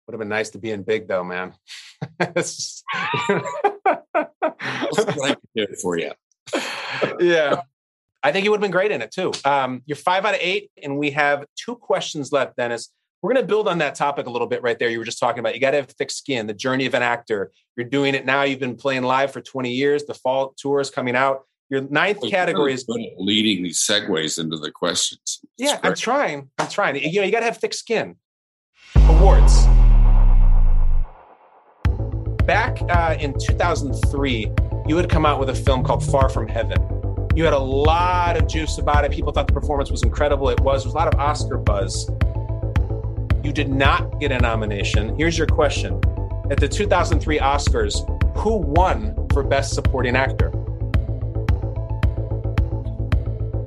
Would 0.07 0.15
have 0.15 0.19
been 0.19 0.29
nice 0.29 0.51
to 0.51 0.59
be 0.59 0.73
in 0.73 0.83
big 0.83 1.07
though, 1.07 1.23
man. 1.23 1.55
It's 2.21 2.57
just- 2.57 2.85
I 4.15 4.15
can 4.15 5.37
do 5.55 5.63
it 5.63 5.79
for 5.81 5.97
you. 5.99 6.11
yeah. 7.21 7.63
I 8.23 8.33
think 8.33 8.45
you 8.45 8.51
would 8.51 8.59
have 8.59 8.63
been 8.63 8.73
great 8.73 8.91
in 8.91 9.01
it 9.01 9.13
too. 9.13 9.33
Um, 9.45 9.83
you're 9.87 9.97
five 9.97 10.25
out 10.25 10.35
of 10.35 10.41
eight, 10.41 10.71
and 10.83 10.99
we 10.99 11.13
have 11.13 11.45
two 11.57 11.77
questions 11.77 12.33
left, 12.33 12.57
Dennis. 12.57 12.91
We're 13.23 13.33
going 13.33 13.45
to 13.45 13.49
build 13.49 13.69
on 13.69 13.79
that 13.79 13.95
topic 13.95 14.27
a 14.27 14.31
little 14.31 14.47
bit 14.47 14.63
right 14.63 14.79
there. 14.79 14.89
You 14.89 14.99
were 14.99 15.05
just 15.05 15.19
talking 15.19 15.41
about 15.41 15.55
you 15.55 15.61
got 15.61 15.73
to 15.73 15.79
have 15.79 15.87
thick 15.91 16.11
skin, 16.11 16.47
the 16.47 16.55
journey 16.55 16.87
of 16.87 16.95
an 16.95 17.03
actor. 17.03 17.51
You're 17.77 17.89
doing 17.89 18.15
it 18.15 18.25
now. 18.25 18.43
You've 18.43 18.61
been 18.61 18.77
playing 18.77 19.03
live 19.03 19.33
for 19.33 19.41
20 19.41 19.73
years. 19.73 20.05
The 20.05 20.15
fall 20.15 20.55
tour 20.57 20.81
is 20.81 20.91
coming 20.91 21.17
out. 21.17 21.43
Your 21.71 21.83
ninth 21.83 22.21
category 22.31 22.73
is 22.73 22.87
leading 22.89 23.63
these 23.63 23.79
segues 23.79 24.39
into 24.39 24.57
the 24.57 24.71
questions. 24.71 25.21
It's 25.25 25.43
yeah. 25.59 25.79
I'm 25.83 25.95
trying. 25.95 26.51
I'm 26.59 26.69
trying. 26.69 26.97
You 26.97 27.21
know, 27.21 27.27
you 27.27 27.33
got 27.33 27.41
to 27.41 27.47
have 27.47 27.59
thick 27.59 27.75
skin. 27.75 28.17
Awards. 28.97 29.67
Back 32.47 32.81
uh, 32.89 33.17
in 33.21 33.35
2003, 33.39 34.51
you 34.87 34.97
had 34.97 35.11
come 35.11 35.27
out 35.27 35.39
with 35.39 35.51
a 35.51 35.55
film 35.55 35.85
called 35.85 36.03
Far 36.03 36.31
From 36.31 36.49
Heaven. 36.49 36.98
You 37.39 37.45
had 37.45 37.55
a 37.55 37.59
lot 37.61 38.37
of 38.37 38.49
juice 38.49 38.79
about 38.79 39.05
it. 39.05 39.13
People 39.13 39.33
thought 39.33 39.47
the 39.47 39.53
performance 39.53 39.93
was 39.93 40.03
incredible. 40.03 40.49
It 40.49 40.59
was. 40.59 40.83
There 40.83 40.89
was 40.89 40.95
a 40.95 40.99
lot 40.99 41.07
of 41.07 41.21
Oscar 41.21 41.57
buzz. 41.57 42.11
You 43.45 43.53
did 43.53 43.69
not 43.69 44.19
get 44.19 44.33
a 44.33 44.41
nomination. 44.41 45.17
Here's 45.17 45.39
your 45.39 45.47
question. 45.47 46.03
At 46.51 46.59
the 46.59 46.67
2003 46.67 47.39
Oscars, 47.39 47.95
who 48.37 48.57
won 48.57 49.15
for 49.33 49.45
Best 49.45 49.73
Supporting 49.73 50.17
Actor? 50.17 50.51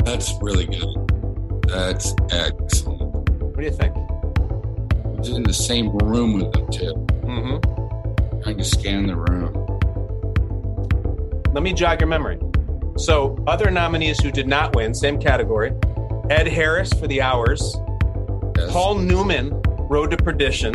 That's 0.03 0.33
really 0.41 0.65
good. 0.65 1.63
That's 1.69 2.13
excellent. 2.29 3.29
What 3.39 3.55
do 3.55 3.63
you 3.63 3.71
think? 3.71 3.95
I 3.95 5.17
was 5.17 5.29
in 5.29 5.43
the 5.43 5.53
same 5.53 5.97
room 5.99 6.33
with 6.33 6.51
them 6.51 6.69
too. 6.69 6.93
Mm-hmm. 7.23 8.41
Trying 8.41 8.57
to 8.57 8.65
scan 8.65 9.07
the 9.07 9.15
room. 9.15 9.53
Let 11.53 11.63
me 11.63 11.71
jog 11.71 12.01
your 12.01 12.09
memory. 12.09 12.37
So, 13.01 13.35
other 13.47 13.71
nominees 13.71 14.19
who 14.21 14.31
did 14.31 14.47
not 14.47 14.75
win, 14.75 14.93
same 14.93 15.19
category 15.19 15.71
Ed 16.29 16.47
Harris 16.47 16.93
for 16.93 17.07
The 17.07 17.21
Hours, 17.21 17.75
Yes. 18.57 18.71
Paul 18.71 18.95
Newman, 18.99 19.59
Road 19.89 20.11
to 20.11 20.17
Perdition, 20.17 20.73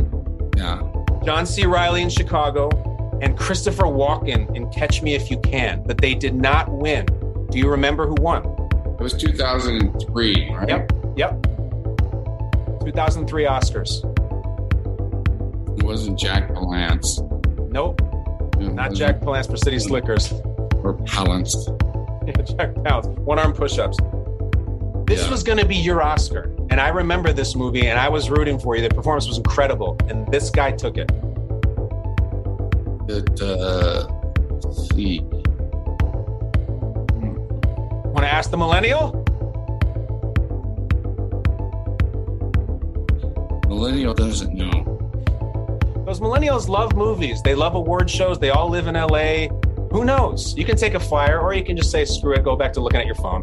Yeah. 0.57 0.83
John 1.25 1.47
C. 1.47 1.67
Reilly 1.67 2.03
in 2.03 2.09
Chicago, 2.11 2.69
and 3.23 3.39
Christopher 3.39 3.85
Walken 3.85 4.55
in 4.57 4.69
Catch 4.71 5.03
Me 5.03 5.15
If 5.15 5.31
You 5.31 5.39
Can, 5.39 5.83
but 5.87 5.99
they 5.99 6.15
did 6.15 6.35
not 6.35 6.69
win. 6.71 7.07
Do 7.51 7.59
you 7.59 7.69
remember 7.71 8.07
who 8.07 8.15
won? 8.21 8.45
It 8.99 9.03
was 9.03 9.15
2003, 9.15 10.51
right? 10.53 10.69
Yep, 10.69 10.93
yep. 11.17 11.43
2003 12.85 13.45
Oscars. 13.45 14.05
It 15.79 15.85
wasn't 15.85 16.19
Jack 16.19 16.49
Palance. 16.49 17.21
Nope, 17.71 18.01
It 18.61 18.73
not 18.75 18.95
Jack 18.95 19.21
Palance 19.21 19.49
for 19.49 19.57
City 19.57 19.79
Slickers. 19.79 20.33
Or 20.83 20.95
Palance. 21.05 21.55
Jack 22.57 22.75
Palance, 22.75 23.09
one 23.21 23.39
arm 23.39 23.53
push 23.53 23.79
ups. 23.79 23.97
This 25.07 25.25
Yeah. 25.25 25.31
was 25.31 25.43
going 25.45 25.59
to 25.59 25.67
be 25.67 25.77
your 25.77 26.03
Oscar. 26.03 26.53
And 26.71 26.81
I 26.81 26.89
remember 26.89 27.33
this 27.33 27.55
movie 27.55 27.87
and 27.87 27.99
I 27.99 28.09
was 28.09 28.29
rooting 28.29 28.59
for 28.59 28.75
you. 28.75 28.83
The 28.83 28.95
performance 28.95 29.29
was 29.29 29.39
incredible. 29.39 29.97
And 30.09 30.27
this 30.33 30.51
guy 30.51 30.73
took 30.73 30.97
it. 30.99 31.11
It, 33.09 33.41
uh, 33.41 34.09
see. 34.73 35.21
Want 38.11 38.25
to 38.25 38.33
ask 38.33 38.51
the 38.51 38.57
millennial? 38.57 39.23
Millennial 43.69 44.15
doesn't 44.15 44.55
know. 44.55 44.93
Those 46.05 46.21
millennials 46.21 46.69
love 46.69 46.97
movies. 46.97 47.43
They 47.43 47.55
love 47.55 47.75
award 47.75 48.11
shows. 48.11 48.39
They 48.39 48.51
all 48.51 48.69
live 48.69 48.87
in 48.89 48.95
LA. 48.95 49.49
Who 49.97 50.05
knows? 50.05 50.55
You 50.59 50.67
can 50.67 50.77
take 50.77 50.93
a 50.93 51.01
flyer 51.01 51.41
or 51.41 51.55
you 51.55 51.65
can 51.65 51.75
just 51.75 51.91
say, 51.91 52.05
screw 52.05 52.35
it, 52.35 52.45
go 52.45 52.55
back 52.55 52.75
to 52.75 52.81
looking 52.83 53.01
at 53.01 53.07
your 53.07 53.15
phone. 53.15 53.43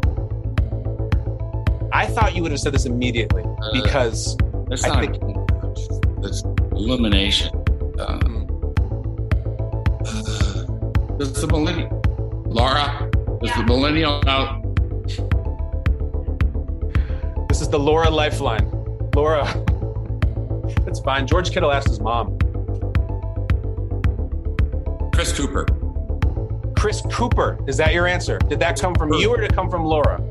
I 1.92 2.06
thought 2.06 2.36
you 2.36 2.42
would 2.42 2.52
have 2.52 2.60
said 2.60 2.72
this 2.72 2.86
immediately 2.86 3.42
because 3.72 4.36
That's 4.68 4.84
I 4.84 4.88
not. 4.90 5.00
think- 5.00 6.22
That's 6.22 6.42
illumination. 6.70 7.56
Um, 7.98 8.46
uh, 10.06 11.16
it's 11.18 11.40
the 11.40 11.48
millennial. 11.50 12.00
Laura, 12.46 13.10
is 13.42 13.52
the 13.56 13.64
millennial 13.66 14.22
out? 14.28 14.62
this 17.48 17.60
is 17.62 17.68
the 17.68 17.80
Laura 17.80 18.08
lifeline. 18.08 18.70
Laura, 19.16 19.44
it's 20.86 21.00
fine. 21.00 21.26
George 21.26 21.50
Kittle 21.50 21.72
asked 21.72 21.88
his 21.88 21.98
mom. 21.98 22.38
Chris 25.12 25.36
Cooper. 25.36 25.66
Chris 26.84 27.00
Cooper, 27.10 27.58
is 27.66 27.78
that 27.78 27.94
your 27.94 28.06
answer? 28.06 28.38
Did 28.40 28.60
that 28.60 28.78
come 28.78 28.94
from 28.94 29.10
you 29.14 29.30
or 29.30 29.38
did 29.38 29.50
it 29.50 29.54
come 29.54 29.70
from 29.70 29.86
Laura? 29.86 30.22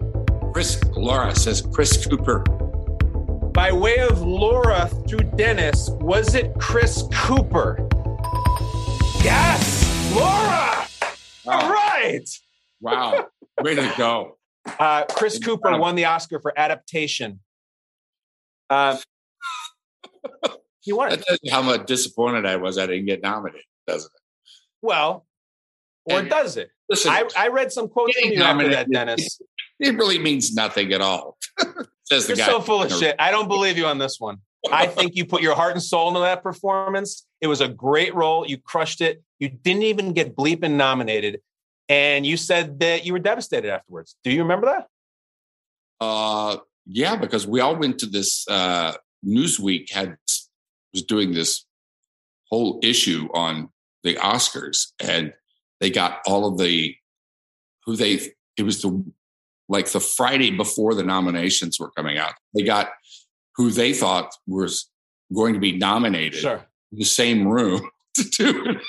Chris. 0.53 0.79
Laura 0.95 1.33
says 1.35 1.63
Chris 1.73 2.05
Cooper. 2.05 2.41
By 3.55 3.71
way 3.71 3.97
of 3.97 4.21
Laura 4.21 4.87
through 5.09 5.31
Dennis, 5.35 5.89
was 5.93 6.35
it 6.35 6.53
Chris 6.59 7.05
Cooper? 7.11 7.89
Yes, 9.23 10.13
Laura. 10.15 10.85
All 11.47 11.73
right. 11.73 12.29
Wow. 12.81 13.29
Way 13.59 13.73
to 13.73 13.91
go. 13.97 14.37
Uh, 14.77 15.05
Chris 15.05 15.39
Cooper 15.39 15.75
won 15.79 15.95
the 15.95 16.05
Oscar 16.05 16.39
for 16.39 16.53
adaptation. 16.55 17.39
Uh, 18.69 18.99
he 20.81 20.93
won 20.93 21.09
That 21.09 21.23
tells 21.25 21.39
you 21.41 21.51
how 21.51 21.63
much 21.63 21.87
disappointed 21.87 22.45
I 22.45 22.57
was 22.57 22.77
I 22.77 22.85
didn't 22.85 23.07
get 23.07 23.23
nominated, 23.23 23.65
doesn't 23.87 24.11
it? 24.13 24.21
Well, 24.83 25.25
or 26.05 26.19
And- 26.19 26.29
does 26.29 26.57
it? 26.57 26.69
Listen, 26.89 27.11
I, 27.11 27.23
I 27.37 27.47
read 27.47 27.71
some 27.71 27.87
quotes 27.87 28.17
from 28.19 28.31
you 28.31 28.41
after 28.43 28.69
that, 28.69 28.89
Dennis. 28.91 29.39
it 29.79 29.95
really 29.95 30.19
means 30.19 30.53
nothing 30.53 30.91
at 30.93 31.01
all. 31.01 31.37
Says 32.05 32.27
the 32.27 32.35
You're 32.35 32.45
guy. 32.45 32.51
so 32.51 32.61
full 32.61 32.83
of 32.83 32.91
shit. 32.91 33.15
I 33.17 33.31
don't 33.31 33.47
believe 33.47 33.77
you 33.77 33.85
on 33.85 33.97
this 33.97 34.19
one. 34.19 34.37
I 34.71 34.85
think 34.87 35.15
you 35.15 35.25
put 35.25 35.41
your 35.41 35.55
heart 35.55 35.73
and 35.73 35.81
soul 35.81 36.09
into 36.09 36.19
that 36.21 36.43
performance. 36.43 37.25
It 37.41 37.47
was 37.47 37.61
a 37.61 37.67
great 37.67 38.13
role. 38.15 38.45
You 38.47 38.57
crushed 38.57 39.01
it. 39.01 39.23
You 39.39 39.49
didn't 39.49 39.83
even 39.83 40.13
get 40.13 40.35
bleeping 40.35 40.71
nominated. 40.73 41.41
And 41.89 42.25
you 42.25 42.37
said 42.37 42.79
that 42.79 43.05
you 43.05 43.13
were 43.13 43.19
devastated 43.19 43.71
afterwards. 43.71 44.15
Do 44.23 44.31
you 44.31 44.41
remember 44.43 44.67
that? 44.67 44.87
Uh, 45.99 46.57
yeah, 46.85 47.15
because 47.15 47.47
we 47.47 47.59
all 47.59 47.75
went 47.75 47.99
to 47.99 48.05
this. 48.05 48.45
Uh, 48.49 48.93
Newsweek 49.25 49.91
had 49.91 50.17
was 50.93 51.03
doing 51.03 51.33
this 51.33 51.65
whole 52.49 52.79
issue 52.83 53.27
on 53.33 53.69
the 54.03 54.15
Oscars, 54.15 54.91
and 55.01 55.33
they 55.83 55.89
got 55.89 56.21
all 56.25 56.45
of 56.47 56.57
the 56.57 56.95
who 57.85 57.97
they. 57.97 58.17
It 58.55 58.63
was 58.63 58.81
the 58.81 59.03
like 59.67 59.91
the 59.91 59.99
Friday 59.99 60.49
before 60.49 60.93
the 60.93 61.03
nominations 61.03 61.77
were 61.77 61.91
coming 61.91 62.17
out. 62.17 62.35
They 62.55 62.63
got 62.63 62.91
who 63.57 63.69
they 63.69 63.91
thought 63.91 64.33
was 64.47 64.89
going 65.35 65.53
to 65.55 65.59
be 65.59 65.73
nominated 65.77 66.39
Sure. 66.39 66.65
in 66.93 66.99
the 66.99 67.03
same 67.03 67.45
room 67.45 67.81
to 68.15 68.23
do 68.29 68.65
an 68.65 68.79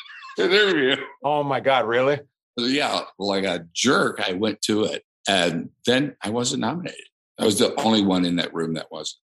interview. 0.53 0.97
Oh 1.25 1.43
my 1.43 1.59
God, 1.59 1.87
really? 1.89 2.21
Yeah, 2.57 3.01
like 3.19 3.43
a 3.43 3.67
jerk, 3.73 4.23
I 4.25 4.35
went 4.35 4.63
to 4.63 4.85
it, 4.85 5.03
and 5.29 5.71
then 5.87 6.15
I 6.23 6.31
wasn't 6.31 6.61
nominated. 6.61 7.07
I 7.41 7.45
was 7.45 7.59
the 7.59 7.75
only 7.81 8.05
one 8.05 8.25
in 8.25 8.37
that 8.37 8.55
room 8.55 8.75
that 8.75 8.93
was. 8.93 9.19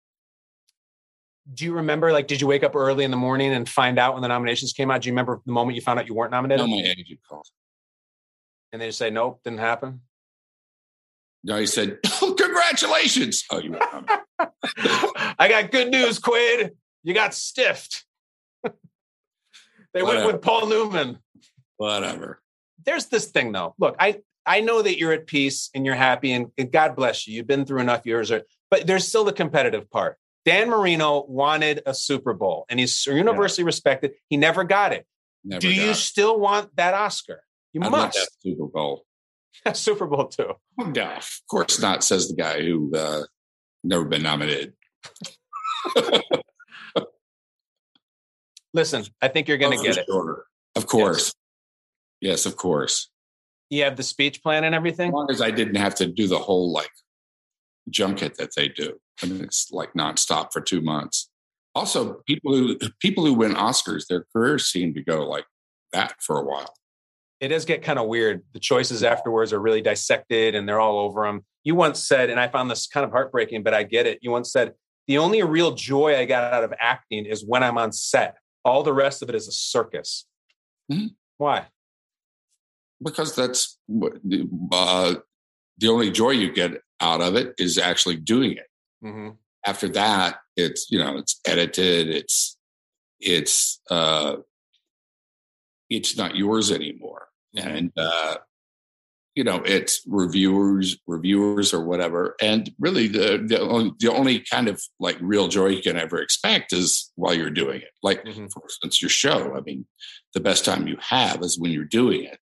Do 1.53 1.65
you 1.65 1.75
remember, 1.75 2.13
like, 2.13 2.27
did 2.27 2.41
you 2.41 2.47
wake 2.47 2.63
up 2.63 2.77
early 2.77 3.05
in 3.05 3.11
the 3.11 3.17
morning 3.17 3.53
and 3.53 3.69
find 3.69 3.99
out 3.99 4.13
when 4.13 4.23
the 4.23 4.29
nominations 4.29 4.73
came 4.73 4.91
out? 4.91 5.03
Do 5.03 5.09
you 5.09 5.13
remember 5.13 5.41
the 5.47 5.53
moment 5.53 5.77
you 5.77 5.83
found 5.83 5.99
out 5.99 6.07
you 6.07 6.15
weren't 6.15 6.31
nominated? 6.31 6.67
No, 6.67 6.77
my 6.77 6.83
agent 6.83 7.21
called. 7.27 7.47
And 8.73 8.83
they 8.83 8.89
just 8.89 8.99
say, 8.99 9.09
nope, 9.09 9.41
didn't 9.45 9.61
happen. 9.61 10.03
No, 11.45 11.57
he 11.57 11.67
said, 11.67 11.99
oh, 12.21 12.35
"Congratulations!" 12.37 13.45
Oh, 13.51 13.59
you. 13.59 13.79
I 14.39 15.49
got 15.49 15.71
good 15.71 15.91
news, 15.91 16.19
Quaid. 16.19 16.73
You 17.05 17.15
got 17.15 17.33
stiffed. 17.33 18.05
they 19.95 20.03
went 20.03 20.27
with 20.27 20.43
Paul 20.43 20.67
Newman. 20.67 21.19
Whatever. 21.77 22.43
There's 22.85 23.07
this 23.07 23.27
thing, 23.27 23.53
though. 23.53 23.75
Look, 23.79 23.97
I 24.01 24.19
I 24.45 24.61
know 24.61 24.83
that 24.83 24.99
you're 24.99 25.13
at 25.13 25.27
peace 25.27 25.71
and 25.75 25.87
you're 25.87 25.95
happy, 25.95 26.33
and, 26.33 26.51
and 26.59 26.73
God 26.73 26.97
bless 26.97 27.27
you. 27.27 27.35
You've 27.35 27.47
been 27.47 27.65
through 27.65 27.81
enough 27.81 28.05
years, 28.05 28.31
or, 28.31 28.43
but 28.71 28.87
there's 28.87 29.07
still 29.07 29.25
the 29.25 29.33
competitive 29.33 29.91
part. 29.91 30.19
Dan 30.49 30.71
Marino 30.71 31.25
wanted 31.29 31.83
a 31.85 31.93
Super 31.95 32.33
Bowl, 32.33 32.65
and 32.71 32.81
he's 32.81 33.05
universally 33.07 33.65
respected. 33.65 34.13
He 34.31 34.37
never 34.39 34.65
got 34.65 34.93
it. 34.95 35.07
Never 35.45 35.61
Do 35.61 35.69
you 35.73 35.91
it. 35.91 35.95
still 35.97 36.41
want 36.41 36.75
that 36.77 36.95
Oscar? 36.95 37.43
You 37.73 37.81
that 37.83 37.91
must. 37.91 38.31
Super 38.43 38.67
Bowl. 38.67 39.05
Super 39.75 40.07
Bowl 40.07 40.29
too. 40.29 40.53
No, 40.79 41.03
of 41.17 41.41
course 41.51 41.81
not, 41.81 42.03
says 42.03 42.29
the 42.29 42.35
guy 42.35 42.63
who 42.63 42.91
uh, 42.95 43.25
never 43.85 44.05
been 44.07 44.23
nominated. 44.23 44.73
Listen, 48.75 49.05
I 49.21 49.29
think 49.29 49.49
you're 49.49 49.59
going 49.59 49.73
to 49.73 49.79
Oh, 49.79 49.83
get 49.83 49.97
it. 49.99 50.07
Of 50.77 50.87
course. 50.87 51.35
Yes. 52.21 52.47
of 52.47 52.57
course. 52.57 53.11
You 53.71 53.85
have 53.85 53.97
the 53.97 54.03
speech 54.03 54.43
plan 54.43 54.65
and 54.65 54.75
everything. 54.75 55.09
As 55.09 55.13
long 55.15 55.31
as 55.31 55.41
I 55.43 55.51
didn't 55.51 55.77
have 55.77 55.95
to 55.97 56.07
do 56.07 56.27
the 56.27 56.39
whole 56.39 56.73
like 56.73 56.91
junket 57.91 58.37
that 58.39 58.51
they 58.57 58.69
do. 58.69 58.99
I 59.23 59.27
mean, 59.27 59.43
it's 59.43 59.71
like 59.71 59.93
nonstop 59.95 60.49
for 60.53 60.61
two 60.61 60.81
months. 60.81 61.31
Also, 61.75 62.23
people 62.27 62.55
who 62.55 62.79
people 63.01 63.25
who 63.25 63.35
win 63.35 63.55
Oscars, 63.55 64.07
their 64.09 64.27
careers 64.33 64.67
seem 64.67 64.95
to 64.95 65.03
go 65.03 65.29
like 65.29 65.45
that 65.93 66.15
for 66.21 66.39
a 66.39 66.45
while. 66.45 66.73
It 67.41 67.49
does 67.49 67.65
get 67.65 67.83
kind 67.83 67.99
of 67.99 68.09
weird. 68.09 68.43
The 68.53 68.59
choices 68.59 69.05
afterwards 69.05 69.53
are 69.53 69.61
really 69.61 69.83
dissected, 69.83 70.55
and 70.55 70.69
they're 70.69 70.81
all 70.81 70.99
over 70.99 71.25
them. 71.25 71.45
You 71.63 71.75
once 71.75 72.07
said, 72.07 72.31
and 72.31 72.41
I 72.41 72.49
found 72.49 72.71
this 72.71 72.87
kind 72.89 73.05
of 73.05 73.13
heartbreaking, 73.13 73.63
but 73.63 73.75
I 73.75 73.85
get 73.85 74.07
it. 74.07 74.19
You 74.23 74.31
once 74.33 74.51
said, 74.51 74.75
"The 75.07 75.19
only 75.19 75.43
real 75.43 75.73
joy 75.73 76.17
I 76.17 76.25
got 76.25 76.53
out 76.53 76.65
of 76.65 76.73
acting 76.81 77.27
is 77.27 77.45
when 77.45 77.63
I'm 77.63 77.79
on 77.79 77.93
set. 77.93 78.39
All 78.65 78.83
the 78.83 78.93
rest 78.93 79.23
of 79.23 79.29
it 79.29 79.35
is 79.35 79.47
a 79.47 79.53
circus." 79.53 80.27
Mhm. 80.91 81.11
Why? 81.37 81.69
because 83.03 83.35
that's 83.35 83.79
uh, 84.73 85.15
the 85.79 85.89
only 85.89 86.11
joy 86.11 86.31
you 86.31 86.53
get 86.53 86.83
out 87.01 87.21
of 87.21 87.37
it 87.37 87.55
is 87.59 87.79
actually 87.79 88.17
doing 88.17 88.53
it. 88.53 88.67
Mm-hmm. 89.05 89.31
After 89.67 89.89
that, 89.91 90.41
it's 90.57 90.91
you 90.91 90.99
know 90.99 91.19
it's 91.19 91.41
edited, 91.47 92.09
it's 92.09 92.57
it's 93.21 93.81
uh, 93.91 94.37
it's 95.91 96.17
not 96.17 96.37
yours 96.37 96.71
anymore, 96.71 97.29
and 97.57 97.93
uh, 97.97 98.37
you 99.35 99.45
know 99.45 99.63
it's 99.65 100.01
reviewers, 100.07 100.99
reviewers 101.07 101.75
or 101.75 101.85
whatever. 101.85 102.35
And 102.41 102.71
really, 102.79 103.09
the 103.09 103.45
the 103.47 103.61
only, 103.61 103.93
the 103.99 104.13
only 104.13 104.41
kind 104.41 104.69
of 104.69 104.83
like 105.01 105.17
real 105.21 105.49
joy 105.49 105.69
you 105.69 105.83
can 105.83 105.97
ever 105.97 106.19
expect 106.21 106.73
is 106.73 107.11
while 107.17 107.35
you're 107.35 107.51
doing 107.51 107.81
it. 107.83 107.91
Like 108.03 108.25
Mhm. 108.25 108.51
for 108.53 108.63
instance, 108.65 109.03
your 109.03 109.11
show. 109.11 109.55
I 109.55 109.61
mean, 109.61 109.87
the 110.35 110.41
best 110.41 110.65
time 110.65 110.87
you 110.87 110.97
have 111.01 111.43
is 111.43 111.59
when 111.59 111.73
you're 111.73 111.85
doing 111.85 112.25
it 112.25 112.39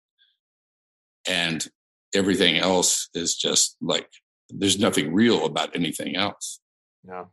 and 1.28 1.66
everything 2.14 2.56
else 2.56 3.08
is 3.14 3.36
just 3.36 3.76
like 3.80 4.08
there's 4.50 4.78
nothing 4.78 5.12
real 5.12 5.44
about 5.46 5.74
anything 5.74 6.16
else 6.16 6.60
No. 7.04 7.30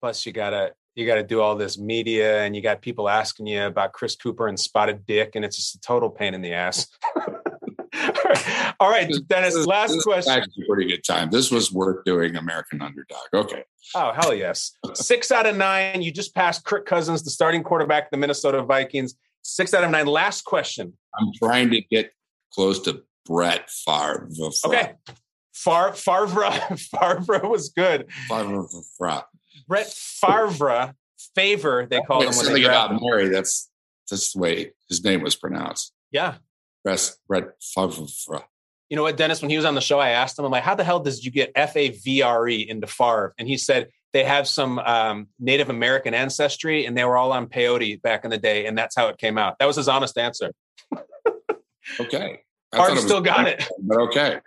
Plus, 0.00 0.26
you 0.26 0.32
gotta 0.32 0.74
you 0.94 1.06
gotta 1.06 1.22
do 1.22 1.40
all 1.40 1.56
this 1.56 1.78
media, 1.78 2.42
and 2.42 2.54
you 2.54 2.60
got 2.60 2.82
people 2.82 3.08
asking 3.08 3.46
you 3.46 3.62
about 3.64 3.92
Chris 3.94 4.14
Cooper 4.16 4.48
and 4.48 4.60
Spotted 4.60 5.06
Dick, 5.06 5.34
and 5.34 5.44
it's 5.44 5.56
just 5.56 5.74
a 5.76 5.80
total 5.80 6.10
pain 6.10 6.34
in 6.34 6.42
the 6.42 6.52
ass. 6.52 6.86
all 8.80 8.90
right, 8.90 9.10
Dennis. 9.28 9.54
Last 9.66 9.94
this 9.94 10.04
question. 10.04 10.18
was 10.18 10.28
actually 10.28 10.64
a 10.64 10.68
pretty 10.68 10.90
good 10.90 11.04
time 11.04 11.30
this 11.30 11.50
was 11.50 11.72
worth 11.72 12.04
doing 12.04 12.36
american 12.36 12.82
underdog 12.82 13.28
okay 13.32 13.64
Oh, 13.94 14.12
hell 14.12 14.34
yes. 14.34 14.72
Six 14.94 15.30
out 15.30 15.44
of 15.46 15.56
nine. 15.56 16.00
You 16.00 16.10
just 16.10 16.34
passed 16.34 16.64
Kirk 16.64 16.86
Cousins, 16.86 17.22
the 17.22 17.30
starting 17.30 17.62
quarterback 17.62 18.04
of 18.04 18.10
the 18.12 18.16
Minnesota 18.16 18.62
Vikings. 18.62 19.14
Six 19.42 19.74
out 19.74 19.84
of 19.84 19.90
nine. 19.90 20.06
Last 20.06 20.44
question. 20.46 20.94
i'm 21.18 21.30
trying 21.36 21.70
to 21.70 21.82
get 21.82 22.12
close 22.52 22.80
to 22.80 23.02
brett 23.26 23.70
Favre. 23.70 24.28
Okay. 24.64 24.94
Far 25.54 25.92
Favre 25.94 26.50
Favre 26.76 27.40
was 27.48 27.70
good. 27.70 28.10
Favre. 28.28 28.66
Brett 29.68 29.86
Favre, 29.86 30.94
favor, 31.34 31.86
they 31.88 32.00
called 32.02 32.24
him 32.24 32.32
something 32.32 32.64
about 32.64 32.90
him. 32.90 32.98
mary 33.02 33.28
that's 33.28 33.70
that's 34.10 34.32
the 34.32 34.38
way 34.40 34.72
his 34.88 35.02
name 35.02 35.22
was 35.22 35.36
pronounced 35.36 35.92
Yeah. 36.10 36.34
brett, 36.82 37.12
brett 37.28 37.44
Favre. 37.62 38.42
You 38.90 38.96
know 38.96 39.02
what, 39.02 39.16
Dennis? 39.16 39.40
When 39.40 39.50
he 39.50 39.56
was 39.56 39.64
on 39.64 39.74
the 39.74 39.80
show, 39.80 39.98
I 39.98 40.10
asked 40.10 40.38
him, 40.38 40.44
I'm 40.44 40.50
like, 40.52 40.62
how 40.62 40.74
the 40.74 40.84
hell 40.84 41.00
does 41.00 41.24
you 41.24 41.30
get 41.30 41.50
F 41.54 41.74
A 41.76 41.88
V 41.90 42.20
R 42.22 42.46
E 42.48 42.68
into 42.68 42.86
Favre? 42.86 43.32
And 43.38 43.48
he 43.48 43.56
said 43.56 43.88
they 44.12 44.24
have 44.24 44.46
some 44.46 44.78
um, 44.80 45.28
Native 45.40 45.70
American 45.70 46.12
ancestry 46.14 46.84
and 46.84 46.96
they 46.96 47.04
were 47.04 47.16
all 47.16 47.32
on 47.32 47.46
peyote 47.46 48.02
back 48.02 48.24
in 48.24 48.30
the 48.30 48.38
day. 48.38 48.66
And 48.66 48.76
that's 48.76 48.94
how 48.94 49.08
it 49.08 49.16
came 49.18 49.38
out. 49.38 49.58
That 49.58 49.66
was 49.66 49.76
his 49.76 49.88
honest 49.88 50.18
answer. 50.18 50.52
okay 52.00 52.40
I 52.72 52.76
Hard 52.76 52.88
thought 52.88 52.94
was 52.96 53.04
still 53.04 53.20
got 53.20 53.46
it. 53.48 53.64
but 53.80 53.98
okay 54.00 54.38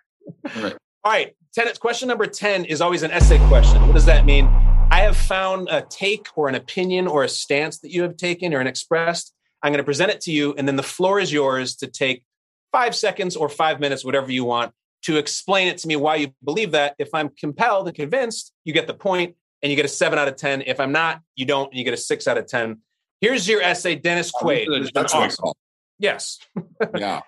All 0.55 0.63
right. 0.63 0.77
All 1.07 1.13
right. 1.13 1.33
Tenants, 1.55 1.79
question 1.79 2.09
number 2.09 2.25
10 2.25 2.65
is 2.65 2.81
always 2.81 3.01
an 3.01 3.11
essay 3.11 3.37
question. 3.47 3.81
What 3.87 3.93
does 3.93 4.07
that 4.07 4.25
mean? 4.25 4.45
I 4.91 5.03
have 5.03 5.15
found 5.15 5.69
a 5.71 5.81
take 5.81 6.27
or 6.35 6.49
an 6.49 6.55
opinion 6.55 7.07
or 7.07 7.23
a 7.23 7.29
stance 7.29 7.79
that 7.79 7.91
you 7.91 8.01
have 8.01 8.17
taken 8.17 8.53
or 8.53 8.59
an 8.59 8.67
expressed. 8.67 9.33
I'm 9.63 9.71
going 9.71 9.77
to 9.77 9.85
present 9.85 10.11
it 10.11 10.19
to 10.23 10.33
you, 10.33 10.53
and 10.57 10.67
then 10.67 10.75
the 10.75 10.83
floor 10.83 11.21
is 11.21 11.31
yours 11.31 11.77
to 11.77 11.87
take 11.87 12.25
five 12.73 12.93
seconds 12.93 13.37
or 13.37 13.47
five 13.47 13.79
minutes, 13.79 14.03
whatever 14.03 14.29
you 14.29 14.43
want, 14.43 14.73
to 15.03 15.15
explain 15.15 15.69
it 15.69 15.77
to 15.77 15.87
me 15.87 15.95
why 15.95 16.17
you 16.17 16.33
believe 16.43 16.71
that. 16.71 16.93
If 16.99 17.11
I'm 17.13 17.29
compelled 17.29 17.87
and 17.87 17.95
convinced, 17.95 18.51
you 18.65 18.73
get 18.73 18.87
the 18.87 18.93
point 18.93 19.37
and 19.63 19.71
you 19.71 19.77
get 19.77 19.85
a 19.85 19.87
seven 19.87 20.19
out 20.19 20.27
of 20.27 20.35
10. 20.35 20.63
If 20.67 20.81
I'm 20.81 20.91
not, 20.91 21.21
you 21.37 21.45
don't, 21.45 21.71
and 21.71 21.79
you 21.79 21.85
get 21.85 21.93
a 21.93 21.97
six 21.97 22.27
out 22.27 22.37
of 22.37 22.47
10. 22.47 22.81
Here's 23.21 23.47
your 23.47 23.61
essay, 23.61 23.95
Dennis 23.95 24.29
Quaid. 24.33 24.91
That's 24.91 25.13
awesome. 25.13 25.53
Yes. 25.99 26.37
yeah 26.97 27.21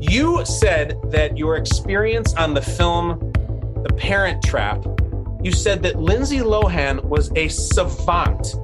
You 0.00 0.44
said 0.44 0.98
that 1.10 1.38
your 1.38 1.56
experience 1.56 2.34
on 2.34 2.54
the 2.54 2.60
film 2.60 3.32
The 3.82 3.92
Parent 3.96 4.42
Trap, 4.42 4.84
you 5.42 5.52
said 5.52 5.82
that 5.82 5.96
Lindsay 5.96 6.38
Lohan 6.38 7.04
was 7.04 7.30
a 7.36 7.48
savant, 7.48 8.54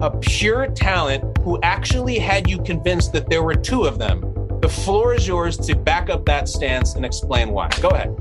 a 0.00 0.10
pure 0.20 0.68
talent 0.68 1.38
who 1.38 1.60
actually 1.62 2.18
had 2.18 2.48
you 2.48 2.62
convinced 2.62 3.12
that 3.14 3.28
there 3.28 3.42
were 3.42 3.54
two 3.54 3.84
of 3.84 3.98
them. 3.98 4.20
The 4.60 4.68
floor 4.68 5.14
is 5.14 5.26
yours 5.26 5.56
to 5.58 5.74
back 5.74 6.08
up 6.08 6.24
that 6.26 6.48
stance 6.48 6.94
and 6.94 7.04
explain 7.04 7.50
why. 7.50 7.68
Go 7.80 7.88
ahead. 7.88 8.14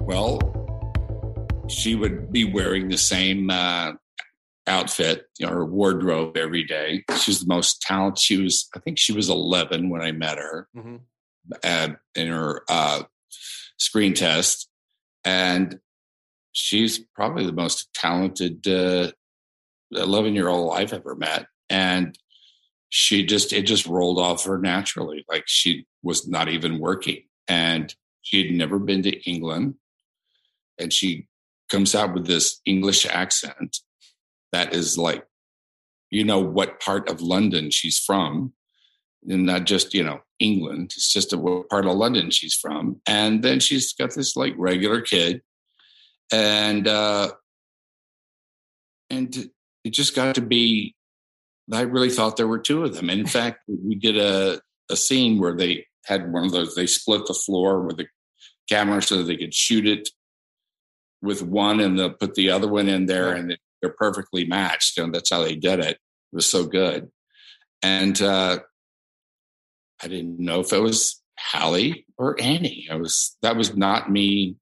Well, 0.00 0.40
she 1.68 1.94
would 1.94 2.32
be 2.32 2.44
wearing 2.44 2.88
the 2.88 2.98
same 2.98 3.50
uh, 3.50 3.92
outfit 4.68 5.26
you 5.38 5.46
know, 5.46 5.52
or 5.52 5.64
wardrobe 5.64 6.36
every 6.36 6.64
day. 6.64 7.04
She's 7.20 7.40
the 7.40 7.46
most 7.52 7.80
talented. 7.82 8.18
She 8.22 8.36
was, 8.40 8.68
I 8.74 8.78
think 8.80 8.98
she 8.98 9.12
was 9.12 9.28
11 9.28 9.88
when 9.90 10.02
I 10.02 10.12
met 10.12 10.38
her 10.38 10.68
Mhm. 10.76 11.00
at, 11.62 11.96
in 12.14 12.28
her 12.28 12.62
uh, 12.68 13.02
screen 13.78 14.14
test. 14.14 14.68
And 15.24 15.80
she's 16.52 16.98
probably 16.98 17.44
the 17.46 17.52
most 17.52 17.92
talented 17.94 18.66
11 19.92 20.34
year 20.34 20.48
old 20.48 20.74
I've 20.76 20.92
ever 20.92 21.14
met. 21.14 21.46
And 21.70 22.16
she 22.90 23.24
just, 23.26 23.52
it 23.52 23.62
just 23.62 23.86
rolled 23.86 24.18
off 24.18 24.44
her 24.44 24.58
naturally. 24.58 25.24
Like 25.28 25.44
she 25.46 25.86
was 26.02 26.26
not 26.28 26.48
even 26.48 26.78
working. 26.78 27.22
And 27.48 27.94
she 28.22 28.46
had 28.46 28.54
never 28.54 28.78
been 28.78 29.02
to 29.02 29.30
England 29.30 29.74
and 30.78 30.92
she 30.92 31.26
comes 31.70 31.94
out 31.94 32.14
with 32.14 32.26
this 32.26 32.60
English 32.64 33.04
accent 33.06 33.78
that 34.52 34.74
is 34.74 34.96
like, 34.96 35.24
you 36.10 36.24
know, 36.24 36.40
what 36.40 36.80
part 36.80 37.08
of 37.08 37.20
London 37.20 37.70
she's 37.70 37.98
from, 37.98 38.52
and 39.28 39.46
not 39.46 39.64
just, 39.64 39.94
you 39.94 40.02
know, 40.02 40.20
England. 40.38 40.92
It's 40.96 41.12
just 41.12 41.32
a, 41.32 41.38
what 41.38 41.68
part 41.68 41.86
of 41.86 41.96
London 41.96 42.30
she's 42.30 42.54
from. 42.54 43.00
And 43.06 43.42
then 43.42 43.60
she's 43.60 43.92
got 43.92 44.14
this 44.14 44.36
like 44.36 44.54
regular 44.56 45.00
kid. 45.00 45.42
And, 46.32 46.86
uh, 46.86 47.32
and 49.10 49.50
it 49.84 49.90
just 49.90 50.14
got 50.14 50.34
to 50.36 50.40
be, 50.40 50.94
I 51.72 51.82
really 51.82 52.10
thought 52.10 52.36
there 52.36 52.48
were 52.48 52.58
two 52.58 52.84
of 52.84 52.94
them. 52.94 53.10
And 53.10 53.20
in 53.20 53.26
fact, 53.26 53.60
we 53.66 53.94
did 53.94 54.16
a, 54.16 54.60
a 54.90 54.96
scene 54.96 55.38
where 55.38 55.56
they 55.56 55.86
had 56.04 56.32
one 56.32 56.44
of 56.44 56.52
those, 56.52 56.74
they 56.74 56.86
split 56.86 57.26
the 57.26 57.34
floor 57.34 57.82
with 57.82 57.98
the 57.98 58.06
camera 58.68 59.02
so 59.02 59.22
they 59.22 59.36
could 59.36 59.54
shoot 59.54 59.86
it 59.86 60.08
with 61.20 61.42
one 61.42 61.80
and 61.80 61.98
they'll 61.98 62.10
put 62.10 62.34
the 62.34 62.50
other 62.50 62.68
one 62.68 62.88
in 62.88 63.06
there 63.06 63.32
and 63.32 63.56
they're 63.80 63.94
perfectly 63.96 64.44
matched. 64.44 64.98
And 64.98 65.14
that's 65.14 65.30
how 65.30 65.42
they 65.42 65.54
did 65.54 65.80
it. 65.80 65.92
It 65.96 65.98
was 66.32 66.48
so 66.48 66.64
good. 66.64 67.10
And 67.82 68.20
uh, 68.20 68.58
I 70.02 70.08
didn't 70.08 70.38
know 70.38 70.60
if 70.60 70.72
it 70.72 70.80
was 70.80 71.22
Hallie 71.38 72.06
or 72.16 72.40
Annie. 72.40 72.88
I 72.90 72.96
was 72.96 73.36
that 73.42 73.56
was 73.56 73.76
not 73.76 74.10
me 74.10 74.56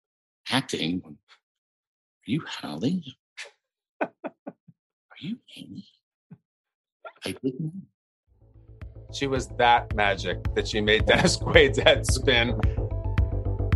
acting. 0.50 1.02
Are 1.04 1.12
you 2.26 2.42
Hallie? 2.46 3.16
Are 4.00 4.10
you 5.20 5.38
Annie? 5.56 5.88
I 7.24 7.32
didn't 7.42 7.60
know. 7.60 7.72
She 9.12 9.26
was 9.26 9.48
that 9.58 9.94
magic 9.94 10.38
that 10.54 10.68
she 10.68 10.80
made 10.80 11.06
Dennis 11.06 11.36
Quaid's 11.42 11.78
head 11.78 12.06
spin. 12.06 12.60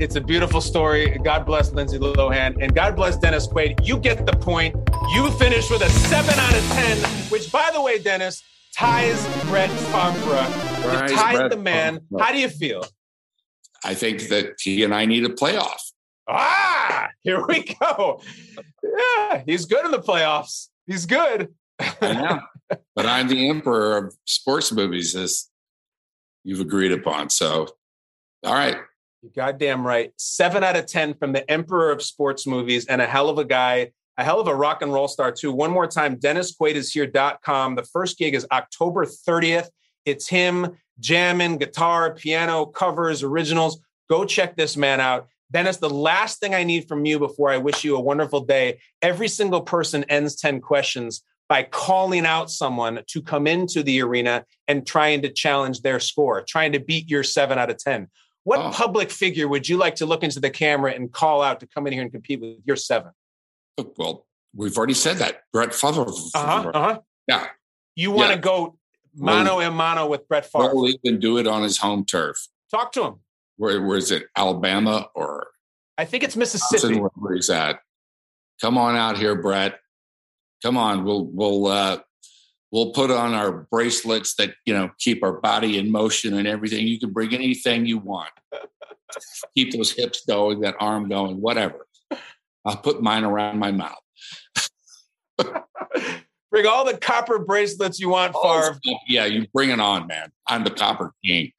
It's 0.01 0.16
a 0.16 0.20
beautiful 0.20 0.61
story. 0.61 1.18
God 1.22 1.45
bless 1.45 1.72
Lindsay 1.72 1.99
Lohan 1.99 2.57
and 2.61 2.74
God 2.74 2.97
bless 2.97 3.16
Dennis 3.16 3.47
Quaid. 3.47 3.86
You 3.86 3.99
get 3.99 4.24
the 4.26 4.32
point. 4.32 4.74
You 5.09 5.30
finish 5.32 5.70
with 5.70 5.82
a 5.82 5.90
seven 5.90 6.38
out 6.38 6.55
of 6.55 6.62
10, 6.72 6.98
which, 7.30 7.51
by 7.51 7.70
the 7.72 7.80
way, 7.80 7.98
Dennis, 7.98 8.42
ties 8.76 9.22
Brett 9.46 9.70
Favre. 9.70 11.09
You 11.11 11.16
Ties 11.16 11.36
Brett 11.36 11.51
the 11.51 11.57
man. 11.57 12.01
Favre. 12.11 12.22
How 12.22 12.32
do 12.32 12.38
you 12.38 12.48
feel? 12.48 12.84
I 13.84 13.94
think 13.94 14.28
that 14.28 14.55
he 14.61 14.84
and 14.84 14.94
I 14.94 15.07
need 15.07 15.24
a 15.24 15.30
playoff. 15.30 15.80
Ah, 16.28 17.09
here 17.22 17.44
we 17.46 17.64
go. 17.80 18.22
Yeah, 18.82 19.42
he's 19.46 19.64
good 19.64 19.84
in 19.84 19.90
the 19.90 19.98
playoffs. 19.98 20.68
He's 20.86 21.07
good. 21.07 21.55
I 21.80 22.12
know. 22.12 22.40
but 22.94 23.07
I'm 23.07 23.28
the 23.28 23.48
emperor 23.48 23.96
of 23.96 24.14
sports 24.26 24.70
movies, 24.70 25.16
as 25.16 25.48
you've 26.44 26.61
agreed 26.61 26.92
upon. 26.92 27.30
So, 27.30 27.68
all 28.44 28.55
right. 28.55 28.76
You're 29.22 29.32
goddamn 29.34 29.86
right. 29.86 30.12
Seven 30.16 30.62
out 30.62 30.76
of 30.76 30.86
10 30.86 31.14
from 31.14 31.32
the 31.32 31.48
emperor 31.51 31.90
of 31.90 32.03
sports 32.03 32.46
movies 32.46 32.86
and 32.86 33.03
a 33.03 33.07
hell 33.07 33.28
of 33.28 33.38
a 33.38 33.44
guy, 33.44 33.92
a 34.20 34.24
hell 34.24 34.38
of 34.38 34.46
a 34.46 34.54
rock 34.54 34.82
and 34.82 34.92
roll 34.92 35.08
star, 35.08 35.32
too. 35.32 35.50
One 35.50 35.70
more 35.70 35.86
time, 35.86 36.16
DennisQuaidIsHere.com. 36.16 37.74
The 37.74 37.84
first 37.84 38.18
gig 38.18 38.34
is 38.34 38.46
October 38.52 39.06
30th. 39.06 39.68
It's 40.04 40.28
him 40.28 40.76
jamming, 41.00 41.56
guitar, 41.56 42.14
piano, 42.14 42.66
covers, 42.66 43.22
originals. 43.22 43.80
Go 44.10 44.26
check 44.26 44.56
this 44.56 44.76
man 44.76 45.00
out. 45.00 45.28
Dennis, 45.50 45.78
the 45.78 45.90
last 45.90 46.38
thing 46.38 46.54
I 46.54 46.64
need 46.64 46.86
from 46.86 47.06
you 47.06 47.18
before 47.18 47.50
I 47.50 47.56
wish 47.56 47.82
you 47.82 47.96
a 47.96 48.00
wonderful 48.00 48.40
day 48.40 48.80
every 49.02 49.26
single 49.26 49.62
person 49.62 50.04
ends 50.04 50.36
10 50.36 50.60
questions 50.60 51.22
by 51.48 51.64
calling 51.64 52.26
out 52.26 52.50
someone 52.50 53.02
to 53.08 53.22
come 53.22 53.46
into 53.46 53.82
the 53.82 54.02
arena 54.02 54.44
and 54.68 54.86
trying 54.86 55.22
to 55.22 55.32
challenge 55.32 55.80
their 55.80 55.98
score, 55.98 56.42
trying 56.46 56.72
to 56.72 56.78
beat 56.78 57.10
your 57.10 57.24
seven 57.24 57.58
out 57.58 57.70
of 57.70 57.78
10. 57.78 58.08
What 58.44 58.60
oh. 58.60 58.70
public 58.70 59.10
figure 59.10 59.48
would 59.48 59.68
you 59.68 59.76
like 59.76 59.96
to 59.96 60.06
look 60.06 60.22
into 60.22 60.40
the 60.40 60.50
camera 60.50 60.92
and 60.92 61.10
call 61.10 61.42
out 61.42 61.60
to 61.60 61.66
come 61.66 61.86
in 61.86 61.92
here 61.94 62.02
and 62.02 62.12
compete 62.12 62.40
with 62.40 62.58
your 62.64 62.76
seven? 62.76 63.12
Well, 63.96 64.26
we've 64.54 64.76
already 64.76 64.94
said 64.94 65.18
that. 65.18 65.42
Brett 65.52 65.74
Favre. 65.74 66.02
Uh-huh, 66.02 66.70
uh-huh. 66.74 67.00
Yeah. 67.26 67.46
You 67.96 68.10
want 68.10 68.28
to 68.30 68.36
yeah. 68.36 68.40
go 68.40 68.78
mano 69.14 69.58
well, 69.58 69.68
a 69.68 69.70
mano 69.70 70.06
with 70.06 70.28
Brett 70.28 70.46
Favre? 70.46 70.74
Well, 70.74 70.92
can 71.04 71.20
do 71.20 71.38
it 71.38 71.46
on 71.46 71.62
his 71.62 71.78
home 71.78 72.04
turf. 72.04 72.36
Talk 72.70 72.92
to 72.92 73.04
him. 73.04 73.14
Where, 73.56 73.82
where 73.82 73.98
is 73.98 74.10
it? 74.10 74.24
Alabama 74.36 75.08
or? 75.14 75.48
I 75.98 76.04
think 76.04 76.24
it's 76.24 76.36
Mississippi. 76.36 76.98
Where 76.98 77.34
he's 77.34 77.50
at. 77.50 77.80
Come 78.60 78.78
on 78.78 78.96
out 78.96 79.18
here, 79.18 79.34
Brett. 79.34 79.78
Come 80.62 80.76
on. 80.76 81.04
We'll 81.04 81.26
we'll 81.26 81.66
uh, 81.66 81.98
we'll 82.70 82.92
put 82.92 83.10
on 83.10 83.34
our 83.34 83.66
bracelets 83.70 84.34
that 84.36 84.54
you 84.64 84.72
know 84.72 84.90
keep 84.98 85.22
our 85.22 85.32
body 85.32 85.78
in 85.78 85.90
motion 85.90 86.34
and 86.34 86.48
everything. 86.48 86.86
You 86.86 86.98
can 86.98 87.10
bring 87.10 87.34
anything 87.34 87.86
you 87.86 87.98
want. 87.98 88.30
keep 89.54 89.72
those 89.72 89.92
hips 89.92 90.24
going, 90.26 90.60
that 90.60 90.76
arm 90.80 91.08
going, 91.08 91.40
whatever. 91.40 91.86
I'll 92.64 92.76
put 92.76 93.02
mine 93.02 93.24
around 93.24 93.58
my 93.58 93.72
mouth. 93.72 93.96
bring 96.50 96.66
all 96.66 96.84
the 96.84 96.96
copper 96.96 97.38
bracelets 97.38 97.98
you 97.98 98.11
want, 98.11 98.34
Favre. 98.42 98.78
Yeah, 99.08 99.26
you 99.26 99.46
bring 99.54 99.70
it 99.70 99.80
on, 99.80 100.06
man. 100.06 100.30
I'm 100.46 100.64
the 100.64 100.70
copper 100.70 101.12
king. 101.24 101.52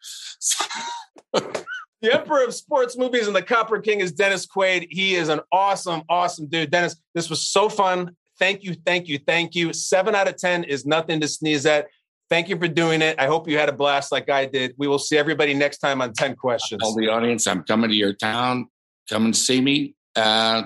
the 2.02 2.14
emperor 2.14 2.44
of 2.44 2.54
sports 2.54 2.98
movies 2.98 3.28
and 3.28 3.36
the 3.36 3.42
Copper 3.42 3.80
King 3.80 4.00
is 4.00 4.12
Dennis 4.12 4.46
Quaid. 4.46 4.88
He 4.90 5.16
is 5.16 5.30
an 5.30 5.40
awesome, 5.52 6.04
awesome 6.10 6.48
dude. 6.48 6.72
Dennis, 6.72 6.96
this 7.14 7.30
was 7.30 7.42
so 7.42 7.70
fun. 7.70 8.16
Thank 8.40 8.64
you, 8.64 8.76
thank 8.86 9.08
you, 9.08 9.20
thank 9.20 9.54
you. 9.54 9.72
Seven 9.72 10.16
out 10.16 10.28
of 10.28 10.38
10 10.38 10.64
is 10.64 10.86
nothing 10.86 11.20
to 11.22 11.28
sneeze 11.28 11.66
at. 11.66 11.88
Thank 12.30 12.50
you 12.50 12.58
for 12.58 12.68
doing 12.68 13.02
it. 13.02 13.20
I 13.20 13.28
hope 13.28 13.48
you 13.48 13.58
had 13.58 13.70
a 13.70 13.74
blast 13.74 14.12
like 14.12 14.30
I 14.30 14.46
did. 14.46 14.74
We 14.78 14.88
will 14.88 15.00
see 15.00 15.18
everybody 15.18 15.54
next 15.54 15.78
time 15.80 16.02
on 16.02 16.14
10 16.14 16.38
questions. 16.38 16.82
Tell 16.82 16.96
the 16.96 17.10
audience 17.10 17.46
I'm 17.46 17.64
coming 17.64 17.90
to 17.90 17.96
your 17.96 18.14
town. 18.14 18.68
Come 19.10 19.26
and 19.26 19.36
see 19.36 19.62
me. 19.62 19.96
Uh, 20.16 20.64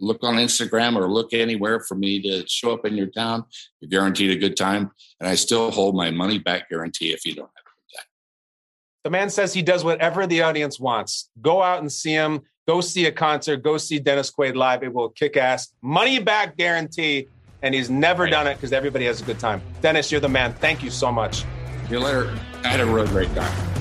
look 0.00 0.22
on 0.22 0.34
Instagram 0.34 0.96
or 0.96 1.10
look 1.10 1.32
anywhere 1.32 1.80
for 1.80 1.94
me 1.94 2.20
to 2.22 2.46
show 2.48 2.72
up 2.72 2.84
in 2.84 2.96
your 2.96 3.06
town. 3.06 3.44
You're 3.80 3.90
guaranteed 3.90 4.30
a 4.30 4.36
good 4.36 4.56
time. 4.56 4.90
And 5.20 5.28
I 5.28 5.34
still 5.34 5.70
hold 5.70 5.94
my 5.94 6.10
money 6.10 6.38
back 6.38 6.68
guarantee 6.68 7.12
if 7.12 7.24
you 7.24 7.34
don't 7.34 7.44
have 7.44 7.64
a 7.66 7.70
good 7.70 7.98
time. 7.98 8.06
the 9.04 9.10
man 9.10 9.30
says 9.30 9.52
he 9.52 9.62
does 9.62 9.84
whatever 9.84 10.26
the 10.26 10.42
audience 10.42 10.80
wants. 10.80 11.30
Go 11.40 11.62
out 11.62 11.80
and 11.80 11.90
see 11.90 12.12
him. 12.12 12.40
Go 12.66 12.80
see 12.80 13.06
a 13.06 13.12
concert. 13.12 13.58
Go 13.58 13.78
see 13.78 13.98
Dennis 13.98 14.30
Quaid 14.30 14.54
live. 14.54 14.82
It 14.82 14.92
will 14.92 15.10
kick 15.10 15.36
ass. 15.36 15.72
Money 15.82 16.18
back 16.18 16.56
guarantee. 16.56 17.28
And 17.62 17.74
he's 17.74 17.90
never 17.90 18.22
right. 18.22 18.30
done 18.30 18.46
it 18.46 18.54
because 18.54 18.72
everybody 18.72 19.04
has 19.04 19.20
a 19.20 19.24
good 19.24 19.38
time. 19.38 19.60
Dennis, 19.82 20.10
you're 20.10 20.20
the 20.20 20.28
man. 20.28 20.54
Thank 20.54 20.82
you 20.82 20.90
so 20.90 21.12
much. 21.12 21.40
See 21.40 21.46
you 21.90 22.00
later. 22.00 22.34
I 22.64 22.68
had 22.68 22.80
a 22.80 22.86
real 22.86 23.06
great 23.06 23.34
time. 23.34 23.79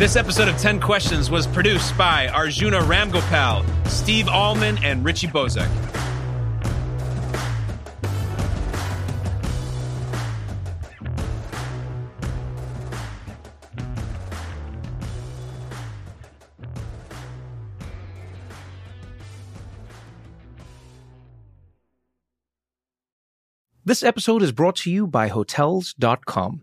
This 0.00 0.16
episode 0.16 0.48
of 0.48 0.56
10 0.56 0.80
Questions 0.80 1.30
was 1.30 1.46
produced 1.46 1.94
by 1.98 2.26
Arjuna 2.28 2.78
Ramgopal, 2.78 3.66
Steve 3.86 4.30
Allman, 4.30 4.82
and 4.82 5.04
Richie 5.04 5.26
Bozek. 5.26 5.68
This 23.84 24.02
episode 24.02 24.40
is 24.40 24.52
brought 24.52 24.76
to 24.76 24.90
you 24.90 25.06
by 25.06 25.28
Hotels.com. 25.28 26.62